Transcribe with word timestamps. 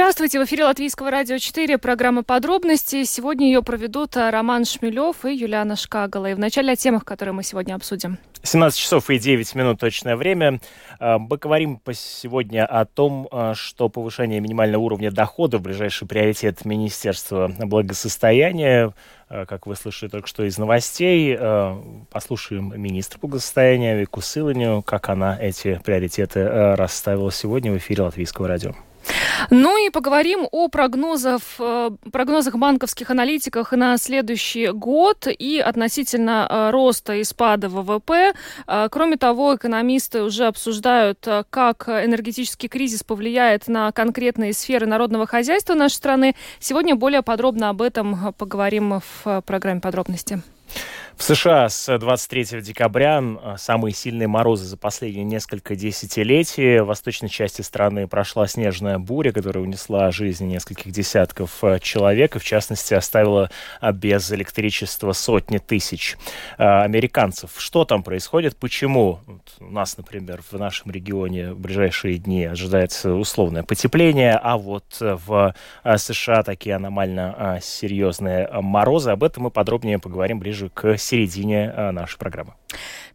Здравствуйте, 0.00 0.40
в 0.40 0.44
эфире 0.46 0.64
Латвийского 0.64 1.10
радио 1.10 1.36
4, 1.36 1.76
программа 1.76 2.22
«Подробности». 2.22 3.04
Сегодня 3.04 3.48
ее 3.48 3.62
проведут 3.62 4.16
э, 4.16 4.30
Роман 4.30 4.64
Шмелев 4.64 5.26
и 5.26 5.34
Юлиана 5.34 5.76
Шкагала. 5.76 6.30
И 6.30 6.34
вначале 6.34 6.72
о 6.72 6.76
темах, 6.76 7.04
которые 7.04 7.34
мы 7.34 7.42
сегодня 7.42 7.74
обсудим. 7.74 8.16
17 8.42 8.80
часов 8.80 9.10
и 9.10 9.18
9 9.18 9.54
минут 9.54 9.78
точное 9.78 10.16
время. 10.16 10.58
Э, 11.00 11.18
мы 11.18 11.36
говорим 11.36 11.82
сегодня 11.92 12.64
о 12.64 12.86
том, 12.86 13.28
э, 13.30 13.52
что 13.54 13.90
повышение 13.90 14.40
минимального 14.40 14.80
уровня 14.80 15.10
дохода 15.10 15.58
в 15.58 15.60
ближайший 15.60 16.08
приоритет 16.08 16.64
Министерства 16.64 17.52
благосостояния. 17.58 18.94
Как 19.28 19.66
вы 19.66 19.76
слышали 19.76 20.08
только 20.08 20.26
что 20.26 20.44
из 20.44 20.56
новостей, 20.56 21.38
послушаем 22.10 22.72
министра 22.74 23.18
благосостояния 23.20 23.96
Вику 24.00 24.22
Сыланию, 24.22 24.82
как 24.82 25.10
она 25.10 25.38
эти 25.38 25.78
приоритеты 25.84 26.74
расставила 26.74 27.30
сегодня 27.30 27.70
в 27.70 27.76
эфире 27.76 28.02
Латвийского 28.02 28.48
радио. 28.48 28.74
Ну 29.50 29.86
и 29.86 29.90
поговорим 29.90 30.46
о 30.50 30.68
прогнозах, 30.68 31.42
э, 31.58 31.90
прогнозах 32.12 32.56
банковских 32.56 33.10
аналитиков 33.10 33.72
на 33.72 33.96
следующий 33.98 34.68
год 34.68 35.26
и 35.26 35.58
относительно 35.58 36.46
э, 36.48 36.70
роста 36.70 37.14
и 37.14 37.24
спада 37.24 37.68
ВВП. 37.68 38.32
Э, 38.66 38.88
кроме 38.90 39.16
того, 39.16 39.56
экономисты 39.56 40.22
уже 40.22 40.46
обсуждают, 40.46 41.26
как 41.50 41.88
энергетический 41.88 42.68
кризис 42.68 43.02
повлияет 43.02 43.68
на 43.68 43.92
конкретные 43.92 44.52
сферы 44.52 44.86
народного 44.86 45.26
хозяйства 45.26 45.74
нашей 45.74 45.94
страны. 45.94 46.34
Сегодня 46.58 46.94
более 46.94 47.22
подробно 47.22 47.70
об 47.70 47.82
этом 47.82 48.34
поговорим 48.34 49.00
в 49.00 49.42
программе 49.42 49.80
подробности. 49.80 50.42
В 51.20 51.22
США 51.22 51.68
с 51.68 51.98
23 51.98 52.62
декабря 52.62 53.22
самые 53.58 53.92
сильные 53.92 54.26
морозы 54.26 54.64
за 54.64 54.78
последние 54.78 55.22
несколько 55.22 55.76
десятилетий. 55.76 56.80
В 56.80 56.86
восточной 56.86 57.28
части 57.28 57.60
страны 57.60 58.08
прошла 58.08 58.46
снежная 58.46 58.98
буря, 58.98 59.30
которая 59.30 59.62
унесла 59.62 60.10
жизни 60.12 60.46
нескольких 60.54 60.90
десятков 60.92 61.62
э, 61.62 61.78
человек 61.78 62.36
и, 62.36 62.38
в 62.38 62.44
частности, 62.44 62.94
оставила 62.94 63.50
а, 63.82 63.92
без 63.92 64.32
электричества 64.32 65.12
сотни 65.12 65.58
тысяч 65.58 66.16
а, 66.56 66.84
американцев. 66.84 67.50
Что 67.58 67.84
там 67.84 68.02
происходит? 68.02 68.56
Почему? 68.56 69.20
у 69.60 69.70
нас, 69.70 69.98
например, 69.98 70.40
в 70.50 70.58
нашем 70.58 70.90
регионе 70.90 71.52
в 71.52 71.60
ближайшие 71.60 72.16
дни 72.16 72.46
ожидается 72.46 73.12
условное 73.12 73.62
потепление, 73.62 74.40
а 74.42 74.56
вот 74.56 74.84
в 74.98 75.54
а, 75.84 75.98
США 75.98 76.42
такие 76.44 76.76
аномально 76.76 77.58
серьезные 77.60 78.48
морозы. 78.62 79.10
Об 79.10 79.22
этом 79.22 79.44
мы 79.44 79.50
подробнее 79.50 79.98
поговорим 79.98 80.38
ближе 80.38 80.70
к 80.70 80.96
середине 81.10 81.72
э, 81.76 81.90
нашей 81.90 82.18
программы. 82.18 82.54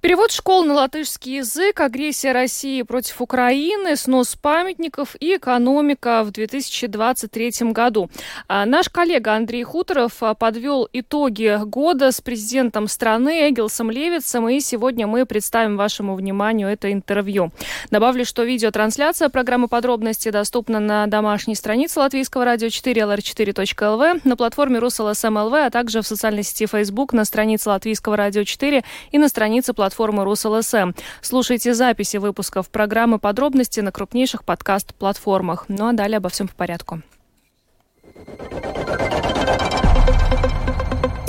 Перевод 0.02 0.32
школ 0.32 0.66
на 0.66 0.74
латышский 0.74 1.38
язык, 1.38 1.80
агрессия 1.80 2.34
России 2.34 2.82
против 2.82 3.22
Украины, 3.22 3.96
снос 3.96 4.36
памятников 4.36 5.16
и 5.20 5.38
экономика 5.38 6.24
в 6.24 6.32
2023 6.32 7.72
году. 7.72 8.10
А 8.48 8.66
наш 8.66 8.90
коллега 8.90 9.34
Андрей 9.34 9.64
Хуторов 9.64 10.22
а, 10.22 10.34
подвел 10.34 10.88
итоги 10.92 11.60
года 11.64 12.12
с 12.12 12.20
президентом 12.20 12.88
страны 12.88 13.50
Эгилсом 13.50 13.90
Левицем, 13.90 14.50
и 14.50 14.60
сегодня 14.60 15.08
мы 15.08 15.26
представим 15.26 15.78
вашему 15.78 16.16
вниманию 16.16 16.68
это 16.68 16.92
интервью. 16.92 17.52
Добавлю, 17.90 18.26
что 18.26 18.44
видеотрансляция 18.44 19.30
программы 19.30 19.70
«Подробности» 19.70 20.30
доступна 20.30 20.80
на 20.80 21.08
домашней 21.08 21.56
странице 21.56 22.00
Латвийского 22.00 22.44
радио 22.44 22.70
4 22.70 23.02
lr4.lv, 23.02 24.22
на 24.24 24.36
платформе 24.36 24.80
rus.lsm.lv, 24.80 25.54
а 25.54 25.70
также 25.70 26.02
в 26.02 26.08
социальной 26.08 26.44
сети 26.44 26.68
Facebook 26.68 27.14
на 27.14 27.24
странице 27.24 27.70
Латвийского 27.70 28.18
радио 28.18 28.44
4 28.44 28.84
и 29.12 29.18
на 29.18 29.30
странице 29.30 29.74
платформы 29.74 29.85
платформы 29.86 30.24
РусЛСМ. 30.24 30.94
Слушайте 31.22 31.76
записи 31.76 32.18
выпусков 32.18 32.72
программы 32.72 33.20
«Подробности» 33.20 33.82
на 33.82 33.92
крупнейших 33.92 34.44
подкаст-платформах. 34.44 35.66
Ну 35.68 35.88
а 35.88 35.94
далее 35.94 36.18
обо 36.18 36.30
всем 36.30 36.48
по 36.48 36.56
порядку. 36.56 37.04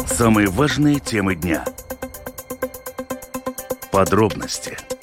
Самые 0.06 0.46
важные 0.46 1.00
темы 1.00 1.34
дня. 1.34 1.66
Подробности– 3.92 4.78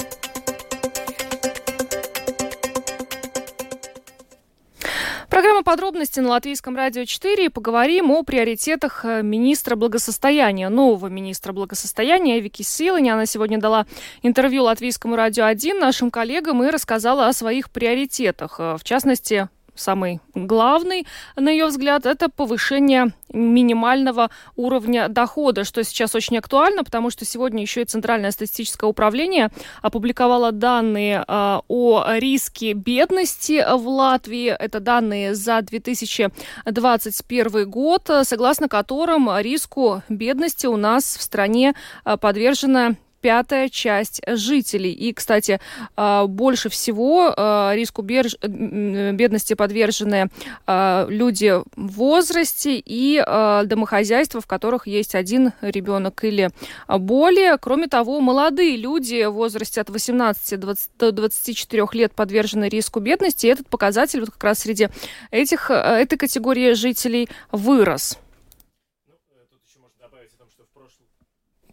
Программа 5.34 5.64
подробности 5.64 6.20
на 6.20 6.30
Латвийском 6.30 6.76
радио 6.76 7.06
4 7.06 7.46
и 7.46 7.50
поговорим 7.50 8.12
о 8.12 8.22
приоритетах 8.22 9.04
э, 9.04 9.24
министра 9.24 9.76
благосостояния, 9.76 10.70
нового 10.70 11.08
министра 11.08 11.54
благосостояния 11.54 12.40
Вики 12.40 12.62
Силани. 12.62 13.10
Она 13.10 13.26
сегодня 13.26 13.58
дала 13.60 13.88
интервью 14.22 14.66
Латвийскому 14.66 15.16
радио 15.16 15.46
1 15.46 15.80
нашим 15.80 16.12
коллегам 16.12 16.64
и 16.64 16.70
рассказала 16.70 17.28
о 17.28 17.34
своих 17.34 17.72
приоритетах. 17.72 18.60
Э, 18.60 18.78
в 18.78 18.84
частности, 18.84 19.50
самый 19.76 20.20
главный, 20.36 21.08
на 21.36 21.50
ее 21.50 21.68
взгляд, 21.68 22.06
это 22.06 22.30
повышение 22.30 23.14
минимального 23.32 24.30
уровня 24.56 25.10
дохода, 25.10 25.64
что 25.64 25.84
сейчас 25.84 26.16
очень 26.16 26.38
актуально, 26.38 26.84
потому 26.84 27.10
что 27.10 27.26
сегодня 27.26 27.62
еще 27.62 27.82
и 27.82 27.86
Центральное 27.86 28.32
статистическое 28.32 28.90
управление 28.90 29.50
опубликовало 29.82 30.52
данные 30.52 31.24
э, 31.28 31.60
о 31.68 32.06
риске 32.18 32.74
бедности 32.74 33.66
в 33.76 33.88
Латвии. 33.88 34.48
Это 34.48 34.80
данные 34.80 35.36
за 35.36 35.62
2021 35.62 37.70
год, 37.70 38.10
согласно 38.24 38.68
которым 38.68 39.30
риску 39.40 40.02
бедности 40.10 40.68
у 40.68 40.78
нас 40.78 41.18
в 41.18 41.22
стране 41.22 41.74
а, 42.04 42.18
подвержена 42.18 42.96
пятая 43.24 43.70
часть 43.70 44.22
жителей. 44.28 44.92
И, 44.92 45.14
кстати, 45.14 45.62
а, 45.96 46.28
больше 46.28 46.68
всего 46.68 47.34
а, 47.36 47.72
риску 47.74 48.02
бедности 48.02 49.54
подвержены 49.54 50.30
а, 50.68 51.08
люди 51.08 51.54
в 51.78 51.94
возрасте 51.94 52.82
и 52.86 53.24
домохозяйства, 53.24 54.42
в 54.42 54.46
которых 54.46 54.88
есть 54.88 55.16
один 55.16 55.54
ребенок 55.62 56.24
или 56.26 56.50
более. 56.90 57.58
Кроме 57.58 57.88
того, 57.88 58.20
молодые 58.20 58.76
люди 58.76 59.24
в 59.24 59.32
возрасте 59.32 59.80
от 59.80 59.90
18 59.90 60.60
до 60.60 61.12
24 61.12 61.88
лет 61.94 62.14
подвержены 62.14 62.68
риску 62.68 63.00
бедности. 63.00 63.48
И 63.48 63.50
этот 63.50 63.70
показатель 63.70 64.20
вот 64.20 64.32
как 64.32 64.44
раз 64.44 64.60
среди 64.60 64.90
этих, 65.32 65.72
этой 65.72 66.18
категории 66.18 66.74
жителей 66.74 67.30
вырос. 67.52 68.18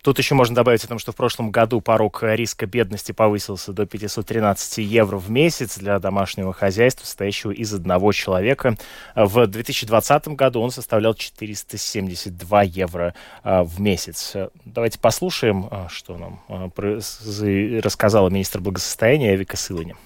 Тут 0.02 0.18
еще 0.18 0.34
можно 0.34 0.54
добавить 0.54 0.82
о 0.84 0.88
том, 0.88 0.98
что 0.98 1.12
в 1.12 1.16
прошлом 1.16 1.50
году 1.50 1.80
порог 1.80 2.22
риска 2.22 2.66
бедности 2.66 3.12
повысился 3.12 3.72
до 3.72 3.86
513 3.86 4.78
евро 4.78 5.18
в 5.18 5.30
месяц 5.30 5.78
для 5.78 5.98
домашнего 5.98 6.52
хозяйства, 6.52 7.04
состоящего 7.04 7.50
из 7.50 7.72
одного 7.74 8.12
человека. 8.12 8.76
В 9.14 9.46
2020 9.46 10.28
году 10.28 10.60
он 10.60 10.70
составлял 10.70 11.14
472 11.14 12.62
евро 12.62 13.14
а, 13.42 13.62
в 13.64 13.80
месяц. 13.80 14.34
Давайте 14.64 14.98
послушаем, 14.98 15.68
а, 15.70 15.88
что 15.90 16.16
нам 16.16 16.40
а, 16.48 16.70
рассказала 16.76 18.30
министр 18.30 18.60
благосостояния 18.60 19.34
Эвика 19.34 19.56
Сылани. 19.56 19.96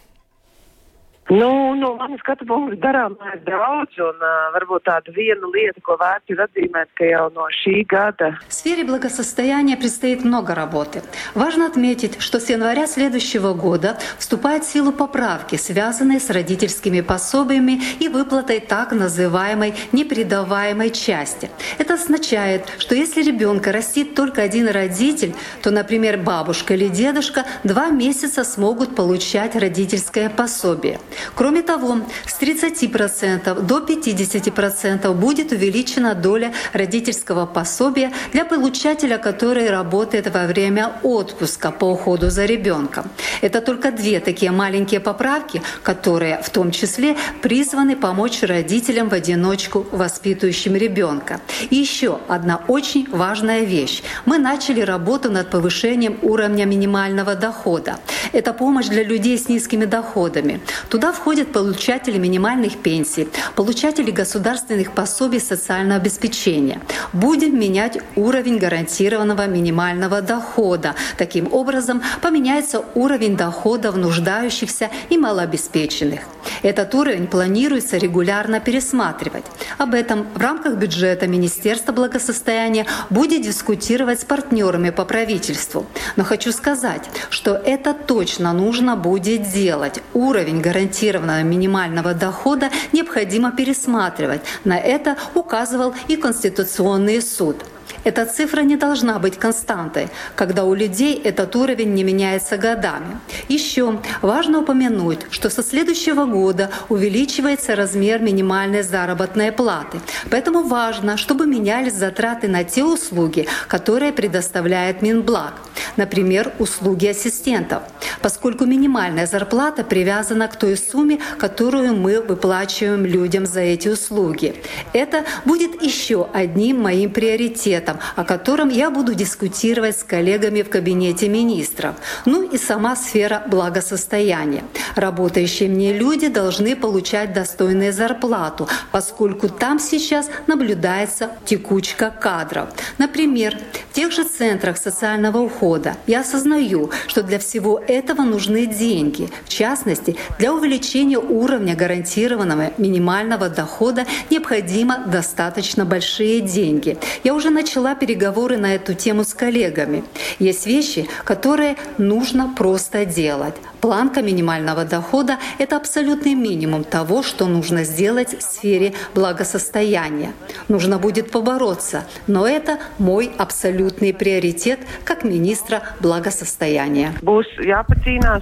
Nu, 1.31 1.75
no 1.75 1.95
manas 1.97 2.21
skatu 2.21 2.45
punkta 2.45 2.77
darām 2.85 3.15
daudz, 3.47 3.97
un 3.97 4.19
uh, 4.21 4.51
varbūt 4.53 4.85
tāda 4.85 5.12
viena 5.17 5.49
lieta, 5.55 5.81
ko 5.81 5.97
vērts 5.97 6.29
ir 6.29 6.43
atzīmēt, 6.45 6.91
ka 6.99 7.09
jau 7.09 7.31
no 7.33 7.47
šī 7.49 7.87
gada. 7.89 8.35
В 8.47 8.53
сфере 8.53 8.85
благосостояния 8.85 9.79
предстоит 9.79 10.23
много 10.23 10.55
работы. 10.55 11.03
Важно 11.34 11.67
отметить, 11.67 12.21
что 12.21 12.41
с 12.41 12.51
января 12.51 12.87
следующего 12.87 13.55
года 13.55 13.97
вступают 14.19 14.65
в 14.65 14.69
силу 14.69 14.93
поправки, 14.93 15.57
связанные 15.57 16.21
с 16.21 16.29
родительскими 16.29 17.01
пособиями 17.01 17.81
и 18.01 18.09
выплатой 18.09 18.60
так 18.60 18.93
называемой 18.93 19.75
непредаваемой 19.93 20.91
части. 20.91 21.51
Это 21.78 21.95
означает, 21.95 22.66
что 22.78 22.95
если 22.95 23.22
ребенка 23.22 23.72
растит 23.72 24.15
только 24.15 24.43
один 24.43 24.69
родитель, 24.69 25.34
то, 25.63 25.71
например, 25.71 26.19
бабушка 26.19 26.75
или 26.75 26.89
дедушка 26.89 27.45
два 27.65 27.89
месяца 27.89 28.45
смогут 28.45 28.95
получать 28.95 29.57
родительское 29.57 30.28
пособие. 30.28 30.98
Кроме 31.34 31.63
того, 31.63 31.99
с 32.27 32.41
30% 32.41 33.61
до 33.63 33.78
50% 33.78 35.15
будет 35.15 35.53
увеличена 35.53 36.15
доля 36.15 36.53
родительского 36.72 37.47
пособия 37.47 38.13
для 38.33 38.45
получателя, 38.45 39.19
который 39.19 39.71
работает 39.71 40.33
во 40.33 40.47
время 40.47 40.93
отпуска 41.03 41.71
по 41.71 41.84
уходу 41.84 42.31
за 42.31 42.45
ребенком. 42.45 43.05
Это 43.43 43.61
только 43.61 43.91
две 43.91 44.21
такие 44.21 44.51
маленькие 44.51 45.01
поправки, 45.01 45.63
которые 45.83 46.41
в 46.43 46.51
том 46.51 46.71
числе 46.71 47.17
призваны 47.43 47.97
помочь 47.97 48.43
родителям 48.43 49.09
в 49.09 49.15
одиночку 49.15 49.87
воспитывающим 49.93 50.77
ребенка. 50.77 51.41
И 51.71 51.77
еще 51.77 52.19
одна 52.28 52.60
очень 52.69 53.09
важная 53.10 53.65
вещь. 53.65 54.03
Мы 54.27 54.39
начали 54.39 54.81
работу 54.81 55.31
над 55.31 55.51
повышением 55.51 56.19
уровня 56.22 56.65
минимального 56.65 57.34
дохода. 57.34 57.99
Это 58.33 58.53
помощь 58.53 58.87
для 58.87 59.03
людей 59.03 59.39
с 59.39 59.49
низкими 59.49 59.84
доходами. 59.84 60.60
Туда 60.89 61.03
Туда 61.04 61.12
входят 61.12 61.53
получатели 61.53 62.16
минимальных 62.16 62.78
пенсий, 62.78 63.28
получатели 63.56 64.10
государственных 64.10 64.92
пособий 64.92 65.39
социального 65.39 66.01
обеспечения. 66.01 66.80
Будем 67.12 67.60
менять 67.60 67.98
уровень 68.16 68.56
гарантированного 68.56 69.47
минимального 69.47 70.22
дохода. 70.22 70.95
Таким 71.18 71.53
образом, 71.53 72.03
поменяется 72.22 72.83
уровень 72.95 73.36
доходов 73.36 73.97
нуждающихся 73.97 74.89
и 75.10 75.18
малообеспеченных. 75.18 76.21
Этот 76.62 76.95
уровень 76.95 77.27
планируется 77.27 77.98
регулярно 77.98 78.59
пересматривать. 78.60 79.45
Об 79.77 79.92
этом 79.92 80.27
в 80.34 80.41
рамках 80.41 80.77
бюджета 80.77 81.27
Министерства 81.27 81.92
благосостояния 81.92 82.86
будет 83.10 83.42
дискутировать 83.42 84.21
с 84.22 84.24
партнерами 84.24 84.89
по 84.89 85.04
правительству. 85.04 85.84
Но 86.16 86.24
хочу 86.24 86.50
сказать, 86.53 87.03
что 87.28 87.54
это 87.54 87.92
точно 87.92 88.54
нужно 88.54 88.97
будет 88.97 89.42
делать. 89.53 90.00
Уровень 90.15 90.62
гарантированного 90.62 90.94
минимального 91.43 92.15
дохода 92.15 92.71
необходимо 92.93 93.53
пересматривать. 93.53 94.43
На 94.65 94.79
это 94.79 95.17
указывал 95.35 95.95
и 96.09 96.17
Конституционный 96.17 97.21
суд. 97.23 97.57
Эта 98.04 98.27
цифра 98.27 98.60
не 98.60 98.77
должна 98.77 99.18
быть 99.18 99.39
константой, 99.39 100.09
когда 100.36 100.65
у 100.65 100.74
людей 100.74 101.21
этот 101.24 101.56
уровень 101.56 101.95
не 101.95 102.04
меняется 102.04 102.59
годами. 102.59 103.18
Еще 103.48 103.98
важно 104.21 104.60
упомянуть, 104.60 105.21
что 105.30 105.48
со 105.48 105.62
следующего 105.62 106.27
года 106.27 106.71
увеличивается 106.91 107.74
размер 107.74 108.21
минимальной 108.21 108.83
заработной 108.83 109.53
платы. 109.53 109.98
Поэтому 110.30 110.62
важно, 110.62 111.16
чтобы 111.16 111.47
менялись 111.47 111.95
затраты 111.95 112.47
на 112.47 112.62
те 112.62 112.84
услуги, 112.84 113.48
которые 113.68 114.12
предоставляет 114.12 115.00
Минблаг. 115.00 115.54
Например, 115.97 116.53
услуги 116.59 117.07
ассистентов, 117.07 117.83
поскольку 118.21 118.66
минимальная 118.66 119.27
зарплата 119.27 119.84
привязана 119.84 120.48
к 120.48 120.57
той 120.57 120.77
сумме, 120.77 121.21
которую 121.39 121.95
мы 121.95 122.21
выплачиваем 122.21 123.07
людям 123.07 123.47
за 123.47 123.60
эти 123.60 123.89
услуги. 123.89 124.57
Это 124.92 125.24
будет 125.45 125.80
еще 125.83 126.28
одним 126.33 126.83
моим 126.83 127.10
приоритетом 127.10 127.94
проектом, 127.95 128.01
о 128.17 128.25
котором 128.25 128.69
я 128.69 128.91
буду 128.91 129.15
дискутировать 129.15 129.99
с 129.99 130.05
коллегами 130.05 130.63
в 130.63 130.71
кабинете 130.71 131.29
министров. 131.29 131.95
Ну 132.25 132.43
и 132.43 132.59
сама 132.59 132.97
сфера 132.97 133.43
благосостояния. 133.47 134.63
Работающие 134.97 135.69
мне 135.69 135.93
люди 135.93 136.29
должны 136.29 136.77
получать 136.77 137.33
достойную 137.33 137.93
зарплату, 137.93 138.69
поскольку 138.93 139.49
там 139.49 139.79
сейчас 139.79 140.31
наблюдается 140.47 141.31
текучка 141.45 142.11
кадров. 142.11 142.69
Например, 142.99 143.57
в 143.91 143.95
тех 143.95 144.13
же 144.13 144.25
центрах 144.25 144.77
социального 144.77 145.39
ухода 145.39 145.97
я 146.07 146.21
осознаю, 146.21 146.91
что 147.07 147.23
для 147.23 147.39
всего 147.39 147.81
этого 147.87 148.23
нужны 148.23 148.67
деньги. 148.67 149.29
В 149.45 149.49
частности, 149.49 150.17
для 150.39 150.53
увеличения 150.53 151.19
уровня 151.19 151.75
гарантированного 151.75 152.73
минимального 152.79 153.49
дохода 153.49 154.05
необходимо 154.31 154.99
достаточно 155.07 155.85
большие 155.85 156.41
деньги. 156.41 156.97
Я 157.25 157.35
уже 157.35 157.51
начала 157.51 157.84
начала 157.84 157.95
переговоры 157.95 158.57
на 158.57 158.75
эту 158.75 158.95
тему 158.95 159.25
с 159.25 159.34
коллегами. 159.34 160.04
Есть 160.39 160.66
вещи, 160.66 161.07
которые 161.25 161.77
нужно 161.98 162.54
просто 162.57 163.04
делать. 163.04 163.54
Планка 163.83 164.22
минимального 164.22 164.84
дохода– 164.86 165.36
это 165.59 165.77
абсолютный 165.77 166.34
минимум 166.34 166.84
того, 166.84 167.22
что 167.22 167.47
нужно 167.47 167.84
сделать 167.84 168.39
в 168.39 168.41
сфере 168.41 168.95
благосостояния. 169.15 170.33
Нужно 170.69 170.98
будет 170.98 171.31
побороться, 171.31 172.04
но 172.27 172.47
это 172.47 172.78
мой 172.98 173.31
абсолютный 173.36 174.15
приоритет 174.15 174.81
как 175.04 175.25
министра 175.25 175.83
благосостояния. 176.01 177.13
Būs 177.21 177.45
jāpacīnās. 177.60 178.41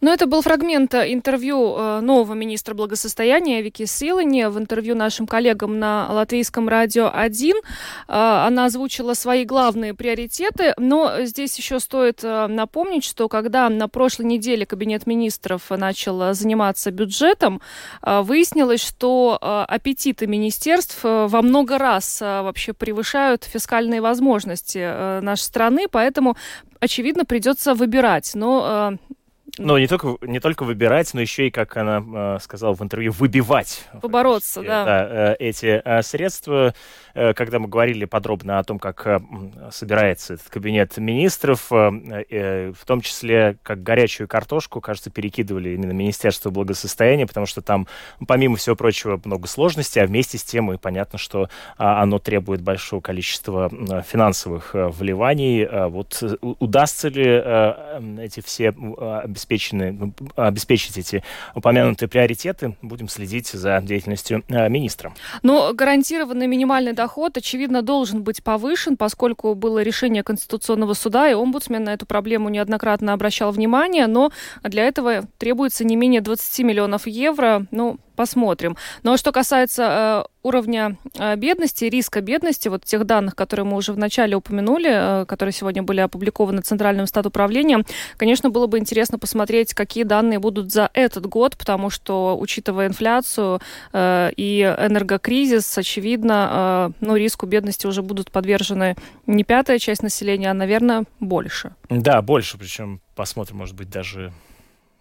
Но 0.00 0.12
это 0.12 0.26
был 0.26 0.42
фрагмент 0.42 0.94
э, 0.94 1.12
интервью 1.12 1.74
э, 1.76 2.00
нового 2.00 2.34
министра 2.34 2.74
благосостояния 2.74 3.62
Вики 3.62 3.86
Силани 3.86 4.44
в 4.44 4.58
интервью 4.58 4.94
нашим 4.94 5.26
коллегам 5.26 5.78
на 5.78 6.08
Латвийском 6.10 6.68
радио 6.68 7.10
1. 7.12 7.56
Э, 7.56 7.62
она 8.08 8.66
озвучила 8.66 9.14
свои 9.14 9.44
главные 9.44 9.94
приоритеты, 9.94 10.74
но 10.76 11.24
здесь 11.24 11.56
еще 11.56 11.80
стоит 11.80 12.22
напомнить, 12.22 13.04
что 13.04 13.28
когда 13.28 13.68
на 13.68 13.88
прошлой 13.88 14.26
неделе 14.26 14.66
Кабинет 14.66 15.06
министров 15.06 15.70
начал 15.70 16.34
заниматься 16.34 16.90
бюджетом, 16.90 17.60
выяснилось, 18.02 18.80
что 18.80 19.38
аппетиты 19.40 20.26
министерств 20.26 21.00
во 21.02 21.42
много 21.42 21.78
раз 21.78 22.20
вообще 22.20 22.72
превышают 22.72 23.44
фискальные 23.44 24.00
возможности 24.00 25.20
нашей 25.20 25.42
страны, 25.42 25.86
поэтому 25.90 26.36
очевидно, 26.80 27.24
придется 27.24 27.74
выбирать. 27.74 28.32
Но 28.34 28.98
ну, 29.58 29.78
не 29.78 29.86
только, 29.86 30.16
не 30.22 30.40
только 30.40 30.64
выбирать, 30.64 31.14
но 31.14 31.20
еще 31.20 31.48
и, 31.48 31.50
как 31.50 31.76
она 31.76 32.36
э, 32.36 32.38
сказала 32.42 32.74
в 32.74 32.82
интервью, 32.82 33.12
выбивать. 33.12 33.86
Побороться, 34.02 34.62
да. 34.62 34.84
да 34.84 35.08
э, 35.08 35.36
эти 35.38 35.80
э, 35.82 36.02
средства. 36.02 36.74
Э, 37.14 37.32
когда 37.32 37.58
мы 37.58 37.68
говорили 37.68 38.04
подробно 38.04 38.58
о 38.58 38.64
том, 38.64 38.78
как 38.78 39.06
э, 39.06 39.20
собирается 39.70 40.34
этот 40.34 40.48
кабинет 40.50 40.96
министров, 40.98 41.72
э, 41.72 42.24
э, 42.28 42.72
в 42.72 42.84
том 42.84 43.00
числе, 43.00 43.56
как 43.62 43.82
горячую 43.82 44.28
картошку, 44.28 44.80
кажется, 44.80 45.10
перекидывали 45.10 45.70
именно 45.70 45.92
Министерство 45.92 46.50
благосостояния, 46.50 47.26
потому 47.26 47.46
что 47.46 47.62
там, 47.62 47.86
помимо 48.26 48.56
всего 48.56 48.76
прочего, 48.76 49.20
много 49.24 49.48
сложностей, 49.48 50.02
а 50.02 50.06
вместе 50.06 50.36
с 50.36 50.44
тем 50.44 50.72
и 50.72 50.76
понятно, 50.76 51.18
что 51.18 51.44
э, 51.44 51.46
оно 51.78 52.18
требует 52.18 52.60
большого 52.60 53.00
количества 53.00 53.70
финансовых 54.06 54.74
э, 54.74 54.88
вливаний. 54.88 55.66
Вот 55.88 56.22
удастся 56.42 57.08
ли 57.08 57.24
эти 58.18 58.40
все 58.40 58.74
э, 58.76 59.22
обеспечены, 59.46 59.92
ну, 59.92 60.12
обеспечить 60.36 60.98
эти 60.98 61.22
упомянутые 61.54 62.08
приоритеты. 62.08 62.76
Будем 62.82 63.08
следить 63.08 63.48
за 63.48 63.80
деятельностью 63.82 64.42
э, 64.48 64.68
министра. 64.68 65.14
Но 65.42 65.72
гарантированный 65.72 66.46
минимальный 66.46 66.92
доход, 66.92 67.36
очевидно, 67.36 67.82
должен 67.82 68.22
быть 68.22 68.42
повышен, 68.42 68.96
поскольку 68.96 69.54
было 69.54 69.82
решение 69.82 70.22
Конституционного 70.22 70.94
суда, 70.94 71.28
и 71.30 71.34
омбудсмен 71.34 71.84
на 71.84 71.94
эту 71.94 72.06
проблему 72.06 72.48
неоднократно 72.48 73.12
обращал 73.12 73.52
внимание, 73.52 74.06
но 74.06 74.32
для 74.62 74.84
этого 74.84 75.24
требуется 75.38 75.84
не 75.84 75.96
менее 75.96 76.20
20 76.20 76.64
миллионов 76.64 77.06
евро. 77.06 77.66
Ну, 77.70 77.98
посмотрим. 78.16 78.76
Но 79.02 79.10
ну, 79.10 79.14
а 79.14 79.18
что 79.18 79.32
касается 79.32 80.24
э, 80.24 80.46
уровня 80.46 80.96
э, 81.14 81.36
бедности, 81.36 81.84
риска 81.84 82.20
бедности, 82.20 82.68
вот 82.68 82.84
тех 82.84 83.04
данных, 83.04 83.36
которые 83.36 83.66
мы 83.66 83.76
уже 83.76 83.92
вначале 83.92 84.34
упомянули, 84.36 85.22
э, 85.22 85.26
которые 85.26 85.52
сегодня 85.52 85.82
были 85.82 86.00
опубликованы 86.00 86.62
Центральным 86.62 87.06
статуправлением, 87.06 87.84
конечно, 88.16 88.50
было 88.50 88.66
бы 88.66 88.78
интересно 88.78 89.18
посмотреть, 89.18 89.74
какие 89.74 90.04
данные 90.04 90.38
будут 90.38 90.72
за 90.72 90.90
этот 90.94 91.26
год, 91.26 91.56
потому 91.56 91.90
что, 91.90 92.36
учитывая 92.38 92.88
инфляцию 92.88 93.60
и 93.94 94.76
энергокризис, 94.78 95.78
очевидно, 95.78 96.92
ну, 97.00 97.16
риску 97.16 97.46
бедности 97.46 97.86
уже 97.86 98.02
будут 98.02 98.30
подвержены 98.30 98.96
не 99.26 99.44
пятая 99.44 99.78
часть 99.78 100.02
населения, 100.02 100.50
а, 100.50 100.54
наверное, 100.54 101.04
больше. 101.20 101.74
Да, 101.88 102.22
больше, 102.22 102.58
причем 102.58 103.00
посмотрим, 103.14 103.58
может 103.58 103.74
быть, 103.74 103.90
даже 103.90 104.32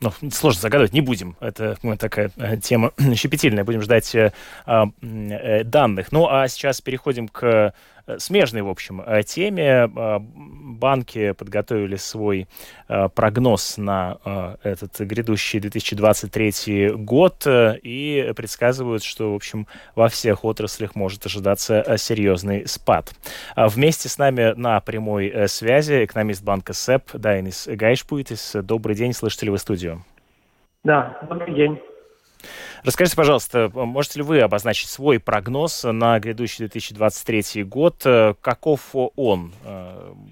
ну, 0.01 0.11
сложно 0.31 0.61
загадывать, 0.61 0.93
не 0.93 1.01
будем. 1.01 1.35
Это 1.39 1.77
ну, 1.83 1.95
такая 1.97 2.31
э, 2.37 2.57
тема 2.57 2.91
щепетильная. 3.15 3.63
Будем 3.63 3.81
ждать 3.81 4.13
э, 4.15 4.31
э, 4.65 5.63
данных. 5.63 6.11
Ну, 6.11 6.27
а 6.29 6.47
сейчас 6.47 6.81
переходим 6.81 7.27
к 7.27 7.73
смежной, 8.17 8.61
в 8.61 8.69
общем, 8.69 9.01
э, 9.01 9.23
теме. 9.23 9.89
Э, 9.95 10.19
банки 10.19 11.31
подготовили 11.31 11.95
свой 11.95 12.47
прогноз 12.87 13.77
на 13.77 14.57
этот 14.63 14.99
грядущий 14.99 15.59
2023 15.59 16.91
год 16.95 17.43
и 17.47 18.33
предсказывают, 18.35 19.03
что, 19.03 19.31
в 19.31 19.35
общем, 19.35 19.67
во 19.95 20.09
всех 20.09 20.43
отраслях 20.43 20.95
может 20.95 21.25
ожидаться 21.25 21.95
серьезный 21.97 22.67
спад. 22.67 23.13
А 23.55 23.67
вместе 23.67 24.09
с 24.09 24.17
нами 24.17 24.53
на 24.55 24.79
прямой 24.81 25.47
связи 25.47 26.05
экономист 26.05 26.43
банка 26.43 26.73
СЭП 26.73 27.13
Дайнис 27.13 27.67
Гайшпуйтис. 27.67 28.57
Добрый 28.61 28.95
день, 28.95 29.13
слышите 29.13 29.45
ли 29.45 29.51
вы 29.51 29.57
студию? 29.57 30.03
Да, 30.83 31.17
добрый 31.27 31.55
день. 31.55 31.79
Расскажите, 32.83 33.15
пожалуйста, 33.15 33.69
можете 33.73 34.19
ли 34.19 34.23
вы 34.23 34.39
обозначить 34.41 34.89
свой 34.89 35.19
прогноз 35.19 35.83
на 35.83 36.19
грядущий 36.19 36.59
2023 36.59 37.63
год? 37.63 38.03
Каков 38.41 38.81
он? 38.93 39.53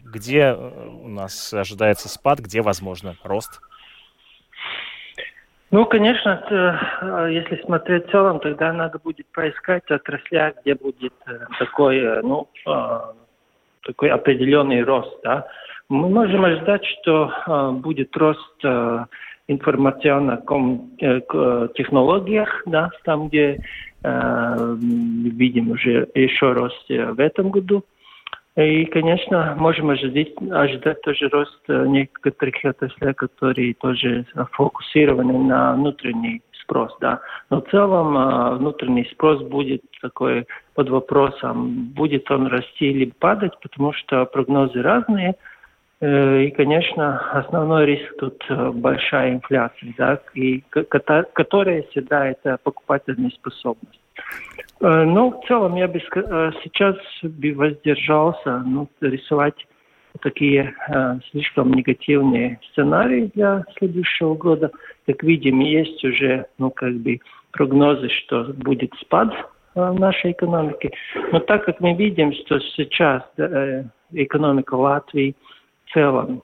Где 0.03 0.53
у 0.53 1.07
нас 1.07 1.53
ожидается 1.53 2.09
спад, 2.09 2.39
где, 2.39 2.61
возможно, 2.61 3.15
рост? 3.23 3.61
Ну, 5.73 5.87
конечно, 5.87 6.39
э, 6.51 7.33
если 7.33 7.59
смотреть 7.63 8.05
в 8.05 8.11
целом, 8.11 8.39
тогда 8.39 8.71
надо 8.73 8.99
будет 8.99 9.25
поискать 9.33 9.89
отрасли, 9.89 10.53
где 10.61 10.75
будет 10.75 11.13
э, 11.25 11.39
такой, 11.57 11.97
э, 11.97 12.21
ну, 12.21 12.47
такой 13.81 14.11
определенный 14.11 14.83
рост. 14.83 15.17
Да? 15.23 15.47
Мы 15.89 16.09
можем 16.09 16.45
ожидать, 16.45 16.85
что 16.85 17.73
будет 17.81 18.15
рост 18.15 18.63
информационных 19.47 20.39
э, 21.01 21.67
технологиях, 21.75 22.63
да, 22.65 22.89
там, 23.03 23.27
где 23.27 23.59
э, 24.03 24.75
видим 24.79 25.71
уже 25.71 26.07
еще 26.15 26.53
рост 26.53 26.85
в 26.87 27.19
этом 27.19 27.49
году. 27.49 27.83
И, 28.55 28.85
конечно, 28.85 29.55
можем 29.57 29.89
ожидать, 29.89 30.33
ожидать 30.51 31.01
тоже 31.01 31.27
рост 31.29 31.59
некоторых 31.67 32.63
отраслей, 32.63 33.13
которые 33.15 33.73
тоже 33.73 34.25
фокусированы 34.51 35.39
на 35.39 35.73
внутренний 35.73 36.43
спрос, 36.61 36.95
да. 37.01 37.19
Но 37.49 37.61
в 37.61 37.69
целом 37.71 38.59
внутренний 38.59 39.09
спрос 39.11 39.41
будет 39.41 39.81
такой 40.01 40.45
под 40.75 40.89
вопросом, 40.89 41.87
будет 41.95 42.29
он 42.29 42.45
расти 42.45 42.91
или 42.91 43.05
падать, 43.19 43.53
потому 43.59 43.91
что 43.93 44.25
прогнозы 44.25 44.81
разные– 44.83 45.33
Э, 45.45 45.51
и, 46.03 46.51
конечно, 46.51 47.17
основной 47.31 47.85
риск 47.85 48.17
тут 48.17 48.43
э, 48.49 48.71
большая 48.71 49.35
инфляция, 49.35 49.93
да, 49.97 50.19
и, 50.33 50.61
которая 50.69 51.83
всегда 51.83 52.27
это 52.27 52.57
покупательная 52.61 53.29
способность. 53.29 54.01
Э, 54.81 55.03
Но 55.03 55.05
ну, 55.05 55.31
в 55.31 55.47
целом 55.47 55.75
я 55.75 55.87
бы 55.87 55.99
сейчас 56.01 56.97
бы 57.21 57.53
воздержался 57.53 58.63
ну, 58.65 58.89
рисовать 58.99 59.55
такие 60.19 60.75
э, 60.89 61.19
слишком 61.31 61.73
негативные 61.73 62.59
сценарии 62.71 63.31
для 63.33 63.63
следующего 63.77 64.35
года. 64.35 64.71
Как 65.05 65.23
видим, 65.23 65.61
есть 65.61 66.03
уже 66.03 66.47
ну, 66.57 66.69
как 66.69 66.95
бы 66.95 67.19
прогнозы, 67.51 68.09
что 68.09 68.43
будет 68.55 68.93
спад 68.99 69.33
э, 69.75 69.91
нашей 69.93 70.33
экономики. 70.33 70.91
Но 71.31 71.39
так 71.39 71.63
как 71.63 71.79
мы 71.79 71.93
видим, 71.93 72.33
что 72.33 72.59
сейчас 72.59 73.23
э, 73.37 73.85
экономика 74.11 74.75
Латвии– 74.75 75.33
целом 75.93 76.41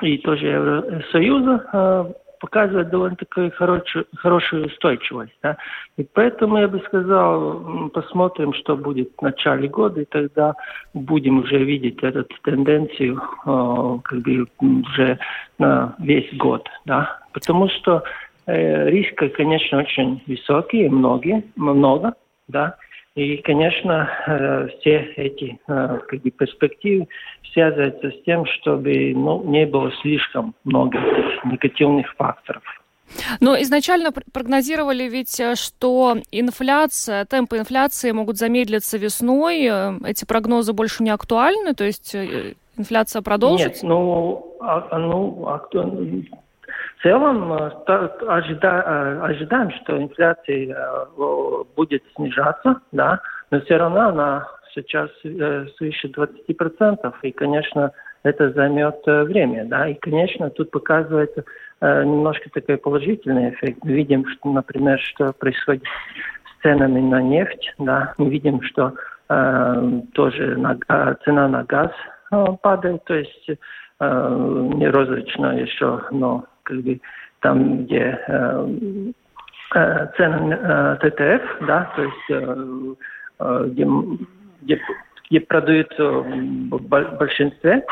и 0.00 0.18
тоже 0.18 0.46
Евросоюза 0.46 1.66
э, 1.72 2.12
показывает 2.40 2.90
довольно 2.90 3.16
такую 3.16 3.52
хорошую, 3.52 4.06
хорошую 4.16 4.66
устойчивость. 4.66 5.32
Да? 5.42 5.56
И 5.96 6.02
поэтому 6.02 6.58
я 6.58 6.66
бы 6.66 6.80
сказал, 6.80 7.88
посмотрим, 7.90 8.52
что 8.54 8.76
будет 8.76 9.12
в 9.16 9.22
начале 9.22 9.68
года, 9.68 10.00
и 10.00 10.06
тогда 10.06 10.54
будем 10.94 11.38
уже 11.40 11.58
видеть 11.58 12.02
эту 12.02 12.26
тенденцию 12.42 13.16
э, 13.16 13.98
как 14.02 14.18
бы 14.20 14.46
уже 14.58 15.18
на 15.58 15.94
весь 15.98 16.32
год. 16.36 16.68
Да? 16.84 17.20
Потому 17.32 17.68
что 17.68 18.02
э, 18.46 18.90
риски, 18.90 19.28
конечно, 19.28 19.78
очень 19.78 20.22
высокие, 20.26 20.90
многие, 20.90 21.44
много, 21.54 22.14
да, 22.48 22.76
и, 23.14 23.36
конечно, 23.38 24.08
э, 24.26 24.68
все 24.78 25.12
эти 25.16 25.58
э, 25.68 25.98
как 26.08 26.22
бы, 26.22 26.30
перспективы 26.30 27.08
связываются 27.52 28.10
с 28.10 28.22
тем, 28.24 28.46
чтобы 28.46 29.12
ну, 29.14 29.42
не 29.44 29.66
было 29.66 29.92
слишком 30.00 30.54
много 30.64 30.98
негативных 31.44 32.14
факторов. 32.14 32.62
Но 33.40 33.60
изначально 33.60 34.12
прогнозировали 34.32 35.04
ведь, 35.04 35.38
э, 35.40 35.56
что 35.56 36.16
инфляция, 36.30 37.26
темпы 37.26 37.58
инфляции 37.58 38.12
могут 38.12 38.38
замедлиться 38.38 38.96
весной. 38.96 39.70
Эти 40.06 40.24
прогнозы 40.24 40.72
больше 40.72 41.02
не 41.02 41.10
актуальны, 41.10 41.74
то 41.74 41.84
есть 41.84 42.16
инфляция 42.78 43.20
продолжится? 43.20 43.84
Нет, 43.84 43.92
ну, 43.92 44.56
а, 44.60 44.98
ну 44.98 45.48
акту 45.48 45.82
в 47.02 47.04
целом 47.04 47.52
э, 47.52 47.70
ожида, 48.28 48.84
э, 48.86 49.20
ожидаем, 49.24 49.72
что 49.72 50.00
инфляция 50.00 50.72
э, 50.72 51.64
будет 51.74 52.02
снижаться, 52.14 52.80
да, 52.92 53.20
но 53.50 53.60
все 53.62 53.76
равно 53.76 54.08
она 54.08 54.46
сейчас 54.72 55.10
свыше 55.20 56.08
20%, 56.08 57.14
и, 57.22 57.32
конечно, 57.32 57.90
это 58.22 58.52
займет 58.52 59.00
время, 59.04 59.64
да, 59.64 59.88
и, 59.88 59.94
конечно, 59.94 60.48
тут 60.48 60.70
показывается 60.70 61.44
немножко 61.82 62.48
такой 62.50 62.78
положительный 62.78 63.50
эффект. 63.50 63.80
Мы 63.82 63.92
видим, 63.92 64.24
что, 64.28 64.50
например, 64.50 64.98
что 65.00 65.32
происходит 65.32 65.82
с 65.82 66.62
ценами 66.62 67.00
на 67.00 67.20
нефть, 67.20 67.74
да, 67.78 68.14
мы 68.16 68.30
видим, 68.30 68.62
что 68.62 68.94
э, 69.28 70.00
тоже 70.14 70.56
на, 70.56 70.78
цена 71.24 71.48
на 71.48 71.64
газ 71.64 71.90
падает, 72.62 73.04
то 73.04 73.14
есть 73.14 73.50
э, 73.50 73.56
не 74.74 74.88
розрачно 74.88 75.58
еще, 75.58 76.00
но 76.12 76.46
как 76.62 76.82
бы 76.82 77.00
там, 77.40 77.84
где 77.84 78.18
э, 78.26 78.66
э, 79.74 80.06
цены 80.16 80.54
э, 80.54 80.96
ТТФ, 81.00 81.66
да, 81.66 81.92
то 81.96 82.02
есть 82.02 82.30
э, 82.30 82.94
э, 83.40 83.64
где, 83.68 83.86
где, 84.62 84.80
где 85.28 85.40
продаются 85.40 86.04
в 86.04 86.88
большинстве. 87.18 87.84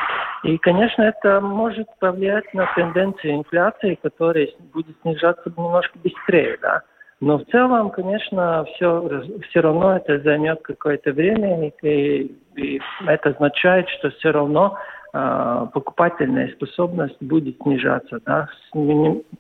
И, 0.44 0.56
конечно, 0.58 1.02
это 1.02 1.40
может 1.40 1.86
повлиять 1.98 2.52
на 2.54 2.66
тенденцию 2.74 3.36
инфляции, 3.36 3.98
которая 4.02 4.48
будет 4.72 4.96
снижаться 5.02 5.52
немножко 5.56 5.98
быстрее, 6.02 6.58
да. 6.62 6.82
Но 7.20 7.38
в 7.38 7.44
целом, 7.46 7.90
конечно, 7.90 8.64
все, 8.64 9.22
все 9.50 9.60
равно 9.60 9.96
это 9.96 10.20
займет 10.20 10.62
какое-то 10.62 11.12
время, 11.12 11.70
и, 11.82 12.34
и 12.56 12.80
это 13.06 13.30
означает, 13.30 13.88
что 13.90 14.10
все 14.10 14.30
равно 14.30 14.78
покупательная 15.12 16.48
способность 16.52 17.16
будет 17.20 17.56
снижаться. 17.62 18.20
Да? 18.24 18.48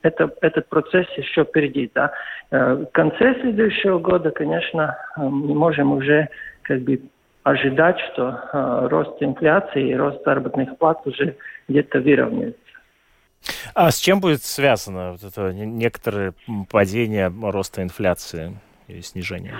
Это, 0.02 0.32
этот 0.40 0.68
процесс 0.68 1.06
еще 1.16 1.44
впереди. 1.44 1.90
Да? 1.94 2.12
Э, 2.50 2.74
в 2.74 2.86
конце 2.86 3.34
следующего 3.40 3.98
года, 3.98 4.30
конечно, 4.30 4.96
э, 5.16 5.20
мы 5.20 5.54
можем 5.54 5.92
уже 5.92 6.28
как 6.62 6.80
бы 6.82 7.00
ожидать, 7.44 7.98
что 8.12 8.40
э, 8.52 8.88
рост 8.88 9.22
инфляции 9.22 9.90
и 9.90 9.94
рост 9.94 10.22
заработных 10.24 10.76
плат 10.78 11.00
уже 11.06 11.36
где-то 11.68 12.00
выровняется. 12.00 12.58
А 13.74 13.90
с 13.90 13.98
чем 13.98 14.20
будет 14.20 14.42
связано 14.42 15.12
вот 15.12 15.22
это 15.22 15.52
некоторое 15.52 16.34
падение 16.70 17.32
роста 17.42 17.82
инфляции 17.82 18.58
и 18.88 19.00
снижение? 19.00 19.54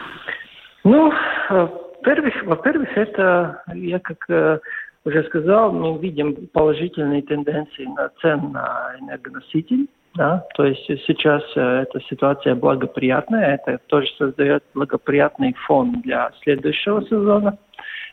Ну, 0.84 1.12
во-первых, 1.48 2.34
во-первых, 2.44 2.88
это 2.96 3.62
я 3.72 3.98
как 4.00 4.60
уже 5.04 5.24
сказал, 5.24 5.72
мы 5.72 5.98
видим 5.98 6.48
положительные 6.52 7.22
тенденции 7.22 7.84
на 7.84 8.10
цен 8.20 8.52
на 8.52 8.94
энергоносители. 9.00 9.86
Да? 10.14 10.44
То 10.54 10.64
есть 10.64 10.84
сейчас 11.06 11.42
э, 11.54 11.60
эта 11.60 12.00
ситуация 12.08 12.54
благоприятная, 12.56 13.54
это 13.54 13.78
тоже 13.86 14.08
создает 14.18 14.64
благоприятный 14.74 15.54
фон 15.66 16.00
для 16.02 16.32
следующего 16.42 17.02
сезона. 17.06 17.58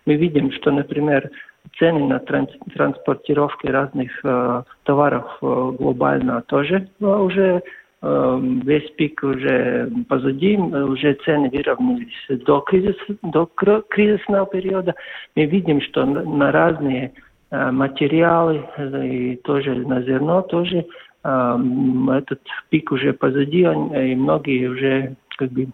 Мы 0.05 0.15
видим, 0.15 0.51
что, 0.51 0.71
например, 0.71 1.31
цены 1.77 2.07
на 2.07 2.19
транс 2.19 2.49
транспортировки 2.73 3.67
разных 3.67 4.11
э, 4.23 4.63
товаров 4.83 5.25
э, 5.41 5.71
глобально 5.79 6.41
тоже 6.43 6.87
э, 6.99 7.05
уже 7.05 7.63
весь 8.01 8.89
пик 8.91 9.23
уже 9.23 9.89
позади, 10.07 10.55
уже 10.55 11.13
цены 11.25 11.49
выровнялись 11.49 12.13
до, 12.29 12.59
кризис, 12.59 12.95
до 13.23 13.45
кризисного 13.45 14.45
периода. 14.45 14.93
Мы 15.35 15.45
видим, 15.45 15.81
что 15.81 16.05
на 16.05 16.51
разные 16.51 17.13
э, 17.49 17.71
материалы 17.71 18.63
э, 18.77 19.07
и 19.07 19.35
тоже 19.37 19.75
на 19.75 20.01
зерно 20.03 20.41
тоже 20.43 20.85
этот 21.23 22.39
пик 22.69 22.91
уже 22.91 23.11
позади, 23.11 23.61
и 23.61 24.15
многие 24.15 24.67
уже 24.67 25.15
как 25.37 25.51
бы 25.51 25.67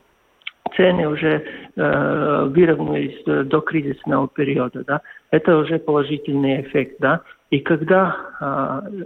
цены 0.76 1.08
уже 1.08 1.44
э, 1.76 2.46
выровнялись 2.46 3.24
до 3.48 3.60
кризисного 3.62 4.28
периода, 4.28 4.84
да, 4.86 5.02
это 5.30 5.58
уже 5.58 5.78
положительный 5.80 6.62
эффект, 6.62 6.96
да. 7.00 7.22
И 7.52 7.60
когда 7.60 8.16
э, 8.42 9.06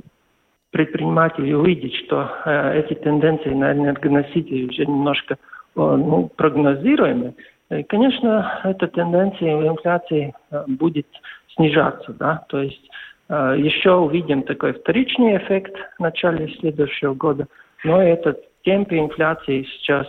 предприниматель 0.77 1.51
увидит, 1.53 1.91
что 2.05 2.29
э, 2.45 2.79
эти 2.79 2.93
тенденции 2.93 3.49
на 3.49 3.73
энергоносители 3.73 4.69
уже 4.69 4.85
немножко 4.85 5.33
э, 5.33 5.37
ну, 5.75 6.29
прогнозируемы, 6.35 7.33
и, 7.71 7.81
конечно, 7.81 8.61
эта 8.63 8.87
тенденция 8.87 9.57
в 9.57 9.67
инфляции 9.67 10.35
э, 10.51 10.63
будет 10.67 11.07
снижаться. 11.55 12.13
Да? 12.13 12.45
То 12.49 12.61
есть 12.61 12.89
э, 13.29 13.55
еще 13.57 13.95
увидим 13.95 14.43
такой 14.43 14.73
вторичный 14.73 15.37
эффект 15.37 15.73
в 15.97 15.99
начале 15.99 16.47
следующего 16.59 17.15
года, 17.15 17.47
но 17.83 17.99
этот 17.99 18.39
темп 18.63 18.93
инфляции 18.93 19.63
сейчас 19.63 20.05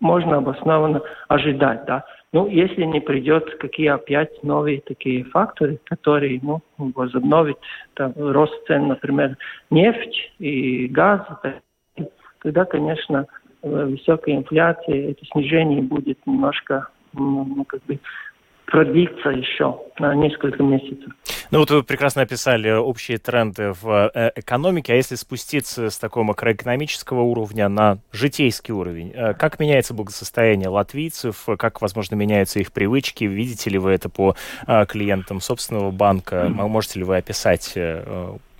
можно 0.00 0.36
обоснованно 0.36 1.00
ожидать. 1.28 1.86
Да? 1.86 2.04
Ну, 2.34 2.48
если 2.48 2.82
не 2.82 2.98
придет 2.98 3.48
какие 3.60 3.86
опять 3.86 4.42
новые 4.42 4.80
такие 4.80 5.22
факторы, 5.22 5.78
которые 5.84 6.40
ну, 6.42 6.60
возобновят 6.76 7.56
там, 7.94 8.12
рост 8.16 8.52
цен, 8.66 8.88
например, 8.88 9.38
нефть 9.70 10.32
и 10.40 10.88
газ, 10.88 11.20
тогда, 12.42 12.64
конечно, 12.64 13.28
высокая 13.62 14.34
инфляция, 14.34 15.12
это 15.12 15.24
снижение 15.26 15.80
будет 15.80 16.18
немножко 16.26 16.88
ну, 17.12 17.64
как 17.68 17.84
бы 17.84 18.00
продлиться 18.66 19.30
еще 19.30 19.80
на 19.98 20.14
несколько 20.14 20.62
месяцев. 20.62 21.12
Ну 21.50 21.60
вот 21.60 21.70
вы 21.70 21.82
прекрасно 21.82 22.22
описали 22.22 22.70
общие 22.70 23.18
тренды 23.18 23.72
в 23.80 24.10
э, 24.14 24.32
экономике, 24.36 24.92
а 24.92 24.96
если 24.96 25.14
спуститься 25.14 25.90
с 25.90 25.98
такого 25.98 26.24
макроэкономического 26.24 27.20
уровня 27.20 27.68
на 27.68 27.98
житейский 28.12 28.72
уровень, 28.72 29.12
э, 29.14 29.34
как 29.34 29.60
меняется 29.60 29.94
благосостояние 29.94 30.68
латвийцев, 30.68 31.46
как, 31.58 31.80
возможно, 31.82 32.14
меняются 32.14 32.58
их 32.58 32.72
привычки, 32.72 33.24
видите 33.24 33.70
ли 33.70 33.78
вы 33.78 33.92
это 33.92 34.08
по 34.08 34.34
э, 34.66 34.86
клиентам 34.86 35.40
собственного 35.40 35.90
банка, 35.90 36.48
можете 36.48 37.00
ли 37.00 37.04
вы 37.04 37.18
описать, 37.18 37.76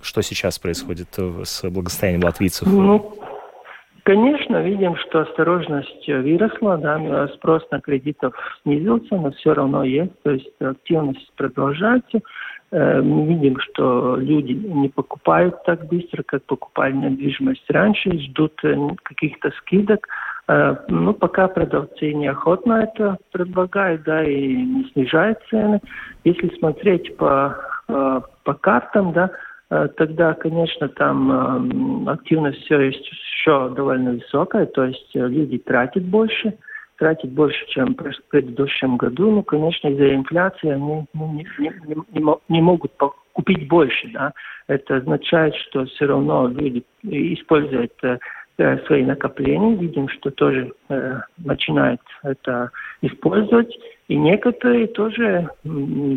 что 0.01 0.21
сейчас 0.21 0.59
происходит 0.59 1.09
с 1.17 1.69
благосостоянием 1.69 2.23
латвийцев? 2.23 2.67
Ну, 2.67 3.17
Конечно, 4.05 4.61
видим, 4.61 4.95
что 4.97 5.21
осторожность 5.21 6.07
выросла, 6.07 6.77
да, 6.77 7.27
спрос 7.29 7.65
на 7.71 7.81
кредитов 7.81 8.35
снизился, 8.61 9.15
но 9.15 9.31
все 9.31 9.55
равно 9.55 9.83
есть, 9.83 10.13
то 10.21 10.29
есть 10.29 10.47
активность 10.61 11.31
продолжается. 11.35 12.19
Э, 12.69 13.01
мы 13.01 13.25
видим, 13.25 13.59
что 13.59 14.17
люди 14.17 14.51
не 14.51 14.89
покупают 14.89 15.55
так 15.63 15.87
быстро, 15.87 16.21
как 16.21 16.43
покупали 16.43 16.93
недвижимость 16.93 17.65
раньше, 17.71 18.11
ждут 18.19 18.53
э, 18.63 18.75
каких-то 19.01 19.49
скидок. 19.57 20.07
Э, 20.47 20.75
ну, 20.87 21.15
пока 21.15 21.47
продавцы 21.47 22.13
неохотно 22.13 22.83
это 22.83 23.17
предлагают, 23.31 24.03
да, 24.03 24.23
и 24.23 24.55
не 24.55 24.83
снижают 24.91 25.39
цены. 25.49 25.81
Если 26.23 26.55
смотреть 26.59 27.17
по, 27.17 27.57
по 27.87 28.53
картам, 28.53 29.13
да, 29.13 29.31
тогда, 29.97 30.35
конечно, 30.35 30.89
там 30.89 32.07
активность 32.07 32.59
все 32.65 32.79
еще 32.81 33.01
довольно 33.45 34.11
высокая, 34.11 34.65
то 34.65 34.85
есть 34.85 35.15
э, 35.15 35.27
люди 35.27 35.57
тратят 35.57 36.03
больше, 36.03 36.57
тратят 36.97 37.31
больше, 37.31 37.65
чем 37.67 37.95
в 37.95 38.29
предыдущем 38.29 38.97
году. 38.97 39.31
Ну, 39.31 39.43
конечно, 39.43 39.87
из-за 39.89 40.15
инфляции 40.15 40.69
они 40.69 41.05
ну, 41.13 41.33
не, 41.33 41.47
не, 41.59 41.71
не, 42.13 42.35
не 42.49 42.61
могут 42.61 42.91
купить 43.33 43.67
больше. 43.67 44.09
Да? 44.13 44.33
Это 44.67 44.97
означает, 44.97 45.55
что 45.55 45.85
все 45.85 46.05
равно 46.05 46.47
люди 46.47 46.83
используют 47.03 47.93
свои 48.87 49.03
накопления. 49.03 49.75
Видим, 49.75 50.07
что 50.07 50.31
тоже 50.31 50.71
э, 50.89 51.19
начинают 51.37 52.01
это 52.23 52.71
использовать. 53.01 53.77
И 54.07 54.15
некоторые 54.15 54.87
тоже, 54.87 55.49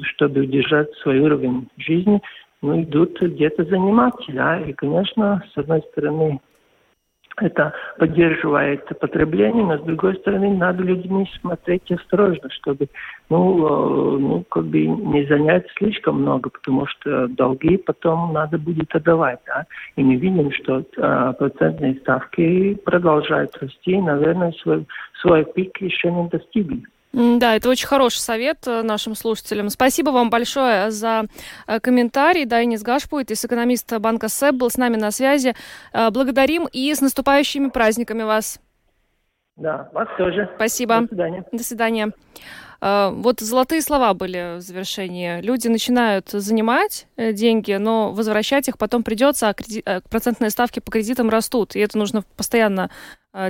чтобы 0.02 0.42
удержать 0.42 0.92
свой 1.02 1.18
уровень 1.18 1.68
жизни, 1.78 2.20
ну, 2.62 2.82
идут 2.82 3.20
где-то 3.20 3.64
заниматься, 3.64 4.32
да, 4.32 4.60
и, 4.60 4.72
конечно, 4.72 5.42
с 5.54 5.58
одной 5.58 5.82
стороны, 5.92 6.40
это 7.42 7.72
поддерживает 7.98 8.86
потребление, 9.00 9.64
но 9.64 9.78
с 9.78 9.82
другой 9.82 10.16
стороны, 10.16 10.56
надо 10.56 10.82
людьми 10.82 11.28
смотреть 11.40 11.90
осторожно, 11.90 12.50
чтобы, 12.50 12.88
ну, 13.30 13.66
э, 13.66 14.18
ну, 14.18 14.44
как 14.50 14.64
бы 14.64 14.86
не 14.86 15.26
занять 15.26 15.66
слишком 15.76 16.22
много, 16.22 16.50
потому 16.50 16.86
что 16.86 17.28
долги 17.28 17.76
потом 17.76 18.32
надо 18.32 18.58
будет 18.58 18.94
отдавать, 18.94 19.40
да, 19.46 19.66
и 19.96 20.02
мы 20.02 20.16
видим, 20.16 20.50
что 20.52 20.80
э, 20.80 21.32
процентные 21.38 21.94
ставки 21.96 22.74
продолжают 22.84 23.56
расти, 23.60 23.92
и, 23.92 24.00
наверное, 24.00 24.52
свой, 24.62 24.86
свой 25.20 25.44
пик 25.44 25.80
еще 25.80 26.10
не 26.10 26.28
достигли. 26.28 26.82
Да, 27.12 27.56
это 27.56 27.70
очень 27.70 27.86
хороший 27.86 28.18
совет 28.18 28.66
э, 28.66 28.82
нашим 28.82 29.14
слушателям. 29.14 29.70
Спасибо 29.70 30.10
вам 30.10 30.28
большое 30.28 30.90
за 30.90 31.24
э, 31.66 31.80
комментарий. 31.80 32.44
Дайнис 32.44 32.82
Гашпует 32.82 33.30
из 33.30 33.42
экономиста 33.44 33.98
банка 33.98 34.28
СЭП 34.28 34.56
был 34.56 34.70
с 34.70 34.76
нами 34.76 34.96
на 34.96 35.10
связи. 35.10 35.54
Э, 35.92 36.10
благодарим 36.10 36.68
и 36.70 36.94
с 36.94 37.00
наступающими 37.00 37.70
праздниками 37.70 38.24
вас. 38.24 38.60
Да, 39.56 39.88
вас 39.92 40.08
тоже. 40.18 40.50
Спасибо. 40.56 41.00
До 41.00 41.08
свидания. 41.08 41.44
До 41.50 41.64
свидания. 41.64 42.12
Вот 42.80 43.40
золотые 43.40 43.82
слова 43.82 44.14
были 44.14 44.58
в 44.58 44.60
завершении. 44.60 45.40
Люди 45.40 45.66
начинают 45.66 46.30
занимать 46.30 47.08
деньги, 47.16 47.72
но 47.72 48.12
возвращать 48.12 48.68
их 48.68 48.78
потом 48.78 49.02
придется, 49.02 49.48
а 49.48 49.54
кредит, 49.54 49.84
процентные 50.08 50.50
ставки 50.50 50.78
по 50.78 50.92
кредитам 50.92 51.28
растут. 51.28 51.74
И 51.74 51.80
это 51.80 51.98
нужно 51.98 52.22
постоянно 52.36 52.88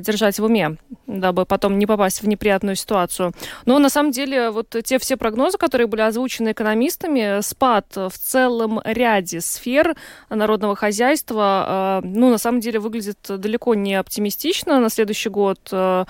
держать 0.01 0.39
в 0.39 0.45
уме, 0.45 0.77
дабы 1.07 1.47
потом 1.47 1.79
не 1.79 1.87
попасть 1.87 2.23
в 2.23 2.29
неприятную 2.29 2.77
ситуацию. 2.77 3.33
Но 3.65 3.79
на 3.79 3.89
самом 3.89 4.11
деле 4.11 4.51
вот 4.51 4.75
те 4.85 4.99
все 4.99 5.17
прогнозы, 5.17 5.57
которые 5.57 5.87
были 5.87 6.01
озвучены 6.01 6.53
экономистами, 6.53 7.41
спад 7.43 7.87
в 7.95 8.13
целом 8.13 8.81
ряде 8.85 9.41
сфер 9.41 9.97
народного 10.31 10.75
хозяйства, 10.75 12.01
э, 12.03 12.07
ну, 12.07 12.31
на 12.31 12.39
самом 12.39 12.61
деле 12.61 12.81
выглядит 12.81 13.19
далеко 13.29 13.75
не 13.75 13.95
оптимистично 13.95 14.81
на 14.81 14.91
следующий 14.91 15.31
год. 15.31 15.61
Э, 15.73 16.05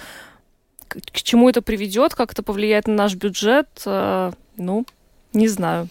к 0.89 1.23
чему 1.23 1.51
это 1.51 1.61
приведет, 1.61 2.15
как 2.15 2.33
это 2.33 2.43
повлияет 2.43 2.87
на 2.87 2.95
наш 2.95 3.15
бюджет, 3.15 3.69
ну, 3.85 4.87
не 5.35 5.49
знаю. 5.49 5.89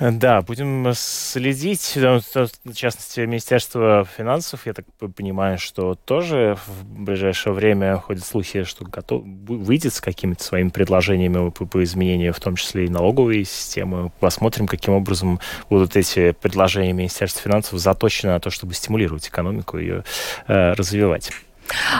Да, 0.00 0.42
будем 0.42 0.92
следить. 0.94 1.94
В 1.94 2.74
частности, 2.74 3.20
Министерство 3.20 4.04
финансов, 4.04 4.66
я 4.66 4.72
так 4.72 4.84
понимаю, 5.14 5.56
что 5.58 5.94
тоже 5.94 6.56
в 6.66 6.84
ближайшее 6.84 7.52
время 7.52 7.96
ходят 7.98 8.24
слухи, 8.24 8.64
что 8.64 8.84
готов, 8.84 9.22
выйдет 9.24 9.94
с 9.94 10.00
какими-то 10.00 10.42
своими 10.42 10.70
предложениями 10.70 11.50
по, 11.50 11.64
по 11.64 11.82
изменению, 11.84 12.32
в 12.32 12.40
том 12.40 12.56
числе 12.56 12.86
и 12.86 12.88
налоговой 12.88 13.44
системы. 13.44 14.10
Посмотрим, 14.18 14.66
каким 14.66 14.94
образом 14.94 15.38
будут 15.70 15.94
эти 15.94 16.32
предложения 16.32 16.92
Министерства 16.92 17.42
финансов 17.42 17.78
заточены 17.78 18.32
на 18.32 18.40
то, 18.40 18.50
чтобы 18.50 18.74
стимулировать 18.74 19.28
экономику 19.28 19.78
и 19.78 19.82
ее 19.82 20.04
э, 20.48 20.72
развивать. 20.72 21.30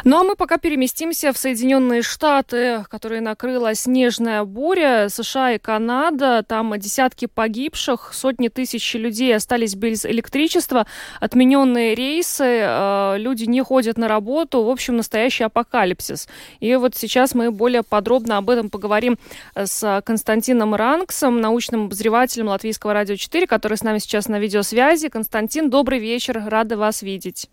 Ну 0.04 0.20
а 0.20 0.24
мы 0.24 0.36
пока 0.36 0.58
переместимся 0.58 1.32
в 1.32 1.38
Соединенные 1.38 2.02
Штаты, 2.02 2.84
которые 2.88 3.20
накрыла 3.20 3.74
снежная 3.74 4.44
буря, 4.44 5.08
США 5.08 5.52
и 5.52 5.58
Канада. 5.58 6.42
Там 6.46 6.78
десятки 6.78 7.26
погибших, 7.26 8.10
сотни 8.12 8.48
тысяч 8.48 8.94
людей 8.94 9.34
остались 9.34 9.74
без 9.74 10.04
электричества, 10.04 10.86
отмененные 11.20 11.94
рейсы, 11.94 12.44
э, 12.44 13.14
люди 13.18 13.44
не 13.44 13.62
ходят 13.62 13.96
на 13.96 14.08
работу. 14.08 14.62
В 14.62 14.70
общем, 14.70 14.96
настоящий 14.96 15.44
апокалипсис. 15.44 16.28
И 16.60 16.74
вот 16.76 16.94
сейчас 16.96 17.34
мы 17.34 17.50
более 17.50 17.82
подробно 17.82 18.38
об 18.38 18.50
этом 18.50 18.70
поговорим 18.70 19.18
с 19.54 20.02
Константином 20.04 20.74
Ранксом, 20.74 21.40
научным 21.40 21.86
обозревателем 21.86 22.48
Латвийского 22.48 22.92
радио 22.92 23.16
4, 23.16 23.46
который 23.46 23.78
с 23.78 23.82
нами 23.82 23.98
сейчас 23.98 24.28
на 24.28 24.38
видеосвязи. 24.38 25.08
Константин, 25.08 25.70
добрый 25.70 25.98
вечер, 25.98 26.42
рада 26.46 26.76
вас 26.76 27.02
видеть. 27.02 27.48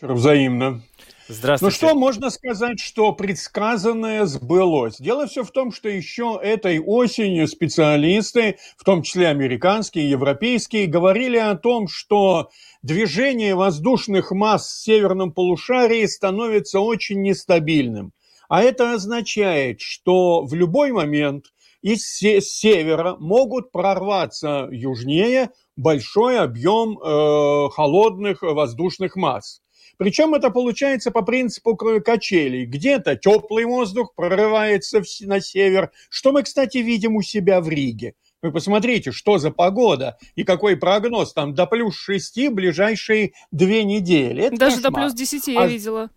Взаимно. 0.00 0.80
Здравствуйте. 1.30 1.64
Ну 1.64 1.88
что 1.90 1.94
можно 1.96 2.30
сказать, 2.30 2.80
что 2.80 3.12
предсказанное 3.12 4.24
сбылось? 4.24 4.96
Дело 4.98 5.28
все 5.28 5.44
в 5.44 5.52
том, 5.52 5.70
что 5.70 5.88
еще 5.88 6.40
этой 6.42 6.80
осенью 6.80 7.46
специалисты, 7.46 8.58
в 8.76 8.82
том 8.82 9.02
числе 9.02 9.28
американские, 9.28 10.10
европейские, 10.10 10.86
говорили 10.88 11.36
о 11.36 11.54
том, 11.54 11.86
что 11.86 12.50
движение 12.82 13.54
воздушных 13.54 14.32
масс 14.32 14.66
в 14.66 14.82
северном 14.82 15.32
полушарии 15.32 16.04
становится 16.06 16.80
очень 16.80 17.22
нестабильным. 17.22 18.12
А 18.48 18.62
это 18.62 18.94
означает, 18.94 19.80
что 19.80 20.44
в 20.44 20.54
любой 20.54 20.90
момент 20.90 21.44
из 21.80 22.04
севера 22.08 23.14
могут 23.20 23.70
прорваться 23.70 24.68
южнее 24.72 25.50
большой 25.76 26.40
объем 26.40 26.98
э, 26.98 27.68
холодных 27.70 28.42
воздушных 28.42 29.14
масс. 29.14 29.60
Причем 30.00 30.32
это 30.32 30.48
получается 30.48 31.10
по 31.10 31.20
принципу 31.20 31.76
качелей. 31.76 32.64
Где-то 32.64 33.16
теплый 33.16 33.66
воздух 33.66 34.14
прорывается 34.14 35.02
на 35.26 35.42
север, 35.42 35.90
что 36.08 36.32
мы, 36.32 36.42
кстати, 36.42 36.78
видим 36.78 37.16
у 37.16 37.22
себя 37.22 37.60
в 37.60 37.68
Риге. 37.68 38.14
Вы 38.40 38.50
посмотрите, 38.50 39.12
что 39.12 39.36
за 39.36 39.50
погода 39.50 40.16
и 40.36 40.44
какой 40.44 40.78
прогноз. 40.78 41.34
Там 41.34 41.52
до 41.52 41.66
плюс 41.66 41.96
6 41.96 42.48
ближайшие 42.48 43.34
две 43.50 43.84
недели. 43.84 44.44
Это 44.44 44.56
Даже 44.56 44.76
кошмар. 44.76 44.90
до 44.90 44.98
плюс 45.00 45.12
10 45.12 45.48
я 45.48 45.60
а... 45.60 45.66
видела. 45.66 46.08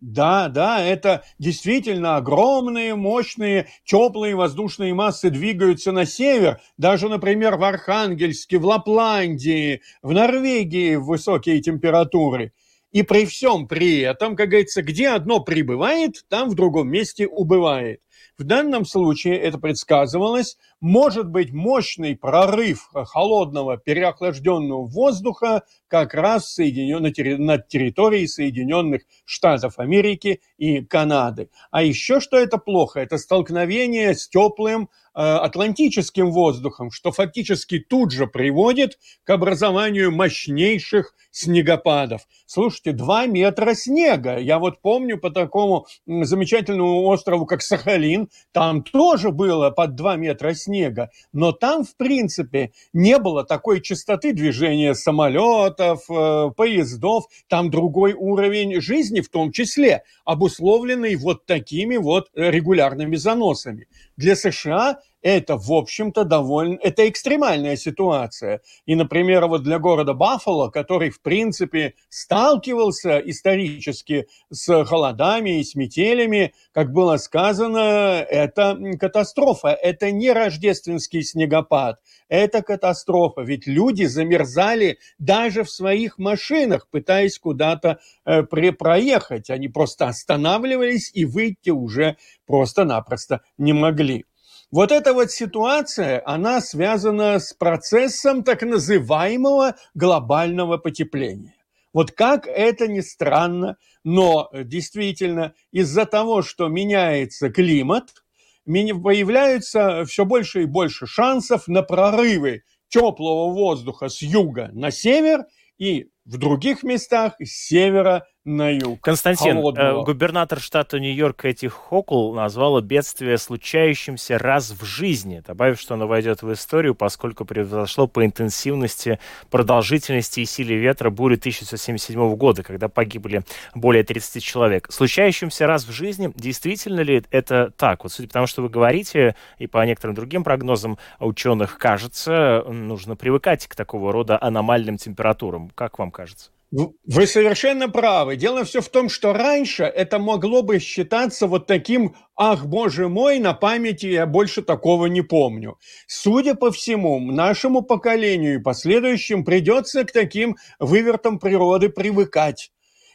Да, 0.00 0.48
да, 0.48 0.82
это 0.82 1.22
действительно 1.38 2.16
огромные, 2.16 2.94
мощные, 2.94 3.68
теплые 3.84 4.34
воздушные 4.34 4.94
массы 4.94 5.28
двигаются 5.28 5.92
на 5.92 6.06
север. 6.06 6.62
Даже, 6.78 7.10
например, 7.10 7.56
в 7.56 7.62
Архангельске, 7.62 8.56
в 8.56 8.64
Лапландии, 8.64 9.82
в 10.00 10.12
Норвегии 10.12 10.96
высокие 10.96 11.60
температуры. 11.60 12.52
И 12.92 13.02
при 13.02 13.24
всем 13.24 13.66
при 13.66 14.00
этом, 14.00 14.36
как 14.36 14.50
говорится, 14.50 14.82
где 14.82 15.08
одно 15.08 15.40
прибывает, 15.40 16.24
там 16.28 16.50
в 16.50 16.54
другом 16.54 16.90
месте 16.90 17.26
убывает. 17.26 18.00
В 18.38 18.44
данном 18.44 18.84
случае 18.84 19.38
это 19.38 19.58
предсказывалось, 19.58 20.56
может 20.80 21.28
быть 21.28 21.52
мощный 21.52 22.16
прорыв 22.16 22.90
холодного 22.92 23.78
переохлажденного 23.78 24.84
воздуха 24.86 25.62
как 25.88 26.14
раз 26.14 26.52
соединен, 26.52 27.02
на 27.44 27.58
территории 27.58 28.26
Соединенных 28.26 29.02
Штатов 29.24 29.78
Америки 29.78 30.40
и 30.58 30.82
Канады. 30.82 31.50
А 31.70 31.82
еще 31.82 32.20
что 32.20 32.36
это 32.36 32.58
плохо, 32.58 33.00
это 33.00 33.18
столкновение 33.18 34.14
с 34.14 34.28
теплым 34.28 34.88
атлантическим 35.14 36.30
воздухом, 36.30 36.90
что 36.90 37.12
фактически 37.12 37.78
тут 37.78 38.12
же 38.12 38.26
приводит 38.26 38.98
к 39.24 39.30
образованию 39.30 40.10
мощнейших 40.10 41.14
снегопадов. 41.30 42.22
Слушайте, 42.46 42.92
два 42.92 43.26
метра 43.26 43.74
снега. 43.74 44.38
Я 44.38 44.58
вот 44.58 44.80
помню 44.80 45.18
по 45.18 45.30
такому 45.30 45.86
замечательному 46.06 47.04
острову, 47.06 47.46
как 47.46 47.62
Сахалин, 47.62 48.28
там 48.52 48.82
тоже 48.82 49.30
было 49.30 49.70
под 49.70 49.94
два 49.94 50.16
метра 50.16 50.54
снега, 50.54 51.10
но 51.32 51.52
там, 51.52 51.84
в 51.84 51.96
принципе, 51.96 52.72
не 52.92 53.18
было 53.18 53.44
такой 53.44 53.80
частоты 53.80 54.32
движения 54.32 54.94
самолетов, 54.94 56.04
э, 56.10 56.50
поездов, 56.56 57.24
там 57.48 57.70
другой 57.70 58.12
уровень 58.12 58.80
жизни 58.80 59.20
в 59.20 59.28
том 59.30 59.52
числе, 59.52 60.02
обусловленный 60.24 61.16
вот 61.16 61.46
такими 61.46 61.96
вот 61.96 62.28
регулярными 62.34 63.16
заносами. 63.16 63.88
Для 64.16 64.36
США 64.36 64.98
это, 65.22 65.56
в 65.56 65.72
общем-то, 65.72 66.24
довольно... 66.24 66.78
Это 66.82 67.08
экстремальная 67.08 67.76
ситуация. 67.76 68.60
И, 68.86 68.94
например, 68.94 69.46
вот 69.46 69.62
для 69.62 69.78
города 69.78 70.14
Баффало, 70.14 70.68
который, 70.68 71.10
в 71.10 71.22
принципе, 71.22 71.94
сталкивался 72.08 73.18
исторически 73.18 74.26
с 74.50 74.84
холодами 74.84 75.60
и 75.60 75.64
с 75.64 75.74
метелями, 75.76 76.54
как 76.72 76.92
было 76.92 77.16
сказано, 77.16 78.26
это 78.28 78.78
катастрофа. 78.98 79.68
Это 79.68 80.10
не 80.10 80.32
рождественский 80.32 81.22
снегопад, 81.22 82.00
это 82.28 82.62
катастрофа. 82.62 83.42
Ведь 83.42 83.66
люди 83.66 84.04
замерзали 84.04 84.98
даже 85.18 85.62
в 85.62 85.70
своих 85.70 86.18
машинах, 86.18 86.88
пытаясь 86.90 87.38
куда-то 87.38 88.00
э, 88.24 88.42
проехать. 88.42 89.50
Они 89.50 89.68
просто 89.68 90.08
останавливались 90.08 91.10
и 91.14 91.24
выйти 91.24 91.70
уже 91.70 92.16
просто-напросто 92.46 93.42
не 93.56 93.72
могли. 93.72 94.24
Вот 94.72 94.90
эта 94.90 95.12
вот 95.12 95.30
ситуация, 95.30 96.22
она 96.24 96.62
связана 96.62 97.38
с 97.38 97.52
процессом 97.52 98.42
так 98.42 98.62
называемого 98.62 99.76
глобального 99.92 100.78
потепления. 100.78 101.54
Вот 101.92 102.12
как 102.12 102.46
это 102.46 102.88
ни 102.88 103.00
странно, 103.00 103.76
но 104.02 104.48
действительно 104.54 105.52
из-за 105.72 106.06
того, 106.06 106.40
что 106.40 106.68
меняется 106.68 107.50
климат, 107.50 108.24
появляются 108.64 110.06
все 110.06 110.24
больше 110.24 110.62
и 110.62 110.66
больше 110.66 111.06
шансов 111.06 111.68
на 111.68 111.82
прорывы 111.82 112.62
теплого 112.88 113.52
воздуха 113.52 114.08
с 114.08 114.22
юга 114.22 114.70
на 114.72 114.90
север 114.90 115.44
и 115.76 116.08
в 116.24 116.38
других 116.38 116.82
местах 116.82 117.34
с 117.40 117.66
севера 117.68 118.26
на 118.44 118.70
юг. 118.70 119.00
Константин, 119.00 119.58
э, 119.58 120.02
губернатор 120.02 120.60
штата 120.60 120.98
Нью-Йорк 120.98 121.44
Эти 121.44 121.66
Хокул 121.66 122.34
назвала 122.34 122.80
бедствие 122.80 123.38
случающимся 123.38 124.36
раз 124.38 124.70
в 124.70 124.84
жизни, 124.84 125.42
добавив, 125.46 125.80
что 125.80 125.94
оно 125.94 126.08
войдет 126.08 126.42
в 126.42 126.52
историю, 126.52 126.94
поскольку 126.94 127.44
произошло 127.44 128.08
по 128.08 128.24
интенсивности, 128.24 129.20
продолжительности 129.50 130.40
и 130.40 130.44
силе 130.44 130.76
ветра 130.76 131.10
бури 131.10 131.36
1977 131.36 132.34
года, 132.34 132.62
когда 132.62 132.88
погибли 132.88 133.42
более 133.74 134.02
30 134.02 134.42
человек. 134.42 134.88
Случающимся 134.90 135.66
раз 135.66 135.84
в 135.84 135.92
жизни, 135.92 136.32
действительно 136.34 137.00
ли 137.00 137.24
это 137.30 137.72
так? 137.76 138.02
Вот 138.02 138.12
судя 138.12 138.28
по 138.28 138.34
тому, 138.34 138.46
что 138.48 138.62
вы 138.62 138.68
говорите, 138.68 139.36
и 139.58 139.68
по 139.68 139.84
некоторым 139.86 140.16
другим 140.16 140.42
прогнозам 140.42 140.98
ученых, 141.20 141.78
кажется, 141.78 142.64
нужно 142.66 143.14
привыкать 143.14 143.68
к 143.68 143.76
такого 143.76 144.12
рода 144.12 144.36
аномальным 144.40 144.96
температурам. 144.96 145.70
Как 145.74 145.98
вам 145.98 146.10
кажется? 146.10 146.51
Вы 146.72 147.26
совершенно 147.26 147.90
правы. 147.90 148.36
Дело 148.36 148.64
все 148.64 148.80
в 148.80 148.88
том, 148.88 149.10
что 149.10 149.34
раньше 149.34 149.82
это 149.82 150.18
могло 150.18 150.62
бы 150.62 150.78
считаться 150.78 151.46
вот 151.46 151.66
таким 151.66 152.14
«Ах, 152.34 152.64
боже 152.64 153.10
мой, 153.10 153.38
на 153.40 153.52
памяти 153.52 154.06
я 154.06 154.24
больше 154.24 154.62
такого 154.62 155.04
не 155.04 155.20
помню». 155.20 155.76
Судя 156.06 156.54
по 156.54 156.72
всему, 156.72 157.20
нашему 157.20 157.82
поколению 157.82 158.54
и 158.54 158.62
последующим 158.62 159.44
придется 159.44 160.04
к 160.04 160.12
таким 160.12 160.56
вывертам 160.78 161.38
природы 161.38 161.90
привыкать 161.90 162.70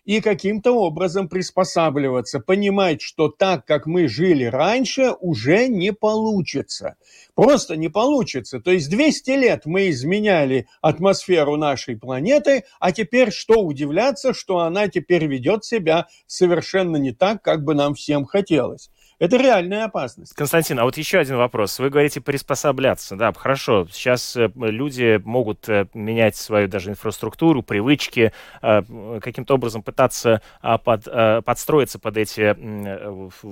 и 0.07 0.21
каким-то 0.21 0.71
образом 0.71 1.27
приспосабливаться, 1.27 2.39
понимать, 2.39 3.01
что 3.01 3.27
так, 3.27 3.65
как 3.65 3.85
мы 3.85 4.07
жили 4.07 4.45
раньше, 4.45 5.11
уже 5.19 5.67
не 5.67 5.91
получится. 5.91 6.95
Просто 7.35 7.75
не 7.75 7.89
получится. 7.89 8.61
То 8.61 8.71
есть 8.71 8.89
200 8.89 9.31
лет 9.31 9.65
мы 9.65 9.89
изменяли 9.89 10.67
атмосферу 10.81 11.57
нашей 11.57 11.97
планеты, 11.97 12.63
а 12.79 12.93
теперь 12.93 13.31
что 13.31 13.61
удивляться, 13.61 14.33
что 14.33 14.59
она 14.59 14.87
теперь 14.87 15.27
ведет 15.27 15.65
себя 15.65 16.07
совершенно 16.25 16.95
не 16.95 17.11
так, 17.11 17.41
как 17.41 17.65
бы 17.65 17.75
нам 17.75 17.93
всем 17.93 18.23
хотелось. 18.23 18.89
Это 19.19 19.37
реальная 19.37 19.85
опасность. 19.85 20.33
Константин, 20.35 20.79
а 20.79 20.83
вот 20.83 20.95
еще 20.95 21.17
один 21.17 21.37
вопрос. 21.37 21.79
Вы 21.79 21.89
говорите 21.89 22.21
приспосабляться. 22.21 23.15
Да, 23.15 23.33
хорошо. 23.33 23.87
Сейчас 23.91 24.35
э, 24.35 24.51
люди 24.55 25.19
могут 25.25 25.67
э, 25.67 25.87
менять 25.95 26.35
свою 26.35 26.67
даже 26.67 26.91
инфраструктуру, 26.91 27.63
привычки, 27.63 28.31
э, 28.61 29.19
каким-то 29.19 29.55
образом 29.55 29.81
пытаться 29.81 30.41
а, 30.61 30.77
под, 30.77 31.05
подстроиться 31.45 31.97
под 31.97 32.17
эти 32.17 32.55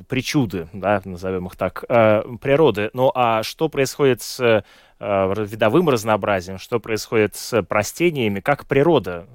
причуды, 0.08 0.68
да, 0.74 1.02
назовем 1.04 1.48
их 1.48 1.56
так, 1.56 1.84
природы. 1.88 2.90
Ну 2.94 3.12
а 3.14 3.44
что 3.44 3.70
происходит 3.70 4.22
с 4.22 4.64
видовым 5.00 5.90
разнообразием, 5.90 6.58
что 6.58 6.80
происходит 6.80 7.36
с 7.36 7.62
простениями, 7.64 8.40
как 8.40 8.66
природа, 8.66 9.28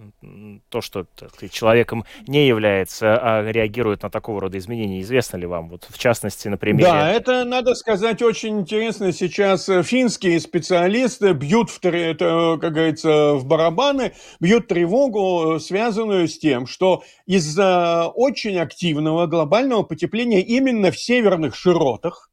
то, 0.69 0.81
что 0.81 1.07
сказать, 1.35 1.53
человеком 1.53 2.05
не 2.27 2.47
является, 2.47 3.19
а 3.19 3.43
реагирует 3.51 4.03
на 4.03 4.11
такого 4.11 4.41
рода 4.41 4.59
изменения, 4.59 5.01
известно 5.01 5.37
ли 5.37 5.47
вам? 5.47 5.69
Вот 5.69 5.87
в 5.89 5.99
частности, 5.99 6.49
например. 6.49 6.87
Да, 6.87 7.11
это, 7.11 7.45
надо 7.45 7.75
сказать, 7.75 8.23
очень 8.23 8.61
интересно. 8.61 9.13
Сейчас 9.13 9.69
э, 9.69 9.83
финские 9.83 10.41
специалисты 10.41 11.33
бьют, 11.33 11.71
в, 11.71 11.81
как 11.81 12.73
говорится, 12.73 13.35
в 13.35 13.45
барабаны, 13.45 14.13
бьют 14.41 14.69
тревогу, 14.69 15.57
э, 15.57 15.61
связанную 15.61 16.29
с 16.29 16.39
тем, 16.39 16.67
что 16.67 17.03
из-за 17.27 18.11
очень 18.15 18.59
активного 18.59 19.27
глобального 19.27 19.83
потепления 19.83 20.43
именно 20.43 20.91
в 20.91 20.99
северных 20.99 21.55
широтах, 21.55 22.30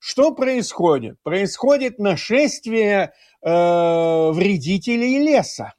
что 0.00 0.32
происходит? 0.32 1.16
Происходит 1.22 1.98
нашествие 1.98 3.12
э, 3.42 4.30
вредителей 4.32 5.18
леса. 5.18 5.74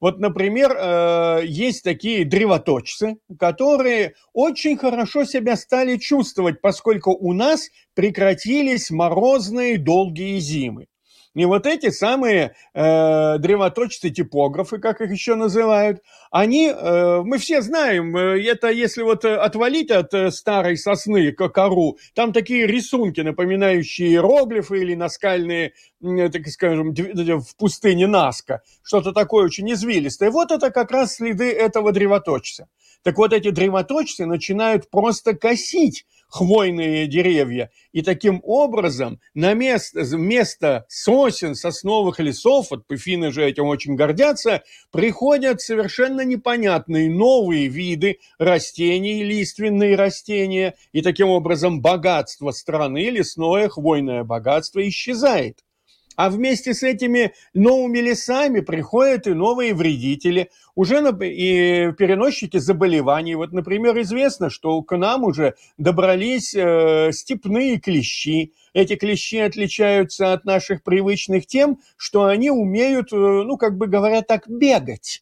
Вот, 0.00 0.18
например, 0.18 0.76
э, 0.76 1.42
есть 1.44 1.84
такие 1.84 2.24
древоточцы, 2.24 3.18
которые 3.38 4.14
очень 4.32 4.76
хорошо 4.76 5.24
себя 5.24 5.54
стали 5.54 5.96
чувствовать, 5.96 6.60
поскольку 6.60 7.12
у 7.12 7.32
нас 7.32 7.68
прекратились 7.94 8.90
морозные 8.90 9.78
долгие 9.78 10.40
зимы. 10.40 10.88
И 11.34 11.46
вот 11.46 11.66
эти 11.66 11.88
самые 11.88 12.54
э, 12.74 13.38
древоточцы-типографы, 13.38 14.78
как 14.78 15.00
их 15.00 15.10
еще 15.10 15.34
называют, 15.34 16.02
они, 16.30 16.68
э, 16.68 17.22
мы 17.22 17.38
все 17.38 17.62
знаем, 17.62 18.14
э, 18.14 18.42
это 18.44 18.68
если 18.68 19.02
вот 19.02 19.24
отвалить 19.24 19.90
от 19.90 20.12
э, 20.12 20.30
старой 20.30 20.76
сосны 20.76 21.32
кору, 21.32 21.96
там 22.14 22.34
такие 22.34 22.66
рисунки, 22.66 23.22
напоминающие 23.22 24.10
иероглифы 24.10 24.82
или 24.82 24.94
наскальные, 24.94 25.72
э, 26.02 26.28
так 26.28 26.46
скажем, 26.48 26.94
в 26.94 27.56
пустыне 27.56 28.06
Наска, 28.06 28.60
что-то 28.82 29.12
такое 29.12 29.46
очень 29.46 29.72
извилистое. 29.72 30.30
Вот 30.30 30.50
это 30.50 30.70
как 30.70 30.90
раз 30.90 31.14
следы 31.14 31.50
этого 31.50 31.92
древоточца. 31.92 32.68
Так 33.02 33.16
вот 33.16 33.32
эти 33.32 33.50
древоточцы 33.50 34.26
начинают 34.26 34.90
просто 34.90 35.34
косить 35.34 36.04
хвойные 36.32 37.06
деревья. 37.06 37.70
И 37.92 38.00
таким 38.00 38.40
образом 38.42 39.20
на 39.34 39.52
место, 39.52 40.00
вместо 40.00 40.86
сосен, 40.88 41.54
сосновых 41.54 42.20
лесов, 42.20 42.68
вот 42.70 42.86
пыфины 42.86 43.30
же 43.30 43.44
этим 43.44 43.66
очень 43.66 43.96
гордятся, 43.96 44.62
приходят 44.90 45.60
совершенно 45.60 46.22
непонятные 46.22 47.10
новые 47.10 47.68
виды 47.68 48.18
растений, 48.38 49.22
лиственные 49.22 49.94
растения, 49.94 50.74
и 50.92 51.02
таким 51.02 51.28
образом 51.28 51.82
богатство 51.82 52.50
страны, 52.50 53.10
лесное 53.10 53.68
хвойное 53.68 54.24
богатство 54.24 54.80
исчезает. 54.88 55.58
А 56.16 56.30
вместе 56.30 56.74
с 56.74 56.82
этими 56.82 57.32
новыми 57.54 57.98
лесами 57.98 58.60
приходят 58.60 59.26
и 59.26 59.34
новые 59.34 59.74
вредители, 59.74 60.50
уже 60.74 60.98
и 60.98 61.92
переносчики 61.92 62.58
заболеваний. 62.58 63.34
Вот, 63.34 63.52
например, 63.52 64.00
известно, 64.00 64.50
что 64.50 64.82
к 64.82 64.96
нам 64.96 65.24
уже 65.24 65.54
добрались 65.78 66.54
э, 66.54 67.10
степные 67.12 67.78
клещи. 67.78 68.52
Эти 68.74 68.96
клещи 68.96 69.36
отличаются 69.36 70.32
от 70.32 70.44
наших 70.44 70.82
привычных 70.82 71.46
тем, 71.46 71.78
что 71.96 72.24
они 72.24 72.50
умеют, 72.50 73.12
э, 73.12 73.16
ну, 73.16 73.56
как 73.56 73.76
бы 73.76 73.86
говоря 73.86 74.22
так, 74.22 74.48
бегать. 74.48 75.21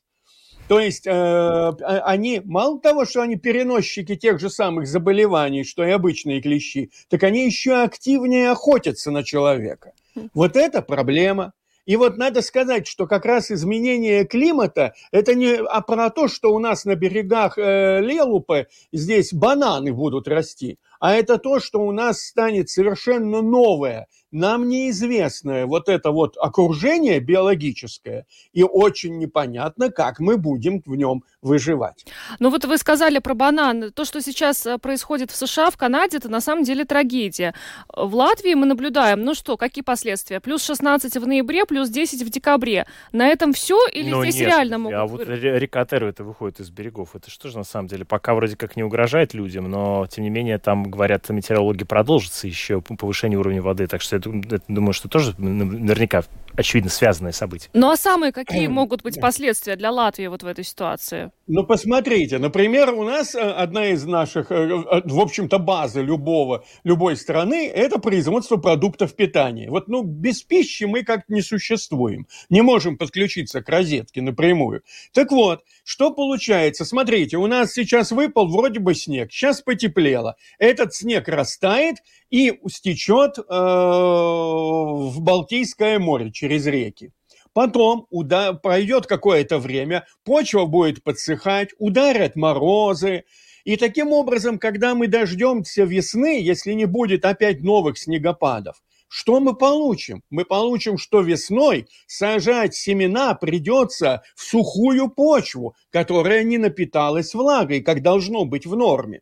То 0.71 0.79
есть 0.79 1.05
э, 1.05 1.11
а, 1.11 1.75
они, 2.05 2.41
мало 2.45 2.79
того, 2.79 3.05
что 3.05 3.23
они 3.23 3.35
переносчики 3.35 4.15
тех 4.15 4.39
же 4.39 4.49
самых 4.49 4.87
заболеваний, 4.87 5.65
что 5.65 5.85
и 5.85 5.91
обычные 5.91 6.41
клещи, 6.41 6.93
так 7.09 7.25
они 7.25 7.45
еще 7.45 7.83
активнее 7.83 8.53
охотятся 8.53 9.11
на 9.11 9.25
человека. 9.25 9.95
Вот 10.33 10.55
это 10.55 10.81
проблема. 10.81 11.55
И 11.87 11.97
вот 11.97 12.19
надо 12.19 12.41
сказать, 12.41 12.87
что 12.87 13.09
как 13.09 13.25
раз 13.25 13.51
изменение 13.51 14.25
климата– 14.25 14.93
это 15.11 15.35
не 15.35 15.57
а 15.57 15.81
про 15.81 16.09
то, 16.09 16.29
что 16.29 16.55
у 16.55 16.61
нас 16.61 16.85
на 16.85 16.95
берегах 16.95 17.59
э, 17.59 18.01
Лелупы 18.01 18.69
здесь 18.93 19.33
бананы 19.33 19.93
будут 19.93 20.29
расти, 20.29 20.79
а 21.01 21.15
это 21.15 21.39
то, 21.39 21.59
что 21.59 21.81
у 21.81 21.91
нас 21.91 22.23
станет 22.23 22.71
совершенно 22.71 23.43
новое– 23.43 24.07
нам 24.33 24.69
неизвестное 24.69 25.67
вот 25.67 25.89
это 25.89 26.13
вот 26.13 26.37
окружение 26.37 27.21
биологическое, 27.21 28.27
и 28.53 28.63
очень 28.63 29.19
непонятно, 29.19 29.91
как 29.91 30.21
мы 30.21 30.37
будем 30.37 30.83
в 30.85 30.95
нем 30.95 31.25
выживать. 31.43 32.05
Ну 32.39 32.51
вот 32.51 32.65
вы 32.65 32.79
сказали 32.79 33.19
про 33.19 33.35
банан. 33.35 33.93
То, 33.93 34.05
что 34.05 34.21
сейчас 34.21 34.67
э, 34.67 34.79
происходит 34.79 35.31
в 35.31 35.37
США, 35.37 35.71
в 35.71 35.77
Канаде, 35.77 36.19
это 36.19 36.29
на 36.29 36.41
самом 36.41 36.65
деле 36.65 36.85
трагедия. 36.85 37.55
В 37.89 38.15
Латвии 38.15 38.55
мы 38.55 38.67
наблюдаем, 38.67 39.25
ну 39.25 39.35
что, 39.35 39.57
какие 39.57 39.83
последствия? 39.83 40.41
Плюс 40.41 40.63
16 40.65 41.17
в 41.17 41.27
ноябре, 41.27 41.65
плюс 41.65 41.89
10 41.89 42.23
в 42.23 42.31
декабре. 42.31 42.87
На 43.13 43.29
этом 43.29 43.53
все 43.53 43.87
или 43.93 44.11
ну, 44.11 44.23
здесь 44.23 44.37
нет, 44.37 44.49
реально 44.49 44.79
могут... 44.79 44.99
А 44.99 45.07
вот 45.07 45.27
река 45.27 45.85
Теру 45.87 46.09
это 46.09 46.25
выходит 46.25 46.61
из 46.61 46.71
берегов. 46.71 47.17
Это 47.17 47.31
что 47.31 47.49
же 47.49 47.59
на 47.59 47.65
самом 47.65 47.89
деле? 47.89 48.05
Пока 48.05 48.35
вроде 48.35 48.57
как 48.57 48.77
не 48.77 48.83
угрожает 48.83 49.35
людям, 49.35 49.71
но 49.71 50.07
тем 50.07 50.25
не 50.25 50.31
менее 50.31 50.59
там 50.59 50.90
говорят 50.91 51.29
метеорологи, 51.31 51.85
продолжится 51.85 52.47
еще 52.47 52.81
повышение 52.81 53.39
уровня 53.39 53.63
воды. 53.63 53.87
Так 53.87 54.03
что 54.03 54.17
я 54.17 54.23
думаю, 54.69 54.93
что 54.93 55.09
тоже 55.09 55.35
наверняка 55.39 56.25
очевидно 56.57 56.91
связанные 56.91 57.33
события. 57.33 57.69
Ну 57.73 57.91
а 57.91 57.97
самые 57.97 58.33
какие 58.33 58.67
могут 58.69 59.03
быть 59.03 59.21
последствия 59.21 59.77
для 59.77 59.91
Латвии 59.91 60.27
вот 60.27 60.43
в 60.43 60.47
этой 60.47 60.65
ситуации? 60.65 61.31
Ну, 61.53 61.65
посмотрите, 61.65 62.39
например, 62.39 62.95
у 62.95 63.03
нас 63.03 63.35
э, 63.35 63.41
одна 63.41 63.89
из 63.89 64.05
наших, 64.05 64.53
э, 64.53 64.55
э, 64.55 65.01
в 65.05 65.19
общем-то, 65.19 65.59
базы 65.59 66.01
любого, 66.01 66.65
любой 66.85 67.17
страны– 67.17 67.69
это 67.75 67.99
производство 67.99 68.57
продуктов 68.57 69.17
питания. 69.17 69.69
Вот, 69.69 69.89
ну, 69.89 70.05
без 70.05 70.43
пищи 70.43 70.85
мы 70.85 71.03
как-то 71.03 71.33
не 71.33 71.43
существуем. 71.43 72.29
Не 72.51 72.63
можем 72.63 72.97
подключиться 72.97 73.63
к 73.63 73.69
розетке 73.69 74.23
напрямую. 74.23 74.83
Так 75.13 75.33
вот, 75.33 75.65
что 75.83 76.13
получается? 76.13 76.85
Смотрите, 76.85 77.37
у 77.37 77.49
нас 77.49 77.73
сейчас 77.73 78.13
выпал 78.13 78.47
вроде 78.47 78.79
бы 78.79 78.95
снег, 78.95 79.33
сейчас 79.33 79.61
потеплело. 79.61 80.37
Этот 80.81 80.95
снег 80.95 81.29
растает 81.29 81.97
и 82.31 82.59
стечет 82.71 83.39
э, 83.39 83.43
в 83.43 85.21
Балтийское 85.21 85.99
море 85.99 86.33
через 86.33 86.65
реки. 86.65 87.13
Потом 87.53 88.07
уда- 88.09 88.55
пройдет 88.55 89.07
какое-то 89.07 89.59
время, 89.59 90.07
почва 90.25 90.65
будет 90.65 91.05
подсыхать, 91.05 91.69
ударят 91.79 92.35
морозы. 92.35 93.25
И 93.65 93.77
таким 93.77 94.13
образом, 94.13 94.59
когда 94.59 94.95
мы 94.95 95.07
дождемся 95.07 95.85
весны, 95.85 96.41
если 96.41 96.73
не 96.73 96.87
будет 96.87 97.27
опять 97.27 97.61
новых 97.61 97.99
снегопадов, 97.99 98.83
что 99.07 99.39
мы 99.39 99.55
получим? 99.55 100.23
Мы 100.31 100.47
получим, 100.47 100.97
что 100.97 101.21
весной 101.21 101.89
сажать 102.07 102.75
семена 102.75 103.35
придется 103.35 104.23
в 104.35 104.45
сухую 104.45 105.11
почву, 105.11 105.75
которая 105.91 106.43
не 106.43 106.57
напиталась 106.57 107.35
влагой, 107.35 107.83
как 107.83 108.01
должно 108.01 108.47
быть 108.47 108.65
в 108.65 108.77
норме. 108.77 109.21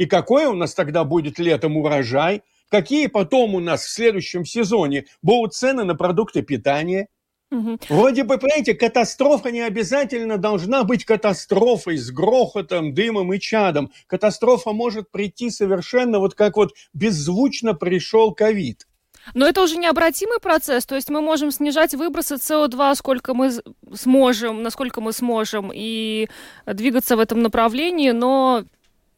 И 0.00 0.06
какой 0.06 0.46
у 0.46 0.54
нас 0.54 0.72
тогда 0.72 1.04
будет 1.04 1.38
летом 1.38 1.76
урожай? 1.76 2.42
Какие 2.70 3.08
потом 3.08 3.54
у 3.54 3.60
нас 3.60 3.84
в 3.84 3.90
следующем 3.90 4.46
сезоне 4.46 5.04
будут 5.20 5.52
цены 5.52 5.84
на 5.84 5.94
продукты 5.94 6.40
питания– 6.40 7.08
Угу. 7.52 7.78
Вроде 7.88 8.22
бы, 8.22 8.38
понимаете, 8.38 8.74
катастрофа 8.74 9.50
не 9.50 9.62
обязательно 9.62 10.38
должна 10.38 10.84
быть 10.84 11.04
катастрофой 11.04 11.96
с 11.96 12.12
грохотом, 12.12 12.94
дымом 12.94 13.34
и 13.34 13.40
чадом. 13.40 13.90
Катастрофа 14.06 14.70
может 14.70 15.10
прийти 15.10 15.50
совершенно 15.50 16.20
вот 16.20 16.36
как 16.36 16.56
вот 16.56 16.74
беззвучно 16.94 17.74
пришел 17.74 18.32
ковид. 18.32 18.86
Но 19.34 19.48
это 19.48 19.62
уже 19.64 19.78
необратимый 19.78 20.38
процесс, 20.38 20.86
то 20.86 20.94
есть 20.94 21.10
мы 21.10 21.20
можем 21.20 21.50
снижать 21.50 21.92
выбросы 21.92 22.36
СО2, 22.36 22.94
сколько 22.94 23.34
мы 23.34 23.50
сможем, 23.94 24.62
насколько 24.62 25.00
мы 25.00 25.12
сможем, 25.12 25.72
и 25.74 26.28
двигаться 26.66 27.16
в 27.16 27.18
этом 27.18 27.42
направлении, 27.42 28.12
но 28.12 28.64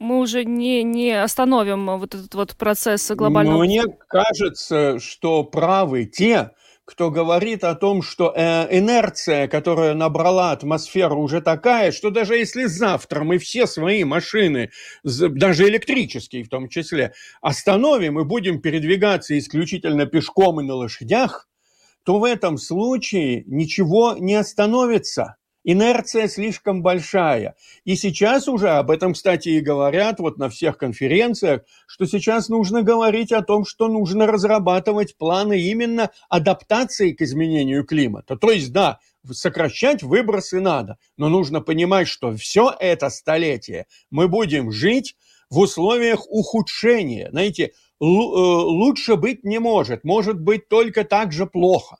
мы 0.03 0.19
уже 0.19 0.45
не, 0.45 0.83
не 0.83 1.13
остановим 1.13 1.87
вот 1.99 2.15
этот 2.15 2.35
вот 2.35 2.57
процесс 2.57 3.11
глобального... 3.11 3.63
Мне 3.63 3.85
кажется, 4.09 4.99
что 4.99 5.45
правы 5.45 6.05
те, 6.05 6.51
кто 6.85 7.11
говорит 7.11 7.63
о 7.65 7.75
том, 7.75 8.03
что 8.03 8.35
э, 8.37 8.77
инерция, 8.77 9.47
которая 9.47 9.95
набрала 9.95 10.51
атмосферу, 10.51 11.21
уже 11.21 11.41
такая, 11.41 11.93
что 11.93 12.11
даже 12.11 12.37
если 12.37 12.65
завтра 12.65 13.23
мы 13.23 13.39
все 13.39 13.67
свои 13.67 14.05
машины, 14.05 14.71
даже 15.05 15.69
электрические 15.69 16.43
в 16.43 16.49
том 16.49 16.69
числе, 16.69 17.15
остановим 17.41 18.19
и 18.21 18.25
будем 18.25 18.61
передвигаться 18.61 19.39
исключительно 19.39 20.07
пешком 20.07 20.61
и 20.61 20.65
на 20.65 20.75
лошадях, 20.75 21.49
то 22.05 22.19
в 22.19 22.25
этом 22.25 22.59
случае 22.59 23.45
ничего 23.47 24.17
не 24.19 24.35
остановится 24.35 25.37
инерция 25.65 26.29
слишком 26.29 26.83
большая. 26.83 27.55
И 27.85 27.97
сейчас 27.97 28.49
уже 28.49 28.71
об 28.71 28.91
этом, 28.91 29.15
кстати, 29.15 29.51
и 29.51 29.61
говорят 29.61 30.21
вот 30.21 30.39
на 30.39 30.49
всех 30.49 30.79
конференциях, 30.79 31.63
что 31.87 32.07
сейчас 32.07 32.49
нужно 32.49 32.83
говорить 32.83 33.33
о 33.33 33.43
том, 33.43 33.65
что 33.65 33.89
нужно 33.89 34.27
разрабатывать 34.27 35.17
планы 35.17 35.61
именно 35.61 36.11
адаптации 36.29 37.13
к 37.13 37.23
изменению 37.23 37.85
климата. 37.85 38.37
То 38.37 38.51
есть, 38.51 38.73
да, 38.73 38.99
сокращать 39.31 40.03
выбросы 40.03 40.61
надо, 40.61 40.99
но 41.17 41.29
нужно 41.29 41.61
понимать, 41.61 42.09
что 42.09 42.35
все 42.37 42.75
это 42.79 43.11
столетие 43.11 43.87
мы 44.11 44.29
будем 44.29 44.73
жить 44.73 45.17
в 45.51 45.59
условиях 45.59 46.27
ухудшения. 46.29 47.29
Знаете, 47.31 47.65
э, 47.65 47.71
лучше 48.01 49.17
быть 49.17 49.45
не 49.45 49.59
может, 49.59 50.03
может 50.03 50.41
быть 50.41 50.69
только 50.69 51.05
так 51.05 51.33
же 51.33 51.47
плохо. 51.47 51.99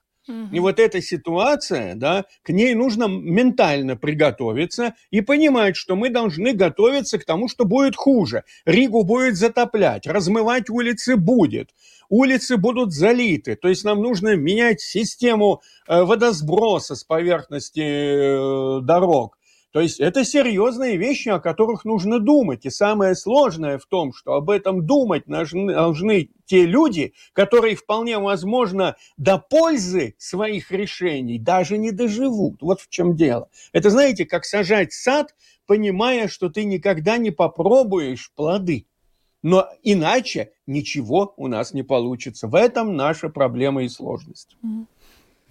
И 0.53 0.61
вот 0.61 0.79
эта 0.79 1.01
ситуация, 1.03 1.95
да, 1.95 2.25
к 2.43 2.51
ней 2.51 2.75
нужно 2.75 3.07
ментально 3.09 3.97
приготовиться 3.97 4.95
и 5.11 5.21
понимать, 5.21 5.77
что 5.77 5.97
мы 5.97 6.11
должны 6.11 6.53
готовиться 6.53 7.19
к 7.19 7.25
тому, 7.25 7.49
что 7.49 7.65
будет 7.65 7.97
хуже. 7.97 8.45
Ригу 8.65 9.05
будет 9.05 9.37
затоплять, 9.37 10.07
размывать 10.07 10.71
улицы 10.71 11.17
будет, 11.17 11.71
улицы 12.09 12.57
будут 12.57 12.93
залиты. 12.93 13.57
То 13.57 13.69
есть 13.69 13.85
нам 13.85 14.03
нужно 14.03 14.37
менять 14.37 14.81
систему 14.81 15.63
э, 15.87 16.03
водосброса 16.03 16.95
с 16.95 17.05
поверхности 17.05 17.81
э, 17.81 18.81
дорог. 18.83 19.39
То 19.73 19.81
есть 19.81 20.01
это 20.01 20.23
серьезные 20.23 20.99
вещи, 20.99 21.31
о 21.31 21.41
которых 21.41 21.87
нужно 21.87 22.21
думать. 22.21 22.67
И 22.67 22.71
самое 22.71 23.15
сложное 23.15 23.79
в 23.79 23.87
том, 23.87 24.13
что 24.13 24.35
об 24.35 24.51
этом 24.51 24.87
думать 24.87 25.25
должны, 25.27 25.73
должны 25.73 26.29
те 26.45 26.67
люди, 26.67 27.15
которые 27.33 27.75
вполне 27.75 28.19
возможно 28.19 28.97
до 29.17 29.39
пользы 29.39 30.15
своих 30.19 30.71
решений 30.71 31.39
даже 31.39 31.79
не 31.79 31.91
доживут. 31.91 32.61
Вот 32.61 32.83
в 32.83 32.91
чем 32.91 33.17
дело. 33.17 33.49
Это 33.73 33.89
знаете, 33.89 34.27
как 34.27 34.45
сажать 34.45 34.93
сад, 34.93 35.35
понимая, 35.67 36.29
что 36.29 36.51
ты 36.51 36.65
никогда 36.65 37.17
не 37.17 37.31
попробуешь 37.31 38.31
плоды. 38.37 38.87
Но 39.43 39.69
иначе 39.83 40.53
ничего 40.67 41.33
у 41.39 41.49
нас 41.49 41.73
не 41.73 41.83
получится. 41.83 42.47
В 42.47 42.55
этом 42.55 42.95
наша 42.95 43.31
проблема 43.31 43.85
и 43.85 43.89
сложность. 43.89 44.57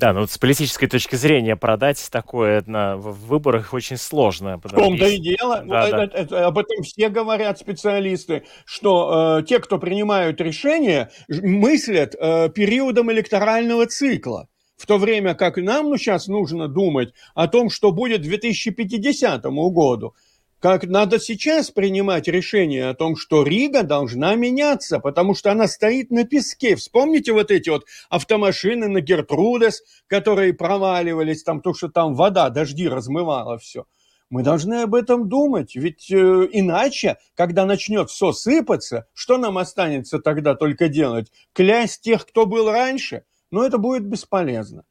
Да, 0.01 0.13
ну 0.13 0.21
вот 0.21 0.31
с 0.31 0.37
политической 0.39 0.87
точки 0.87 1.15
зрения 1.15 1.55
продать 1.55 2.07
такое 2.09 2.63
на, 2.65 2.97
в 2.97 3.27
выборах 3.27 3.71
очень 3.71 3.97
сложно. 3.97 4.59
В 4.63 4.73
том-то 4.73 5.05
и 5.05 5.19
дело. 5.19 5.57
Да, 5.57 5.63
ну, 5.63 5.69
да. 5.69 6.03
Это, 6.05 6.17
это, 6.17 6.47
об 6.47 6.57
этом 6.57 6.81
все 6.81 7.09
говорят 7.09 7.59
специалисты, 7.59 8.43
что 8.65 9.37
э, 9.41 9.43
те, 9.43 9.59
кто 9.59 9.77
принимают 9.77 10.41
решения, 10.41 11.11
мыслят 11.27 12.15
э, 12.19 12.49
периодом 12.49 13.11
электорального 13.11 13.85
цикла. 13.85 14.47
В 14.75 14.87
то 14.87 14.97
время 14.97 15.35
как 15.35 15.57
нам 15.57 15.91
ну, 15.91 15.97
сейчас 15.97 16.25
нужно 16.25 16.67
думать 16.67 17.13
о 17.35 17.47
том, 17.47 17.69
что 17.69 17.91
будет 17.91 18.21
к 18.21 18.23
2050 18.23 19.43
году 19.43 20.15
как 20.61 20.83
надо 20.83 21.19
сейчас 21.19 21.71
принимать 21.71 22.27
решение 22.27 22.89
о 22.89 22.93
том, 22.93 23.15
что 23.15 23.41
Рига 23.41 23.81
должна 23.81 24.35
меняться, 24.35 24.99
потому 24.99 25.33
что 25.33 25.51
она 25.51 25.67
стоит 25.67 26.11
на 26.11 26.23
песке. 26.23 26.75
Вспомните 26.75 27.33
вот 27.33 27.49
эти 27.49 27.69
вот 27.69 27.85
автомашины 28.09 28.87
на 28.87 29.01
Гертрудес, 29.01 29.81
которые 30.05 30.53
проваливались, 30.53 31.41
там 31.41 31.61
то, 31.61 31.73
что 31.73 31.89
там 31.89 32.13
вода, 32.13 32.49
дожди 32.51 32.87
размывало 32.87 33.57
все. 33.57 33.85
Мы 34.29 34.43
должны 34.43 34.83
об 34.83 34.93
этом 34.93 35.27
думать, 35.27 35.75
ведь 35.75 36.11
э, 36.11 36.47
иначе, 36.51 37.17
когда 37.35 37.65
начнет 37.65 38.11
все 38.11 38.31
сыпаться, 38.31 39.07
что 39.13 39.37
нам 39.37 39.57
останется 39.57 40.19
тогда 40.19 40.53
только 40.53 40.89
делать? 40.89 41.31
Клясть 41.53 42.01
тех, 42.01 42.25
кто 42.25 42.45
был 42.45 42.71
раньше? 42.71 43.23
Но 43.49 43.65
это 43.65 43.79
будет 43.79 44.05
бесполезно. 44.05 44.83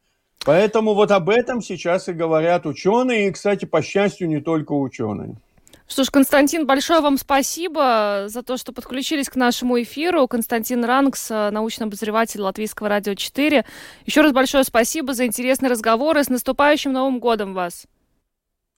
Поэтому 0.45 0.93
вот 0.95 1.11
об 1.11 1.29
этом 1.29 1.61
сейчас 1.61 2.09
и 2.09 2.13
говорят 2.13 2.65
ученые, 2.65 3.29
и, 3.29 3.31
кстати, 3.31 3.63
по 3.63 3.81
счастью, 3.81 4.27
не 4.27 4.41
только 4.41 4.73
ученые. 4.73 5.37
Что 5.91 6.05
ж, 6.05 6.09
Константин, 6.09 6.65
большое 6.65 7.01
вам 7.01 7.17
спасибо 7.17 8.23
за 8.27 8.43
то, 8.43 8.55
что 8.55 8.71
подключились 8.71 9.27
к 9.27 9.35
нашему 9.35 9.81
эфиру. 9.81 10.25
Константин 10.25 10.85
Ранкс, 10.85 11.29
научный 11.29 11.87
обозреватель 11.87 12.39
Латвийского 12.39 12.87
радио 12.87 13.13
4. 13.13 13.65
Еще 14.05 14.21
раз 14.21 14.31
большое 14.31 14.63
спасибо 14.63 15.13
за 15.13 15.25
интересный 15.25 15.67
разговор 15.67 16.17
и 16.17 16.23
с 16.23 16.29
наступающим 16.29 16.93
Новым 16.93 17.19
годом 17.19 17.53
вас. 17.53 17.87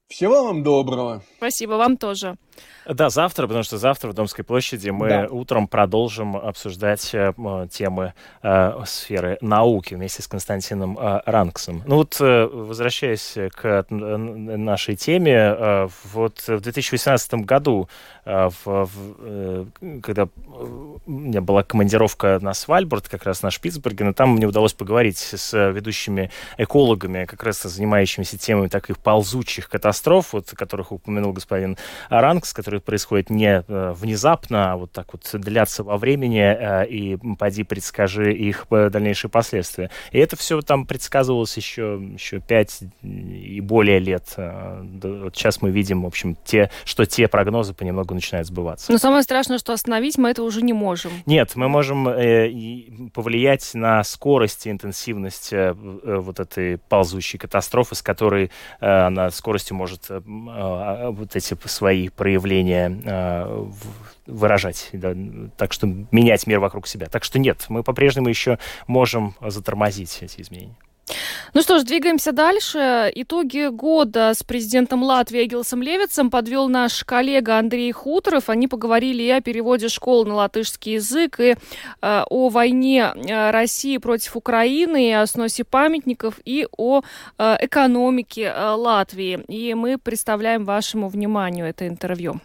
Всего 0.07 0.45
вам 0.45 0.63
доброго. 0.63 1.21
Спасибо, 1.37 1.73
вам 1.73 1.97
тоже. 1.97 2.35
Да, 2.85 3.09
завтра, 3.09 3.47
потому 3.47 3.63
что 3.63 3.77
завтра 3.77 4.09
в 4.09 4.13
Домской 4.13 4.43
площади 4.43 4.89
мы 4.89 5.09
да. 5.09 5.27
утром 5.29 5.67
продолжим 5.67 6.35
обсуждать 6.35 7.13
э, 7.13 7.33
темы 7.71 8.13
э, 8.41 8.83
сферы 8.85 9.37
науки 9.41 9.93
вместе 9.93 10.21
с 10.21 10.27
Константином 10.27 10.97
э, 10.99 11.21
Ранксом. 11.25 11.81
Ну 11.85 11.97
вот, 11.97 12.17
э, 12.19 12.45
возвращаясь 12.45 13.37
к 13.55 13.85
нашей 13.89 14.95
теме, 14.95 15.33
э, 15.33 15.87
вот 16.11 16.39
в 16.47 16.59
2018 16.59 17.45
году, 17.45 17.87
э, 18.25 18.49
в, 18.49 18.65
в, 18.65 18.89
э, 19.21 19.65
когда 20.01 20.27
у 20.57 20.99
меня 21.11 21.41
была 21.41 21.63
командировка 21.63 22.39
на 22.41 22.53
Свальборд, 22.53 23.07
как 23.07 23.23
раз 23.23 23.43
на 23.43 23.51
Шпицберген, 23.51 24.13
там 24.13 24.31
мне 24.31 24.45
удалось 24.45 24.73
поговорить 24.73 25.17
с 25.17 25.53
ведущими 25.71 26.31
экологами, 26.57 27.25
как 27.25 27.43
раз 27.43 27.63
занимающимися 27.63 28.37
темами 28.37 28.67
таких 28.67 28.97
ползучих 28.97 29.69
катастроф, 29.69 30.33
вот, 30.33 30.49
которых 30.49 30.91
упомянул 30.91 31.31
господин 31.31 31.77
Ранкс, 32.09 32.42
процесс, 32.43 32.53
который 32.53 32.79
происходит 32.79 33.29
не 33.29 33.63
э, 33.67 33.93
внезапно, 33.93 34.73
а 34.73 34.77
вот 34.77 34.91
так 34.91 35.07
вот 35.13 35.29
длятся 35.33 35.83
во 35.83 35.97
времени, 35.97 36.41
э, 36.41 36.87
и 36.87 37.17
поди 37.37 37.63
предскажи 37.63 38.33
их 38.33 38.67
дальнейшие 38.69 39.31
последствия. 39.31 39.89
И 40.11 40.19
это 40.19 40.35
все 40.35 40.61
там 40.61 40.85
предсказывалось 40.85 41.55
еще, 41.57 41.99
еще 42.13 42.39
пять 42.39 42.79
и 43.01 43.61
более 43.61 43.99
лет. 43.99 44.35
Вот 44.37 45.35
сейчас 45.35 45.61
мы 45.61 45.71
видим, 45.71 46.03
в 46.03 46.05
общем, 46.05 46.37
те, 46.45 46.69
что 46.85 47.05
те 47.05 47.27
прогнозы 47.27 47.73
понемногу 47.73 48.13
начинают 48.13 48.47
сбываться. 48.47 48.91
Но 48.91 48.97
самое 48.97 49.23
страшное, 49.23 49.57
что 49.57 49.73
остановить 49.73 50.17
мы 50.17 50.29
это 50.29 50.43
уже 50.43 50.61
не 50.61 50.73
можем. 50.73 51.11
Нет, 51.25 51.51
мы 51.55 51.67
можем 51.69 52.05
повлиять 53.11 53.71
на 53.73 54.03
скорость 54.03 54.67
и 54.67 54.71
интенсивность 54.71 55.53
вот 55.53 56.39
этой 56.39 56.77
ползущей 56.77 57.39
катастрофы, 57.39 57.95
с 57.95 58.01
которой 58.01 58.51
она 58.79 59.29
скоростью 59.31 59.75
может 59.75 60.09
а, 60.09 61.11
вот 61.11 61.35
эти 61.35 61.55
свои 61.65 62.09
проявления 62.09 62.32
а, 63.05 63.69
выражать, 64.25 64.89
да, 64.93 65.15
так 65.57 65.73
что 65.73 65.87
менять 66.11 66.47
мир 66.47 66.59
вокруг 66.59 66.87
себя. 66.87 67.07
Так 67.07 67.23
что 67.23 67.39
нет, 67.39 67.65
мы 67.69 67.83
по-прежнему 67.83 68.29
еще 68.29 68.59
можем 68.87 69.35
затормозить 69.41 70.19
эти 70.21 70.41
изменения. 70.41 70.77
Ну 71.53 71.61
что 71.61 71.79
ж, 71.79 71.83
двигаемся 71.83 72.31
дальше. 72.31 73.11
Итоги 73.13 73.69
года 73.69 74.33
с 74.33 74.43
президентом 74.43 75.03
Латвии 75.03 75.45
Эгилсом 75.45 75.81
Левицем 75.81 76.31
подвел 76.31 76.69
наш 76.69 77.03
коллега 77.03 77.59
Андрей 77.59 77.91
Хуторов. 77.91 78.49
Они 78.49 78.67
поговорили 78.67 79.23
и 79.23 79.29
о 79.29 79.41
переводе 79.41 79.89
школ 79.89 80.25
на 80.25 80.35
латышский 80.35 80.93
язык, 80.93 81.39
и 81.39 81.55
э, 82.01 82.23
о 82.29 82.49
войне 82.49 83.13
э, 83.15 83.51
России 83.51 83.97
против 83.97 84.35
Украины, 84.35 85.09
и 85.09 85.11
о 85.11 85.27
сносе 85.27 85.63
памятников, 85.63 86.39
и 86.45 86.67
о 86.77 87.01
э, 87.37 87.57
экономике 87.61 88.53
э, 88.55 88.69
Латвии. 88.71 89.43
И 89.47 89.73
мы 89.73 89.97
представляем 89.97 90.65
вашему 90.65 91.09
вниманию 91.09 91.65
это 91.67 91.87
интервью. 91.87 92.39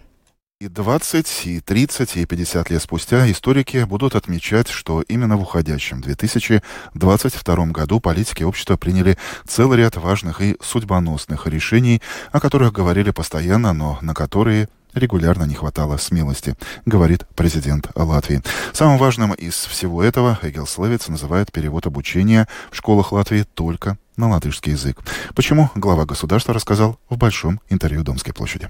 И 0.61 0.67
20, 0.67 1.47
и 1.47 1.61
30, 1.61 2.17
и 2.17 2.27
50 2.27 2.71
лет 2.71 2.83
спустя 2.83 3.31
историки 3.31 3.85
будут 3.85 4.17
отмечать, 4.17 4.67
что 4.67 5.03
именно 5.03 5.37
в 5.37 5.43
уходящем 5.43 6.01
2022 6.01 7.67
году 7.67 8.01
политики 8.01 8.43
общества 8.43 8.77
приняли 8.77 9.17
целый 9.47 9.79
ряд 9.79 9.95
важных 9.95 10.41
и 10.41 10.57
судьбоносных 10.61 11.47
решений, 11.47 12.03
о 12.33 12.41
которых 12.41 12.73
говорили 12.73 13.13
постоянно, 13.13 13.73
но 13.73 14.01
на 14.03 14.15
которые 14.15 14.69
регулярно 14.95 15.45
не 15.45 15.55
хватало 15.55 15.97
смелости, 15.97 16.57
говорит 16.85 17.25
президент 17.37 17.91
Латвии. 17.95 18.43
Самым 18.73 18.99
важным 18.99 19.35
из 19.35 19.55
всего 19.55 20.03
этого 20.03 20.41
Эгил 20.43 20.67
Славец 20.67 21.07
называет 21.07 21.53
перевод 21.53 21.87
обучения 21.87 22.49
в 22.73 22.77
школах 22.77 23.13
Латвии 23.13 23.47
только 23.55 23.97
на 24.17 24.29
латышский 24.29 24.73
язык. 24.73 24.99
Почему 25.37 25.71
глава 25.77 26.05
государства 26.05 26.53
рассказал 26.53 26.99
в 27.09 27.17
большом 27.17 27.61
интервью 27.71 28.03
Домской 28.03 28.35
площади. 28.35 28.69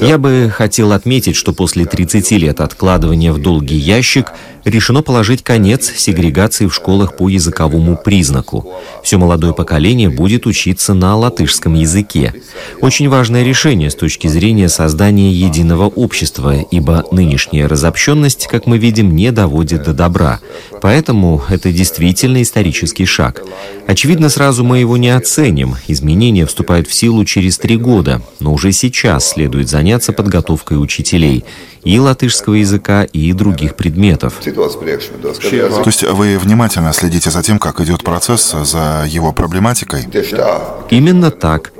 Я 0.00 0.18
бы 0.18 0.50
хотел 0.52 0.90
отметить, 0.90 1.36
что 1.36 1.52
после 1.52 1.86
30 1.86 2.32
лет 2.32 2.60
откладывания 2.60 3.32
в 3.32 3.40
долгий 3.40 3.76
ящик 3.76 4.32
решено 4.64 5.02
положить 5.02 5.42
конец 5.42 5.92
сегрегации 5.96 6.66
в 6.66 6.74
школах 6.74 7.16
по 7.16 7.28
языковому 7.28 7.96
признаку. 7.96 8.72
Все 9.02 9.18
молодое 9.18 9.54
поколение 9.54 10.08
будет 10.08 10.46
учиться 10.46 10.94
на 10.94 11.16
латышском 11.16 11.74
языке. 11.74 12.34
Очень 12.80 13.08
важное 13.08 13.44
решение 13.44 13.90
с 13.90 13.94
точки 13.94 14.26
зрения 14.26 14.68
создания 14.68 15.32
единого 15.32 15.86
общества, 15.86 16.56
ибо 16.70 17.04
нынешняя 17.10 17.68
разобщенность, 17.68 18.46
как 18.46 18.66
мы 18.66 18.78
видим, 18.78 19.14
не 19.14 19.32
доводит 19.32 19.84
до 19.84 19.92
добра. 19.92 20.40
Поэтому 20.80 21.42
это 21.48 21.72
действительно 21.72 22.42
исторический 22.42 23.06
шаг. 23.06 23.42
Очевидно, 23.86 24.28
сразу 24.28 24.64
мы 24.64 24.78
его 24.78 24.96
не 24.96 25.10
оценим. 25.10 25.76
Изменения 25.88 26.46
вступают 26.46 26.88
в 26.88 26.94
силу 26.94 27.24
через 27.24 27.58
три 27.58 27.76
года 27.76 28.22
но 28.44 28.52
уже 28.52 28.72
сейчас 28.72 29.30
следует 29.30 29.68
заняться 29.68 30.12
подготовкой 30.12 30.80
учителей 30.80 31.44
и 31.84 31.98
латышского 31.98 32.54
языка, 32.54 33.04
и 33.04 33.32
других 33.32 33.76
предметов. 33.76 34.40
То 34.42 35.82
есть 35.86 36.02
вы 36.02 36.38
внимательно 36.38 36.92
следите 36.92 37.30
за 37.30 37.42
тем, 37.42 37.58
как 37.58 37.80
идет 37.80 38.02
процесс, 38.02 38.54
за 38.64 39.04
его 39.06 39.32
проблематикой? 39.32 40.06
Именно 40.90 41.30
так. 41.30 41.72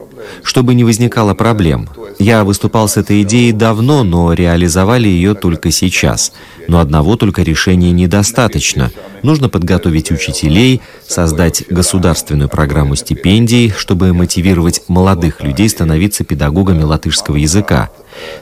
Чтобы 0.42 0.74
не 0.74 0.84
возникало 0.84 1.34
проблем. 1.34 1.88
Я 2.18 2.44
выступал 2.44 2.88
с 2.88 2.96
этой 2.96 3.22
идеей 3.22 3.52
давно, 3.52 4.04
но 4.04 4.32
реализовали 4.32 5.08
ее 5.08 5.34
только 5.34 5.70
сейчас. 5.70 6.32
Но 6.68 6.78
одного 6.78 7.16
только 7.16 7.42
решения 7.42 7.90
недостаточно. 7.90 8.90
Нужно 9.22 9.48
подготовить 9.48 10.10
учителей, 10.10 10.80
создать 11.06 11.64
государственную 11.68 12.48
программу 12.48 12.94
стипендий, 12.94 13.70
чтобы 13.76 14.12
мотивировать 14.12 14.82
молодых 14.88 15.42
людей 15.42 15.68
становиться 15.68 16.24
педагогами 16.24 16.82
латышского 16.82 17.36
языка. 17.36 17.90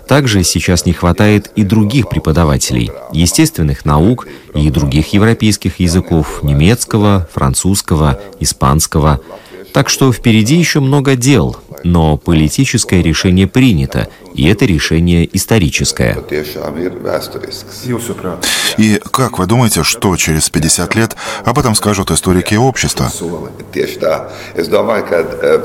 Также 0.06 0.44
сейчас 0.44 0.84
не 0.84 0.92
хватает 0.92 1.50
и 1.56 1.62
других 1.62 2.08
преподавателей, 2.08 2.90
естественных 3.12 3.84
наук 3.84 4.26
и 4.54 4.68
других 4.70 5.14
европейских 5.14 5.80
языков, 5.80 6.40
немецкого, 6.42 7.28
французского, 7.32 8.20
испанского. 8.38 9.20
Так 9.72 9.88
что 9.88 10.12
впереди 10.12 10.56
еще 10.56 10.80
много 10.80 11.16
дел, 11.16 11.56
но 11.84 12.16
политическое 12.16 13.02
решение 13.02 13.46
принято, 13.46 14.08
и 14.34 14.46
это 14.46 14.64
решение 14.66 15.28
историческое. 15.32 16.16
И 18.78 19.00
как 19.10 19.38
вы 19.38 19.46
думаете, 19.46 19.82
что 19.82 20.16
через 20.16 20.50
50 20.50 20.94
лет 20.94 21.16
об 21.44 21.58
этом 21.58 21.74
скажут 21.74 22.10
историки 22.10 22.54
общества? 22.54 23.10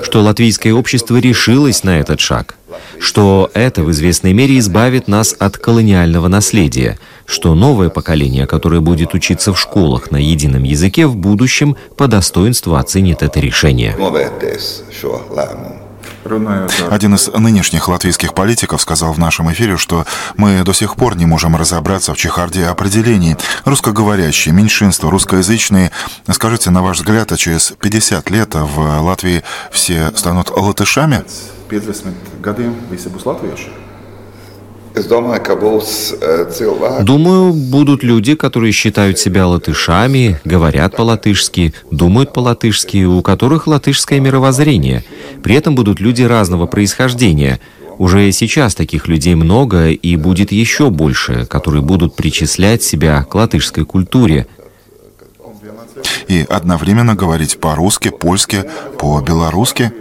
Что 0.04 0.22
латвийское 0.22 0.74
общество 0.74 1.18
решилось 1.18 1.84
на 1.84 2.00
этот 2.00 2.20
шаг, 2.20 2.56
что 3.00 3.50
это 3.54 3.84
в 3.84 3.92
известной 3.92 4.34
мере 4.34 4.60
избавит 4.60 5.08
нас 5.08 5.36
от 5.38 5.58
колониального 5.58 6.28
наследия, 6.28 7.00
что 7.26 7.56
новое 7.56 7.90
поколение, 7.90 8.48
которое 8.48 8.82
будет 8.82 9.14
учиться 9.14 9.54
в 9.54 9.60
школах 9.60 10.12
на 10.12 10.18
едином 10.18 10.64
языке, 10.64 11.08
в 11.08 11.16
будущем 11.16 11.76
по 11.96 12.08
достоинству 12.08 12.76
оценит 12.76 13.24
это 13.24 13.40
решение. 13.40 13.96
Один 16.90 17.16
из 17.16 17.28
нынешних 17.28 17.88
латвийских 17.88 18.34
политиков 18.34 18.82
сказал 18.82 19.14
в 19.14 19.20
нашем 19.20 19.52
эфире, 19.54 19.78
что 19.78 20.06
мы 20.36 20.64
до 20.64 20.74
сих 20.74 20.96
пор 20.96 21.16
не 21.16 21.26
можем 21.26 21.56
разобраться 21.56 22.14
в 22.14 22.18
чехарде 22.18 22.66
определений. 22.66 23.38
Русскоговорящие, 23.64 24.54
меньшинство, 24.54 25.10
русскоязычные. 25.10 25.92
Скажите, 26.30 26.70
на 26.70 26.82
ваш 26.84 26.98
взгляд, 26.98 27.32
а 27.32 27.38
через 27.38 27.74
50 27.80 28.30
лет 28.30 28.50
в 28.56 29.02
Латвии 29.02 29.44
все 29.72 30.12
станут 30.16 30.50
латышами? 30.50 31.24
50 31.70 32.14
годам 32.42 32.76
все 32.98 33.10
будут 33.10 33.26
латвийцы. 33.26 33.68
Думаю, 37.02 37.54
будут 37.54 38.04
люди, 38.04 38.36
которые 38.36 38.72
считают 38.72 39.20
себя 39.20 39.48
латышами, 39.48 40.40
говорят 40.44 40.96
по-латышски, 40.96 41.74
думают 41.92 42.34
по-латышски, 42.34 43.04
у 43.04 43.22
которых 43.22 43.68
латышское 43.68 44.20
мировоззрение. 44.20 45.04
При 45.44 45.56
этом 45.56 45.76
будут 45.76 46.00
люди 46.00 46.24
разного 46.24 46.66
происхождения. 46.66 47.60
Уже 48.00 48.32
сейчас 48.32 48.76
таких 48.76 49.08
людей 49.08 49.36
много 49.36 49.90
и 49.90 50.16
будет 50.16 50.52
еще 50.52 50.90
больше, 50.90 51.46
которые 51.46 51.82
будут 51.84 52.16
причислять 52.16 52.82
себя 52.82 53.24
к 53.24 53.36
латышской 53.36 53.86
культуре. 53.86 54.48
И 56.28 56.46
одновременно 56.50 57.16
говорить 57.16 57.60
по-русски, 57.60 58.10
польски, 58.10 58.64
по-белорусски. 59.00 59.92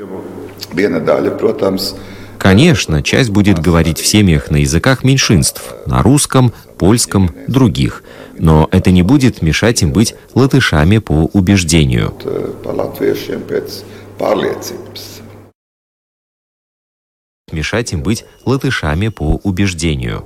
Конечно, 2.38 3.02
часть 3.02 3.30
будет 3.30 3.58
говорить 3.58 3.98
в 3.98 4.06
семьях 4.06 4.50
на 4.50 4.56
языках 4.56 5.04
меньшинств, 5.04 5.74
на 5.86 6.02
русском, 6.02 6.52
польском, 6.78 7.34
других. 7.48 8.02
Но 8.38 8.68
это 8.70 8.90
не 8.90 9.02
будет 9.02 9.42
мешать 9.42 9.82
им 9.82 9.92
быть 9.92 10.14
латышами 10.34 10.98
по 10.98 11.28
убеждению. 11.32 12.14
Мешать 17.52 17.92
им 17.92 18.02
быть 18.02 18.24
латышами 18.44 19.08
по 19.08 19.40
убеждению. 19.42 20.24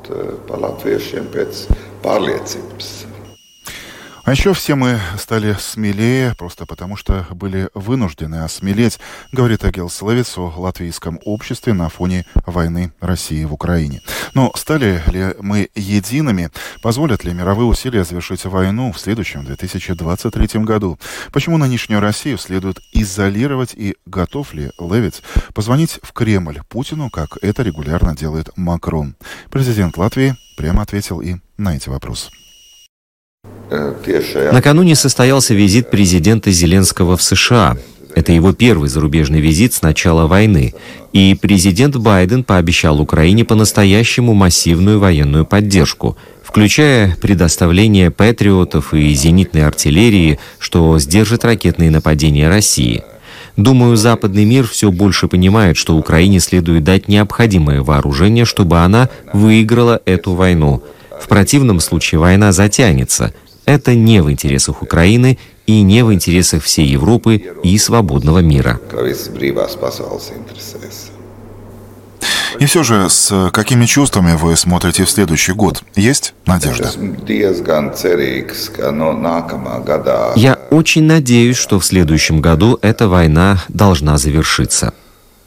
А 4.30 4.32
еще 4.32 4.54
все 4.54 4.76
мы 4.76 5.00
стали 5.18 5.56
смелее, 5.58 6.36
просто 6.38 6.64
потому 6.64 6.94
что 6.94 7.26
были 7.30 7.68
вынуждены 7.74 8.44
осмелеть, 8.44 9.00
говорит 9.32 9.64
Агил 9.64 9.90
Славец 9.90 10.38
о 10.38 10.54
латвийском 10.56 11.18
обществе 11.24 11.72
на 11.72 11.88
фоне 11.88 12.24
войны 12.46 12.92
России 13.00 13.42
в 13.42 13.52
Украине. 13.52 14.02
Но 14.34 14.52
стали 14.54 15.02
ли 15.10 15.34
мы 15.40 15.68
едиными? 15.74 16.50
Позволят 16.80 17.24
ли 17.24 17.34
мировые 17.34 17.66
усилия 17.66 18.04
завершить 18.04 18.44
войну 18.44 18.92
в 18.92 19.00
следующем 19.00 19.44
2023 19.44 20.60
году? 20.60 20.96
Почему 21.32 21.56
нынешнюю 21.56 21.98
Россию 21.98 22.38
следует 22.38 22.78
изолировать 22.92 23.74
и 23.74 23.96
готов 24.06 24.54
ли 24.54 24.70
Левиц 24.78 25.22
позвонить 25.54 25.98
в 26.04 26.12
Кремль 26.12 26.60
Путину, 26.68 27.10
как 27.10 27.36
это 27.42 27.64
регулярно 27.64 28.14
делает 28.14 28.50
Макрон? 28.54 29.16
Президент 29.50 29.96
Латвии 29.96 30.36
прямо 30.56 30.82
ответил 30.82 31.20
и 31.20 31.38
на 31.56 31.74
эти 31.74 31.88
вопросы. 31.88 32.30
Накануне 33.70 34.94
состоялся 34.96 35.54
визит 35.54 35.90
президента 35.90 36.50
Зеленского 36.50 37.16
в 37.16 37.22
США. 37.22 37.76
Это 38.14 38.32
его 38.32 38.52
первый 38.52 38.88
зарубежный 38.88 39.40
визит 39.40 39.72
с 39.72 39.82
начала 39.82 40.26
войны. 40.26 40.74
И 41.12 41.36
президент 41.40 41.96
Байден 41.96 42.42
пообещал 42.42 43.00
Украине 43.00 43.44
по-настоящему 43.44 44.34
массивную 44.34 44.98
военную 44.98 45.46
поддержку, 45.46 46.16
включая 46.42 47.16
предоставление 47.20 48.10
патриотов 48.10 48.92
и 48.92 49.14
зенитной 49.14 49.64
артиллерии, 49.64 50.40
что 50.58 50.98
сдержит 50.98 51.44
ракетные 51.44 51.90
нападения 51.90 52.48
России. 52.48 53.04
Думаю, 53.56 53.96
западный 53.96 54.44
мир 54.44 54.66
все 54.66 54.90
больше 54.90 55.28
понимает, 55.28 55.76
что 55.76 55.96
Украине 55.96 56.40
следует 56.40 56.82
дать 56.82 57.08
необходимое 57.08 57.82
вооружение, 57.82 58.44
чтобы 58.44 58.78
она 58.78 59.08
выиграла 59.32 60.00
эту 60.04 60.34
войну. 60.34 60.82
В 61.20 61.28
противном 61.28 61.80
случае 61.80 62.18
война 62.20 62.52
затянется. 62.52 63.34
Это 63.70 63.94
не 63.94 64.20
в 64.20 64.28
интересах 64.28 64.82
Украины 64.82 65.38
и 65.64 65.82
не 65.82 66.02
в 66.02 66.12
интересах 66.12 66.64
всей 66.64 66.88
Европы 66.88 67.40
и 67.62 67.78
свободного 67.78 68.40
мира. 68.40 68.80
И 72.58 72.66
все 72.66 72.82
же, 72.82 73.08
с 73.08 73.50
какими 73.52 73.86
чувствами 73.86 74.34
вы 74.34 74.56
смотрите 74.56 75.04
в 75.04 75.10
следующий 75.10 75.52
год? 75.52 75.84
Есть 75.94 76.34
надежда? 76.46 76.90
Я 80.34 80.58
очень 80.70 81.04
надеюсь, 81.04 81.56
что 81.56 81.78
в 81.78 81.84
следующем 81.84 82.40
году 82.40 82.76
эта 82.82 83.06
война 83.08 83.62
должна 83.68 84.18
завершиться. 84.18 84.94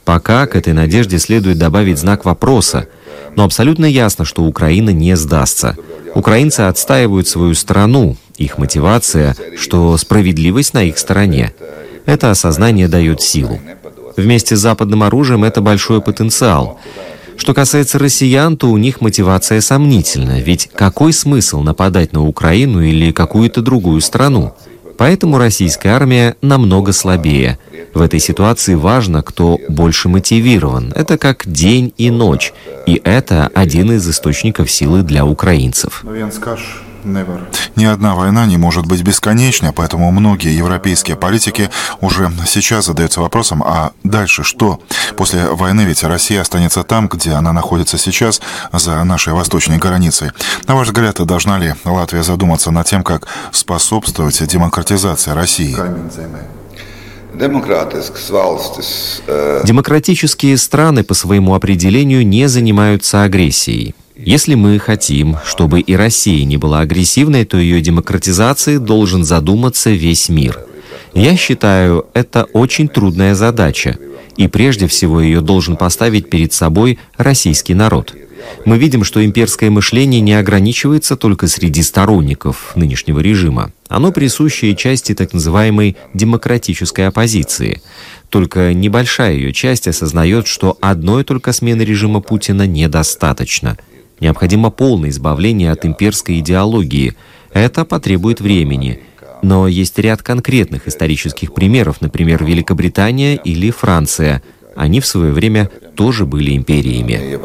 Пока 0.05 0.47
к 0.47 0.55
этой 0.55 0.71
надежде 0.71 1.19
следует 1.19 1.57
добавить 1.57 1.99
знак 1.99 2.23
вопроса, 2.23 2.87
но 3.35 3.43
абсолютно 3.43 3.83
ясно, 3.83 4.23
что 4.23 4.43
Украина 4.43 4.91
не 4.91 5.17
сдастся. 5.17 5.75
Украинцы 6.15 6.61
отстаивают 6.61 7.27
свою 7.27 7.53
страну, 7.55 8.15
их 8.37 8.57
мотивация, 8.57 9.35
что 9.57 9.97
справедливость 9.97 10.73
на 10.73 10.83
их 10.83 10.97
стороне. 10.97 11.53
Это 12.05 12.31
осознание 12.31 12.87
дает 12.87 13.21
силу. 13.21 13.59
Вместе 14.15 14.55
с 14.55 14.59
западным 14.59 15.03
оружием 15.03 15.43
это 15.43 15.61
большой 15.61 16.01
потенциал. 16.01 16.79
Что 17.35 17.53
касается 17.53 17.97
россиян, 17.97 18.57
то 18.57 18.69
у 18.69 18.77
них 18.77 19.01
мотивация 19.01 19.59
сомнительна, 19.59 20.39
ведь 20.39 20.69
какой 20.73 21.13
смысл 21.13 21.61
нападать 21.61 22.13
на 22.13 22.25
Украину 22.27 22.81
или 22.81 23.11
какую-то 23.11 23.61
другую 23.61 24.01
страну? 24.01 24.53
Поэтому 24.97 25.37
российская 25.37 25.89
армия 25.89 26.35
намного 26.41 26.93
слабее. 26.93 27.57
В 27.93 28.01
этой 28.01 28.19
ситуации 28.19 28.75
важно, 28.75 29.21
кто 29.21 29.59
больше 29.69 30.09
мотивирован. 30.09 30.91
Это 30.95 31.17
как 31.17 31.43
день 31.45 31.93
и 31.97 32.09
ночь. 32.09 32.53
И 32.85 32.99
это 33.03 33.49
один 33.53 33.91
из 33.91 34.09
источников 34.09 34.71
силы 34.71 35.03
для 35.03 35.25
украинцев. 35.25 36.03
Ни 37.75 37.85
одна 37.85 38.15
война 38.15 38.45
не 38.45 38.57
может 38.57 38.85
быть 38.85 39.01
бесконечной, 39.01 39.73
поэтому 39.73 40.11
многие 40.11 40.55
европейские 40.55 41.15
политики 41.15 41.69
уже 42.01 42.31
сейчас 42.47 42.85
задаются 42.85 43.21
вопросом, 43.21 43.63
а 43.63 43.91
дальше 44.03 44.43
что? 44.43 44.79
После 45.15 45.47
войны 45.47 45.81
ведь 45.81 46.03
Россия 46.03 46.41
останется 46.41 46.83
там, 46.83 47.07
где 47.07 47.31
она 47.31 47.53
находится 47.53 47.97
сейчас, 47.97 48.41
за 48.71 49.03
нашей 49.03 49.33
восточной 49.33 49.77
границей. 49.77 50.31
На 50.67 50.75
ваш 50.75 50.87
взгляд, 50.87 51.23
должна 51.25 51.57
ли 51.57 51.73
Латвия 51.85 52.23
задуматься 52.23 52.71
над 52.71 52.87
тем, 52.87 53.03
как 53.03 53.27
способствовать 53.51 54.45
демократизации 54.47 55.31
России? 55.31 55.75
Демократические 59.63 60.57
страны 60.57 61.03
по 61.03 61.13
своему 61.15 61.55
определению 61.55 62.25
не 62.25 62.47
занимаются 62.47 63.23
агрессией. 63.23 63.95
Если 64.15 64.53
мы 64.53 64.77
хотим, 64.77 65.37
чтобы 65.43 65.79
и 65.79 65.95
Россия 65.95 66.45
не 66.45 66.57
была 66.57 66.81
агрессивной, 66.81 67.45
то 67.45 67.57
ее 67.57 67.81
демократизации 67.81 68.77
должен 68.77 69.23
задуматься 69.23 69.89
весь 69.89 70.29
мир. 70.29 70.59
Я 71.15 71.35
считаю, 71.35 72.05
это 72.13 72.43
очень 72.53 72.87
трудная 72.87 73.33
задача, 73.33 73.97
и 74.37 74.47
прежде 74.47 74.87
всего 74.87 75.19
ее 75.19 75.41
должен 75.41 75.77
поставить 75.77 76.29
перед 76.29 76.53
собой 76.53 76.99
российский 77.17 77.73
народ. 77.73 78.15
Мы 78.65 78.77
видим, 78.77 79.03
что 79.03 79.23
имперское 79.23 79.71
мышление 79.71 80.21
не 80.21 80.33
ограничивается 80.33 81.15
только 81.15 81.47
среди 81.47 81.81
сторонников 81.81 82.73
нынешнего 82.75 83.19
режима. 83.19 83.71
Оно 83.87 84.11
присуще 84.11 84.75
части 84.75 85.15
так 85.15 85.33
называемой 85.33 85.97
демократической 86.13 87.07
оппозиции. 87.07 87.81
Только 88.29 88.73
небольшая 88.73 89.33
ее 89.33 89.53
часть 89.53 89.87
осознает, 89.87 90.45
что 90.45 90.77
одной 90.81 91.23
только 91.23 91.51
смены 91.51 91.81
режима 91.81 92.19
Путина 92.19 92.67
недостаточно– 92.67 93.75
Необходимо 94.23 94.69
полное 94.69 95.09
избавление 95.09 95.69
от 95.69 95.85
имперской 95.85 96.39
идеологии. 96.39 97.13
Это 97.51 97.83
потребует 97.83 98.39
времени. 98.39 99.01
Но 99.41 99.67
есть 99.67 99.99
ряд 99.99 100.21
конкретных 100.21 100.87
исторических 100.87 101.53
примеров, 101.53 101.99
например, 101.99 102.41
Великобритания 102.45 103.35
или 103.35 103.69
Франция. 103.69 104.41
Они 104.77 105.01
в 105.01 105.05
свое 105.05 105.33
время 105.33 105.69
тоже 105.95 106.25
были 106.25 106.55
империями. 106.55 107.37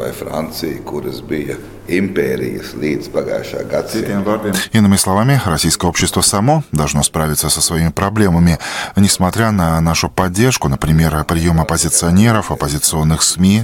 Иными 4.73 4.95
словами, 4.95 5.41
российское 5.45 5.87
общество 5.87 6.21
само 6.21 6.63
должно 6.71 7.03
справиться 7.03 7.49
со 7.49 7.61
своими 7.61 7.89
проблемами, 7.89 8.59
несмотря 8.95 9.51
на 9.51 9.79
нашу 9.81 10.09
поддержку, 10.09 10.69
например, 10.69 11.25
прием 11.25 11.59
оппозиционеров, 11.59 12.51
оппозиционных 12.51 13.23
СМИ. 13.23 13.63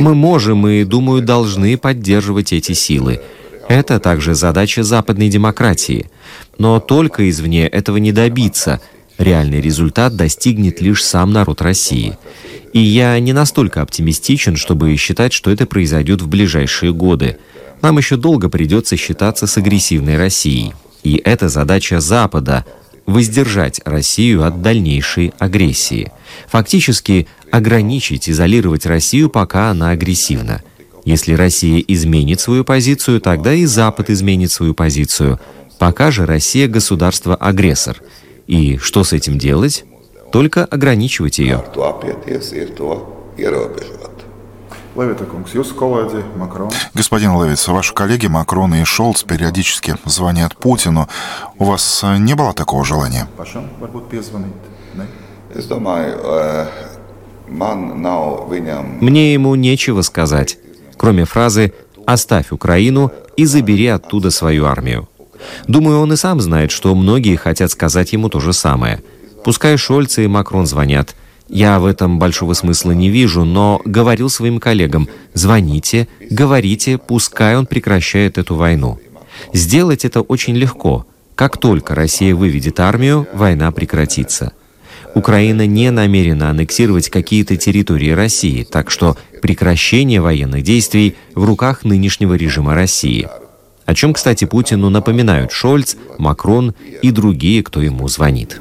Мы 0.00 0.14
можем 0.14 0.66
и, 0.66 0.84
думаю, 0.84 1.22
должны 1.22 1.76
поддерживать 1.76 2.52
эти 2.52 2.72
силы. 2.72 3.20
Это 3.68 4.00
также 4.00 4.34
задача 4.34 4.82
западной 4.82 5.28
демократии. 5.28 6.10
Но 6.58 6.80
только 6.80 7.30
извне 7.30 7.68
этого 7.68 7.98
не 7.98 8.10
добиться. 8.10 8.80
Реальный 9.16 9.60
результат 9.60 10.16
достигнет 10.16 10.80
лишь 10.80 11.04
сам 11.04 11.32
народ 11.32 11.62
России. 11.62 12.18
И 12.72 12.80
я 12.80 13.18
не 13.18 13.32
настолько 13.32 13.82
оптимистичен, 13.82 14.56
чтобы 14.56 14.96
считать, 14.96 15.32
что 15.32 15.50
это 15.50 15.66
произойдет 15.66 16.22
в 16.22 16.28
ближайшие 16.28 16.92
годы. 16.92 17.38
Нам 17.82 17.98
еще 17.98 18.16
долго 18.16 18.48
придется 18.48 18.96
считаться 18.96 19.46
с 19.46 19.56
агрессивной 19.56 20.16
Россией. 20.16 20.74
И 21.02 21.20
это 21.24 21.48
задача 21.48 22.00
Запада– 22.00 22.64
воздержать 23.06 23.80
Россию 23.84 24.44
от 24.44 24.62
дальнейшей 24.62 25.32
агрессии. 25.38 26.12
Фактически 26.48 27.26
ограничить, 27.50 28.28
изолировать 28.28 28.86
Россию, 28.86 29.30
пока 29.30 29.70
она 29.70 29.90
агрессивна. 29.90 30.62
Если 31.04 31.32
Россия 31.32 31.82
изменит 31.88 32.40
свою 32.40 32.62
позицию, 32.62 33.20
тогда 33.20 33.54
и 33.54 33.64
Запад 33.64 34.10
изменит 34.10 34.52
свою 34.52 34.74
позицию. 34.74 35.40
Пока 35.78 36.10
же 36.10 36.26
Россия 36.26 36.68
государство-агрессор. 36.68 37.96
И 38.46 38.76
что 38.76 39.02
с 39.02 39.12
этим 39.12 39.38
делать? 39.38 39.84
Только 40.30 40.64
ограничивать 40.64 41.38
ее. 41.38 41.64
Господин 46.94 47.42
Левиц, 47.42 47.68
ваши 47.68 47.94
коллеги 47.94 48.26
Макрон 48.26 48.74
и 48.74 48.84
Шолц 48.84 49.22
периодически 49.22 49.96
звонят 50.04 50.56
Путину. 50.56 51.08
У 51.58 51.64
вас 51.64 52.00
э, 52.02 52.16
не 52.18 52.34
было 52.34 52.52
такого 52.52 52.84
желания? 52.84 53.28
Мне 59.00 59.32
ему 59.32 59.54
нечего 59.54 60.02
сказать, 60.02 60.58
кроме 60.96 61.24
фразы 61.24 61.72
«оставь 62.06 62.52
Украину 62.52 63.12
и 63.36 63.44
забери 63.44 63.86
оттуда 63.86 64.30
свою 64.30 64.66
армию». 64.66 65.08
Думаю, 65.66 66.00
он 66.00 66.12
и 66.12 66.16
сам 66.16 66.40
знает, 66.40 66.70
что 66.70 66.94
многие 66.94 67.36
хотят 67.36 67.70
сказать 67.70 68.12
ему 68.12 68.28
то 68.28 68.40
же 68.40 68.52
самое– 68.52 69.02
Пускай 69.44 69.76
Шольц 69.76 70.18
и 70.18 70.26
Макрон 70.26 70.66
звонят. 70.66 71.14
Я 71.48 71.80
в 71.80 71.86
этом 71.86 72.18
большого 72.18 72.54
смысла 72.54 72.92
не 72.92 73.10
вижу, 73.10 73.44
но 73.44 73.80
говорил 73.84 74.30
своим 74.30 74.60
коллегам, 74.60 75.08
звоните, 75.34 76.06
говорите, 76.30 76.96
пускай 76.98 77.56
он 77.56 77.66
прекращает 77.66 78.38
эту 78.38 78.54
войну. 78.54 79.00
Сделать 79.52 80.04
это 80.04 80.20
очень 80.20 80.54
легко. 80.54 81.06
Как 81.34 81.56
только 81.56 81.94
Россия 81.94 82.36
выведет 82.36 82.78
армию, 82.78 83.26
война 83.32 83.72
прекратится. 83.72 84.52
Украина 85.14 85.66
не 85.66 85.90
намерена 85.90 86.50
аннексировать 86.50 87.08
какие-то 87.08 87.56
территории 87.56 88.10
России, 88.10 88.62
так 88.62 88.90
что 88.90 89.16
прекращение 89.42 90.20
военных 90.20 90.62
действий 90.62 91.16
в 91.34 91.44
руках 91.44 91.84
нынешнего 91.84 92.34
режима 92.34 92.74
России. 92.74 93.28
О 93.86 93.94
чем, 93.94 94.12
кстати, 94.12 94.44
Путину 94.44 94.88
напоминают 94.88 95.50
Шольц, 95.50 95.96
Макрон 96.18 96.74
и 97.02 97.10
другие, 97.10 97.64
кто 97.64 97.82
ему 97.82 98.06
звонит. 98.06 98.60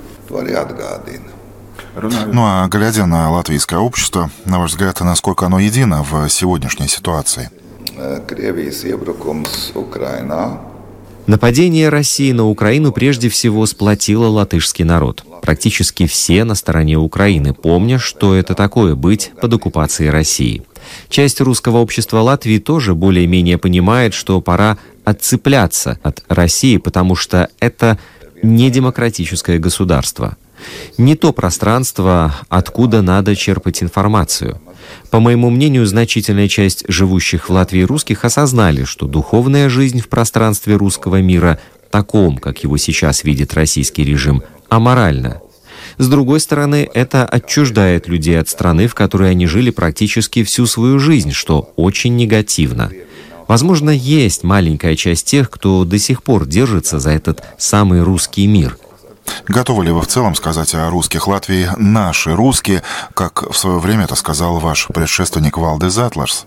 Ну 1.95 2.41
а 2.45 2.67
глядя 2.67 3.05
на 3.05 3.32
латвийское 3.32 3.80
общество, 3.80 4.30
на 4.45 4.59
ваш 4.59 4.71
взгляд, 4.71 4.99
насколько 5.01 5.45
оно 5.45 5.59
едино 5.59 6.03
в 6.03 6.30
сегодняшней 6.30 6.88
ситуации? 6.88 7.49
Нападение 11.27 11.89
России 11.89 12.32
на 12.32 12.47
Украину 12.47 12.91
прежде 12.91 13.30
всего 13.30 13.65
сплотило 13.65 14.27
латышский 14.27 14.84
народ. 14.84 15.23
Практически 15.41 16.07
все 16.07 16.43
на 16.43 16.55
стороне 16.55 16.97
Украины, 16.97 17.53
помня, 17.53 17.99
что 17.99 18.34
это 18.34 18.55
такое 18.55 18.95
быть 18.95 19.32
под 19.39 19.53
оккупацией 19.53 20.09
России. 20.09 20.63
Часть 21.07 21.39
русского 21.39 21.77
общества 21.77 22.19
Латвии 22.19 22.57
тоже 22.57 22.95
более-менее 22.95 23.57
понимает, 23.57 24.13
что 24.13 24.41
пора 24.41 24.77
отцепляться 25.03 25.99
от 26.01 26.23
России, 26.30 26.77
потому 26.77 27.15
что 27.15 27.49
это 27.59 27.99
недемократическое 28.42 29.60
государство. 29.60 30.38
Не 30.98 31.16
то 31.16 31.32
пространство, 31.32 32.36
откуда 32.50 33.02
надо 33.02 33.36
черпать 33.36 33.82
информацию. 33.82 34.62
По 35.10 35.20
моему 35.20 35.50
мнению, 35.50 35.86
значительная 35.86 36.48
часть 36.48 36.84
живущих 36.88 37.50
в 37.50 37.54
Латвии 37.54 37.82
русских 37.82 38.26
осознали, 38.26 38.84
что 38.84 39.08
духовная 39.08 39.70
жизнь 39.70 40.02
в 40.02 40.10
пространстве 40.10 40.76
русского 40.76 41.22
мира, 41.22 41.60
таком, 41.92 42.38
как 42.38 42.64
его 42.64 42.78
сейчас 42.78 43.24
видит 43.24 43.54
российский 43.54 44.04
режим, 44.04 44.44
аморальна. 44.68 45.42
С 45.98 46.08
другой 46.08 46.40
стороны, 46.40 46.90
это 46.94 47.26
отчуждает 47.26 48.08
людей 48.08 48.40
от 48.40 48.48
страны, 48.48 48.88
в 48.88 48.96
которой 48.96 49.32
они 49.32 49.48
жили 49.48 49.70
практически 49.70 50.44
всю 50.44 50.66
свою 50.66 51.00
жизнь, 51.00 51.32
что 51.32 51.74
очень 51.76 52.16
негативно. 52.16 52.92
Возможно, 53.50 53.89
есть 53.89 54.43
маленькая 54.43 54.95
часть 54.95 55.26
тех, 55.26 55.50
кто 55.50 55.84
до 55.84 55.97
сих 55.97 56.22
пор 56.22 56.45
держится 56.45 57.00
за 57.00 57.10
этот 57.10 57.43
самый 57.58 58.04
русский 58.04 58.45
мир. 58.45 58.78
Готовы 59.47 59.86
ли 59.86 59.91
вы 59.91 60.02
в 60.02 60.08
целом 60.08 60.36
сказать 60.36 60.76
о 60.76 60.88
русских 60.91 61.28
Латвии 61.28 61.68
«наши 61.76 62.36
русские», 62.36 62.84
как 63.16 63.50
в 63.52 63.58
свое 63.58 63.80
время 63.80 64.04
это 64.04 64.14
сказал 64.14 64.60
ваш 64.60 64.88
предшественник 64.93 65.58
Валде 65.58 65.89
Затларс? 65.89 66.45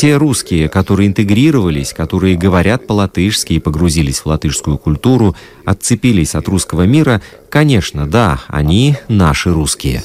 Те 0.00 0.16
русские, 0.16 0.68
которые 0.68 1.06
интегрировались, 1.06 1.92
которые 1.92 2.36
говорят 2.36 2.88
по-латышски 2.88 3.52
и 3.52 3.60
погрузились 3.60 4.18
в 4.18 4.26
латышскую 4.26 4.78
культуру, 4.78 5.36
отцепились 5.64 6.34
от 6.34 6.48
русского 6.48 6.82
мира, 6.82 7.22
конечно, 7.50 8.08
да, 8.08 8.40
они 8.48 8.96
наши 9.06 9.52
русские. 9.52 10.02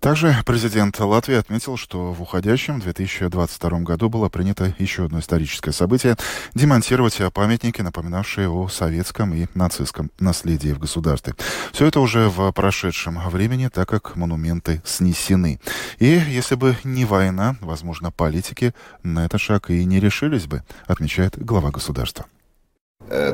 Также 0.00 0.36
президент 0.46 0.98
Латвии 1.00 1.36
отметил, 1.36 1.76
что 1.76 2.12
в 2.12 2.22
уходящем 2.22 2.78
2022 2.78 3.80
году 3.80 4.08
было 4.08 4.28
принято 4.28 4.72
еще 4.78 5.06
одно 5.06 5.18
историческое 5.18 5.72
событие– 5.72 6.16
демонтировать 6.54 7.20
памятники, 7.34 7.82
напоминавшие 7.82 8.48
о 8.48 8.68
советском 8.68 9.34
и 9.34 9.46
нацистском 9.54 10.12
наследии 10.20 10.70
в 10.70 10.78
государстве. 10.78 11.34
Все 11.72 11.86
это 11.86 11.98
уже 11.98 12.28
в 12.28 12.52
прошедшем 12.52 13.18
времени, 13.28 13.68
так 13.68 13.88
как 13.88 14.14
монументы 14.14 14.80
снесены. 14.84 15.58
И 15.98 16.06
если 16.06 16.54
бы 16.54 16.76
не 16.84 17.04
война, 17.04 17.56
возможно, 17.60 18.12
политики 18.12 18.74
на 19.02 19.24
этот 19.24 19.40
шаг 19.40 19.70
и 19.70 19.84
не 19.84 19.98
решились 19.98 20.46
бы, 20.46 20.62
отмечает 20.86 21.36
глава 21.36 21.70
государства. 21.70 22.26
Я 23.10 23.32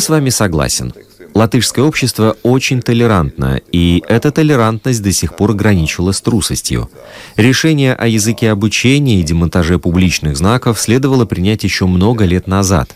с 0.00 0.08
вами 0.08 0.30
согласен. 0.30 0.92
Латышское 1.34 1.84
общество 1.84 2.36
очень 2.42 2.82
толерантно, 2.82 3.60
и 3.72 4.02
эта 4.08 4.30
толерантность 4.30 5.02
до 5.02 5.12
сих 5.12 5.34
пор 5.34 5.54
граничила 5.54 6.12
с 6.12 6.20
трусостью. 6.20 6.90
Решение 7.36 7.94
о 7.94 8.06
языке 8.06 8.50
обучения 8.50 9.20
и 9.20 9.22
демонтаже 9.22 9.78
публичных 9.78 10.36
знаков 10.36 10.78
следовало 10.78 11.24
принять 11.24 11.64
еще 11.64 11.86
много 11.86 12.24
лет 12.24 12.46
назад. 12.46 12.94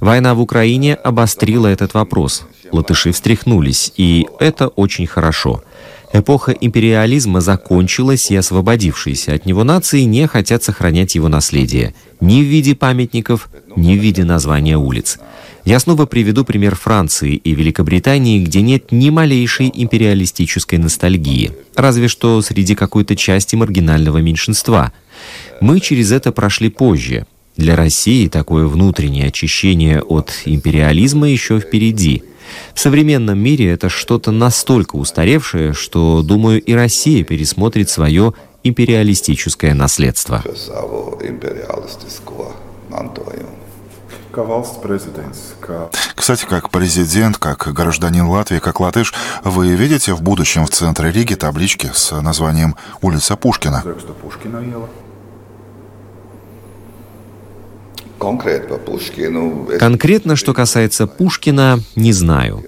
Война 0.00 0.34
в 0.34 0.40
Украине 0.40 0.94
обострила 0.94 1.66
этот 1.66 1.92
вопрос. 1.94 2.44
Латыши 2.72 3.12
встряхнулись, 3.12 3.92
и 3.96 4.26
это 4.40 4.68
очень 4.68 5.06
хорошо. 5.06 5.62
Эпоха 6.12 6.52
империализма 6.52 7.40
закончилась, 7.40 8.30
и 8.30 8.36
освободившиеся 8.36 9.34
от 9.34 9.46
него 9.46 9.64
нации 9.64 10.02
не 10.02 10.26
хотят 10.26 10.62
сохранять 10.62 11.16
его 11.16 11.28
наследие 11.28 11.92
ни 12.20 12.40
в 12.40 12.44
виде 12.44 12.74
памятников, 12.74 13.48
ни 13.76 13.98
в 13.98 14.00
виде 14.00 14.24
названия 14.24 14.78
улиц. 14.78 15.18
Я 15.64 15.78
снова 15.80 16.04
приведу 16.04 16.44
пример 16.44 16.74
Франции 16.74 17.36
и 17.36 17.54
Великобритании, 17.54 18.44
где 18.44 18.60
нет 18.60 18.92
ни 18.92 19.08
малейшей 19.08 19.72
империалистической 19.74 20.78
ностальгии, 20.78 21.52
разве 21.74 22.08
что 22.08 22.42
среди 22.42 22.74
какой-то 22.74 23.16
части 23.16 23.56
маргинального 23.56 24.18
меньшинства. 24.18 24.92
Мы 25.62 25.80
через 25.80 26.12
это 26.12 26.32
прошли 26.32 26.68
позже. 26.68 27.26
Для 27.56 27.76
России 27.76 28.28
такое 28.28 28.66
внутреннее 28.66 29.28
очищение 29.28 30.02
от 30.02 30.32
империализма 30.44 31.30
еще 31.30 31.60
впереди. 31.60 32.24
В 32.74 32.80
современном 32.80 33.38
мире 33.38 33.70
это 33.70 33.88
что-то 33.88 34.32
настолько 34.32 34.96
устаревшее, 34.96 35.72
что, 35.72 36.22
думаю, 36.22 36.60
и 36.60 36.74
Россия 36.74 37.24
пересмотрит 37.24 37.88
свое 37.88 38.34
империалистическое 38.64 39.72
наследство. 39.72 40.44
Кстати, 46.14 46.46
как 46.46 46.70
президент, 46.70 47.38
как 47.38 47.72
гражданин 47.72 48.26
Латвии, 48.26 48.58
как 48.58 48.80
латыш, 48.80 49.14
вы 49.44 49.74
видите 49.74 50.14
в 50.14 50.22
будущем 50.22 50.66
в 50.66 50.70
центре 50.70 51.12
Риги 51.12 51.34
таблички 51.34 51.90
с 51.92 52.20
названием 52.20 52.76
«Улица 53.02 53.36
Пушкина»? 53.36 53.82
Конкретно, 59.78 60.36
что 60.36 60.54
касается 60.54 61.06
Пушкина, 61.06 61.80
не 61.94 62.12
знаю. 62.12 62.64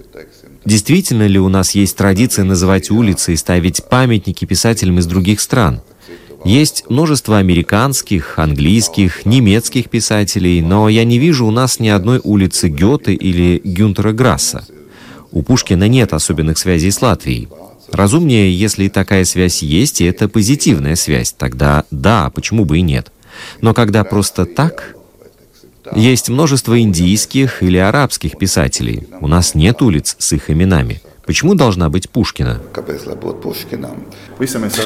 Действительно 0.65 1.25
ли 1.25 1.39
у 1.39 1.49
нас 1.49 1.71
есть 1.71 1.95
традиция 1.95 2.43
называть 2.43 2.91
улицы 2.91 3.33
и 3.33 3.37
ставить 3.37 3.85
памятники 3.85 4.45
писателям 4.45 4.99
из 4.99 5.05
других 5.05 5.39
стран? 5.39 5.81
Есть 6.47 6.85
множество 6.87 7.39
американских, 7.39 8.39
английских, 8.39 9.25
немецких 9.25 9.89
писателей, 9.89 10.61
но 10.61 10.87
я 10.87 11.03
не 11.03 11.19
вижу 11.19 11.45
у 11.45 11.51
нас 11.51 11.81
ни 11.81 11.89
одной 11.89 12.21
улицы 12.23 12.69
Гёте 12.69 13.13
или 13.13 13.59
Гюнтера 13.65 14.13
Грасса. 14.13 14.65
У 15.33 15.43
Пушкина 15.43 15.89
нет 15.89 16.13
особенных 16.13 16.57
связей 16.57 16.91
с 16.91 17.01
Латвией. 17.01 17.49
Разумнее, 17.91 18.57
если 18.57 18.87
такая 18.87 19.25
связь 19.25 19.61
есть, 19.61 19.99
и 19.99 20.05
это 20.05 20.29
позитивная 20.29 20.95
связь, 20.95 21.33
тогда 21.33 21.83
да, 21.91 22.29
почему 22.33 22.63
бы 22.63 22.77
и 22.77 22.81
нет. 22.81 23.11
Но 23.59 23.73
когда 23.73 24.05
просто 24.05 24.45
так... 24.45 24.95
Есть 25.95 26.27
множество 26.27 26.79
индийских 26.79 27.63
или 27.63 27.77
арабских 27.77 28.37
писателей. 28.37 29.07
У 29.21 29.27
нас 29.27 29.55
нет 29.55 29.81
улиц 29.81 30.15
с 30.19 30.33
их 30.33 30.49
именами. 30.49 31.01
Почему 31.27 31.55
должна 31.55 31.89
быть 31.89 32.09
Пушкина? 32.09 32.61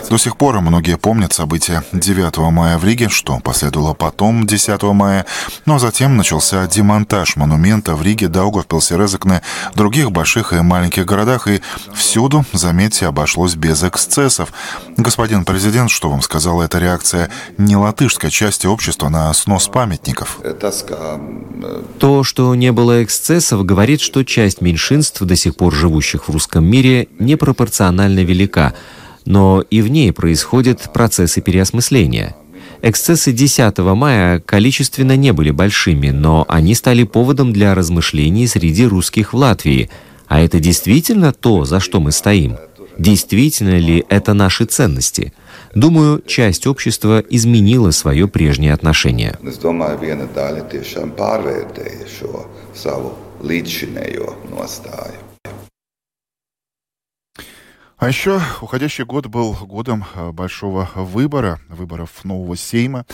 До 0.10 0.18
сих 0.18 0.38
пор 0.38 0.60
многие 0.60 0.98
помнят 0.98 1.34
события 1.34 1.84
9 1.92 2.38
мая 2.52 2.80
в 2.80 2.84
Риге, 2.84 3.10
что 3.10 3.40
последовало 3.40 3.94
потом 3.94 4.48
10 4.48 4.82
мая, 4.82 5.28
но 5.68 5.78
затем 5.78 6.18
начался 6.18 6.66
демонтаж 6.66 7.36
монумента 7.36 7.96
в 7.96 8.02
Риге, 8.02 8.28
Даугавпилсе, 8.28 8.98
Резекне, 8.98 9.44
других 9.76 10.12
больших 10.12 10.54
и 10.54 10.62
маленьких 10.62 11.06
городах, 11.06 11.48
и 11.48 11.62
всюду, 11.94 12.44
заметьте, 12.54 13.06
обошлось 13.06 13.54
без 13.54 13.84
эксцессов. 13.84 14.52
Господин 14.98 15.46
президент, 15.46 15.92
что 15.92 16.10
вам 16.10 16.24
сказала 16.24 16.64
эта 16.64 16.80
реакция 16.80 17.30
не 17.60 17.76
латышской 17.76 18.32
части 18.32 18.66
общества 18.66 19.10
на 19.10 19.32
снос 19.34 19.68
памятников? 19.68 20.40
То, 22.00 22.24
что 22.24 22.56
не 22.56 22.72
было 22.72 23.04
эксцессов, 23.04 23.64
говорит, 23.64 24.02
что 24.02 24.24
часть 24.24 24.62
меньшинств, 24.62 25.22
до 25.22 25.36
сих 25.36 25.56
пор 25.56 25.76
живущих 25.76 26.28
в 26.28 26.31
в 26.32 26.34
русском 26.34 26.66
мире 26.66 27.10
непропорционально 27.20 28.24
велика, 28.24 28.74
но 29.26 29.62
и 29.70 29.82
в 29.82 29.90
ней 29.90 30.14
происходят 30.14 30.92
процессы 30.94 31.42
переосмысления. 31.42 32.36
Эксцессы 32.82 33.34
10 33.34 33.78
мая 33.80 34.40
количественно 34.40 35.18
не 35.18 35.34
были 35.34 35.52
большими, 35.52 36.10
но 36.10 36.46
они 36.48 36.74
стали 36.74 37.04
поводом 37.04 37.52
для 37.52 37.76
размышлений 37.76 38.48
среди 38.48 38.86
русских 38.86 39.34
в 39.34 39.38
Латвии. 39.38 39.90
А 40.28 40.40
это 40.40 40.60
действительно 40.60 41.34
то, 41.34 41.66
за 41.66 41.82
что 41.82 42.00
мы 42.00 42.14
стоим? 42.14 42.58
Действительно 42.98 43.78
ли 43.78 44.06
это 44.08 44.34
наши 44.34 44.66
ценности? 44.66 45.34
Думаю, 45.76 46.24
часть 46.26 46.66
общества 46.66 47.24
изменила 47.30 47.92
свое 47.92 48.28
прежнее 48.28 48.74
отношение. 48.74 49.38
nostāju. 54.62 55.31
А 58.02 58.08
еще 58.08 58.42
уходящий 58.62 59.04
год 59.04 59.28
был 59.28 59.54
годом 59.54 60.04
э, 60.16 60.32
большого 60.32 60.90
выбора, 60.96 61.60
выборов 61.70 62.26
нового 62.26 62.58
Сейма 62.58 63.06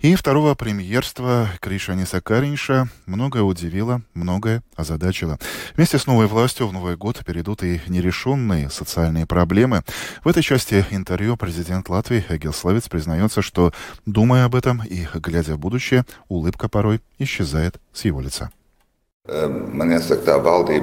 и 0.00 0.14
второго 0.14 0.54
премьерства 0.54 1.50
Кришаниса 1.60 2.22
Каринша. 2.22 2.88
Многое 3.04 3.42
удивило, 3.42 4.00
многое 4.14 4.62
озадачило. 4.74 5.38
Вместе 5.76 5.98
с 5.98 6.06
новой 6.06 6.26
властью 6.26 6.68
в 6.68 6.72
Новый 6.72 6.96
год 6.96 7.22
перейдут 7.22 7.62
и 7.62 7.82
нерешенные 7.86 8.70
социальные 8.70 9.26
проблемы. 9.26 9.82
В 10.24 10.28
этой 10.28 10.42
части 10.42 10.86
интервью 10.90 11.36
президент 11.36 11.90
Латвии 11.90 12.24
Эгил 12.30 12.54
Славец 12.54 12.88
признается, 12.88 13.42
что, 13.42 13.74
думая 14.06 14.46
об 14.46 14.54
этом 14.54 14.82
и 14.82 15.06
глядя 15.16 15.56
в 15.56 15.58
будущее, 15.58 16.06
улыбка 16.28 16.70
порой 16.70 17.02
исчезает 17.18 17.78
с 17.92 18.06
его 18.06 18.22
лица. 18.22 18.50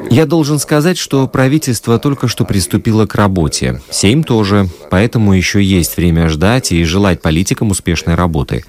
Я 0.10 0.26
должен 0.26 0.60
сказать, 0.60 0.98
что 0.98 1.28
правительство 1.28 2.00
только 2.00 2.28
что 2.28 2.46
приступило 2.46 3.06
к 3.06 3.16
работе. 3.16 3.82
Сейм 3.90 4.24
тоже, 4.24 4.70
поэтому 4.90 5.34
еще 5.34 5.62
есть 5.62 5.98
время 5.98 6.30
ждать 6.30 6.72
и 6.72 6.84
желать 6.84 7.22
политикам 7.22 7.72
успешной 7.72 8.16
работы. 8.16 8.64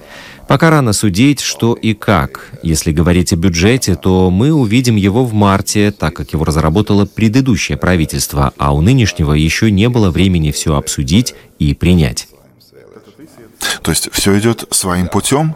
Пока 0.49 0.71
рано 0.71 0.93
судить, 0.93 1.41
что 1.41 1.75
и 1.75 1.93
как. 1.93 2.49
Если 2.63 2.91
говорить 2.91 3.33
о 3.33 3.35
бюджете, 3.35 3.95
то 3.95 4.31
мы 4.31 4.51
увидим 4.51 4.95
его 4.95 5.23
в 5.23 5.31
марте, 5.31 5.91
так 5.91 6.15
как 6.15 6.33
его 6.33 6.43
разработало 6.43 7.05
предыдущее 7.05 7.77
правительство, 7.77 8.51
а 8.57 8.73
у 8.73 8.81
нынешнего 8.81 9.33
еще 9.33 9.69
не 9.69 9.89
было 9.89 10.09
времени 10.09 10.49
все 10.49 10.75
обсудить 10.75 11.35
и 11.59 11.75
принять. 11.75 12.28
То 13.81 13.91
есть 13.91 14.09
все 14.11 14.37
идет 14.39 14.65
своим 14.71 15.07
путем? 15.07 15.55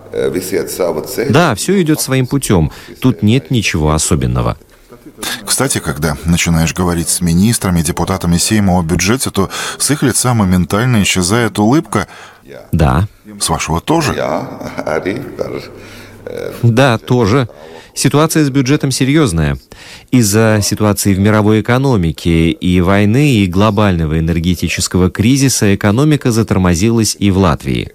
Да, 1.30 1.56
все 1.56 1.82
идет 1.82 2.02
своим 2.02 2.28
путем. 2.28 2.72
Тут 3.00 3.24
нет 3.24 3.52
ничего 3.52 3.94
особенного. 3.94 4.58
Кстати, 5.46 5.80
когда 5.80 6.18
начинаешь 6.26 6.74
говорить 6.74 7.10
с 7.10 7.22
министрами, 7.22 7.82
депутатами 7.82 8.38
Сейма 8.38 8.78
о 8.80 8.82
бюджете, 8.82 9.30
то 9.30 9.50
с 9.78 9.92
их 9.92 10.04
лица 10.04 10.34
моментально 10.34 11.04
исчезает 11.04 11.60
улыбка. 11.60 12.08
Да. 12.72 13.08
С 13.40 13.50
вашего 13.50 13.82
тоже? 13.82 14.14
Да, 16.62 16.98
тоже. 16.98 17.48
Ситуация 17.94 18.44
с 18.44 18.50
бюджетом 18.50 18.92
серьезная. 18.92 19.58
Из-за 20.12 20.60
ситуации 20.64 21.14
в 21.14 21.20
мировой 21.20 21.62
экономике 21.62 22.50
и 22.50 22.82
войны, 22.82 23.36
и 23.36 23.48
глобального 23.48 24.18
энергетического 24.18 25.12
кризиса 25.12 25.76
экономика 25.76 26.32
затормозилась 26.32 27.16
и 27.20 27.30
в 27.30 27.38
Латвии. 27.38 27.92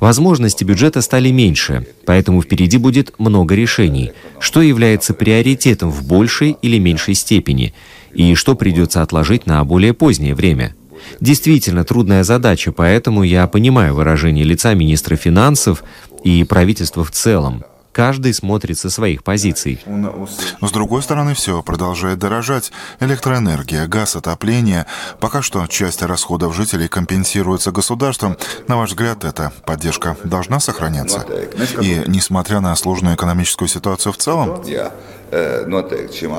Возможности 0.00 0.64
бюджета 0.64 1.02
стали 1.02 1.30
меньше, 1.30 1.86
поэтому 2.06 2.40
впереди 2.40 2.78
будет 2.78 3.18
много 3.18 3.54
решений, 3.54 4.12
что 4.38 4.62
является 4.62 5.12
приоритетом 5.12 5.90
в 5.90 6.06
большей 6.06 6.56
или 6.62 6.78
меньшей 6.78 7.14
степени, 7.14 7.74
и 8.14 8.34
что 8.34 8.54
придется 8.54 9.02
отложить 9.02 9.46
на 9.46 9.64
более 9.64 9.92
позднее 9.92 10.34
время. 10.34 10.74
Действительно 11.20 11.84
трудная 11.84 12.24
задача, 12.24 12.72
поэтому 12.72 13.22
я 13.22 13.46
понимаю 13.46 13.94
выражение 13.94 14.44
лица 14.44 14.72
министра 14.74 15.16
финансов 15.16 15.82
и 16.24 16.44
правительства 16.44 17.04
в 17.04 17.10
целом. 17.10 17.64
Каждый 17.92 18.32
смотрит 18.32 18.78
со 18.78 18.88
своих 18.88 19.22
позиций. 19.22 19.80
С 20.60 20.70
другой 20.70 21.02
стороны, 21.02 21.34
все 21.34 21.62
продолжает 21.62 22.18
дорожать. 22.18 22.72
Электроэнергия, 23.00 23.86
газ, 23.86 24.16
отопление. 24.16 24.86
Пока 25.20 25.42
что 25.42 25.66
часть 25.66 26.02
расходов 26.02 26.56
жителей 26.56 26.88
компенсируется 26.88 27.70
государством. 27.70 28.36
На 28.66 28.78
ваш 28.78 28.90
взгляд, 28.90 29.24
эта 29.24 29.52
поддержка 29.66 30.16
должна 30.24 30.58
сохраняться? 30.58 31.26
И 31.80 32.02
несмотря 32.06 32.60
на 32.60 32.74
сложную 32.76 33.14
экономическую 33.14 33.68
ситуацию 33.68 34.12
в 34.12 34.16
целом? 34.16 34.62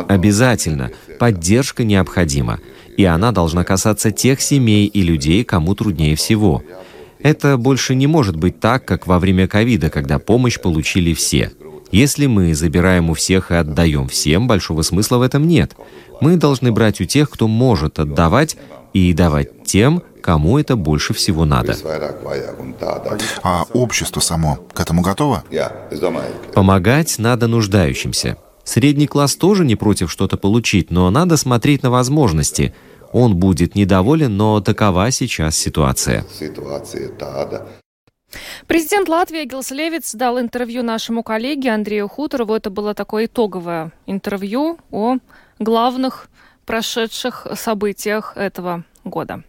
Обязательно. 0.09 0.91
Поддержка 1.19 1.83
необходима. 1.83 2.59
И 2.97 3.05
она 3.05 3.31
должна 3.31 3.63
касаться 3.63 4.11
тех 4.11 4.41
семей 4.41 4.85
и 4.85 5.01
людей, 5.01 5.43
кому 5.43 5.75
труднее 5.75 6.15
всего. 6.15 6.63
Это 7.23 7.57
больше 7.57 7.95
не 7.95 8.05
может 8.05 8.35
быть 8.35 8.59
так, 8.59 8.85
как 8.85 9.07
во 9.07 9.17
время 9.17 9.47
ковида, 9.47 9.89
когда 9.89 10.19
помощь 10.19 10.59
получили 10.59 11.13
все. 11.13 11.51
Если 11.91 12.25
мы 12.25 12.53
забираем 12.53 13.09
у 13.09 13.13
всех 13.13 13.49
и 13.51 13.55
отдаем 13.55 14.09
всем, 14.09 14.47
большого 14.47 14.81
смысла 14.81 15.17
в 15.17 15.21
этом 15.21 15.47
нет. 15.47 15.75
Мы 16.19 16.35
должны 16.35 16.71
брать 16.71 16.99
у 16.99 17.05
тех, 17.05 17.29
кто 17.29 17.47
может 17.47 17.97
отдавать, 17.97 18.57
и 18.93 19.11
давать 19.13 19.63
тем, 19.63 20.03
кому 20.21 20.59
это 20.59 20.75
больше 20.75 21.13
всего 21.13 21.45
надо. 21.45 21.75
А 23.41 23.65
общество 23.73 24.19
само 24.19 24.59
к 24.73 24.79
этому 24.79 25.01
готово? 25.01 25.43
Помогать 26.53 27.15
надо 27.17 27.47
нуждающимся. 27.47 28.37
Средний 28.63 29.07
класс 29.07 29.35
тоже 29.35 29.65
не 29.65 29.75
против 29.75 30.11
что-то 30.11 30.37
получить, 30.37 30.91
но 30.91 31.09
надо 31.09 31.37
смотреть 31.37 31.83
на 31.83 31.89
возможности– 31.89 32.75
он 33.13 33.35
будет 33.35 33.75
недоволен, 33.75 34.35
но 34.35 34.59
такова 34.59 35.11
сейчас 35.11 35.55
ситуация. 35.55 36.25
Президент 38.67 39.07
Латвии 39.07 39.45
Гилс 39.45 39.71
Левиц 39.71 40.15
дал 40.15 40.39
интервью 40.39 40.83
нашему 40.83 41.21
коллеге 41.23 41.71
Андрею 41.71 42.07
Хуторову. 42.07 42.55
Это 42.55 42.71
было 42.71 42.95
такое 42.95 43.25
итоговое 43.25 43.91
интервью 44.07 44.79
о 44.91 45.17
главных 45.59 46.29
прошедших 46.65 47.47
событиях 47.55 48.35
этого 48.35 48.83
года. 49.03 49.43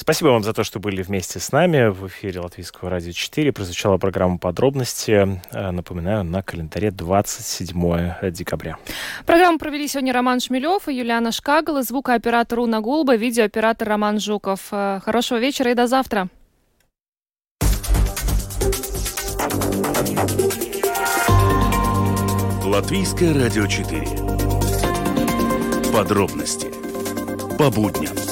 Спасибо 0.00 0.28
вам 0.28 0.42
за 0.42 0.54
то, 0.54 0.64
что 0.64 0.80
были 0.80 1.02
вместе 1.02 1.38
с 1.38 1.52
нами 1.52 1.88
в 1.88 2.06
эфире 2.06 2.40
Латвийского 2.40 2.88
радио 2.88 3.12
4. 3.12 3.52
Прозвучала 3.52 3.98
программа 3.98 4.38
«Подробности». 4.38 5.38
Э, 5.52 5.70
напоминаю, 5.72 6.24
на 6.24 6.42
календаре 6.42 6.90
27 6.90 8.30
декабря. 8.30 8.78
Программу 9.26 9.58
провели 9.58 9.86
сегодня 9.86 10.14
Роман 10.14 10.40
Шмелев 10.40 10.88
и 10.88 10.94
Юлиана 10.94 11.32
Шкагала, 11.32 11.82
звукооператор 11.82 12.60
Уна 12.60 12.80
Гулба, 12.80 13.14
видеооператор 13.14 13.86
Роман 13.88 14.20
Жуков. 14.20 14.68
Э, 14.72 15.00
хорошего 15.04 15.36
вечера 15.36 15.70
и 15.70 15.74
до 15.74 15.86
завтра. 15.86 16.28
Латвийское 22.64 23.34
радио 23.34 23.66
4. 23.66 24.06
Подробности 25.92 26.68
по 27.58 27.70
будням. 27.70 28.29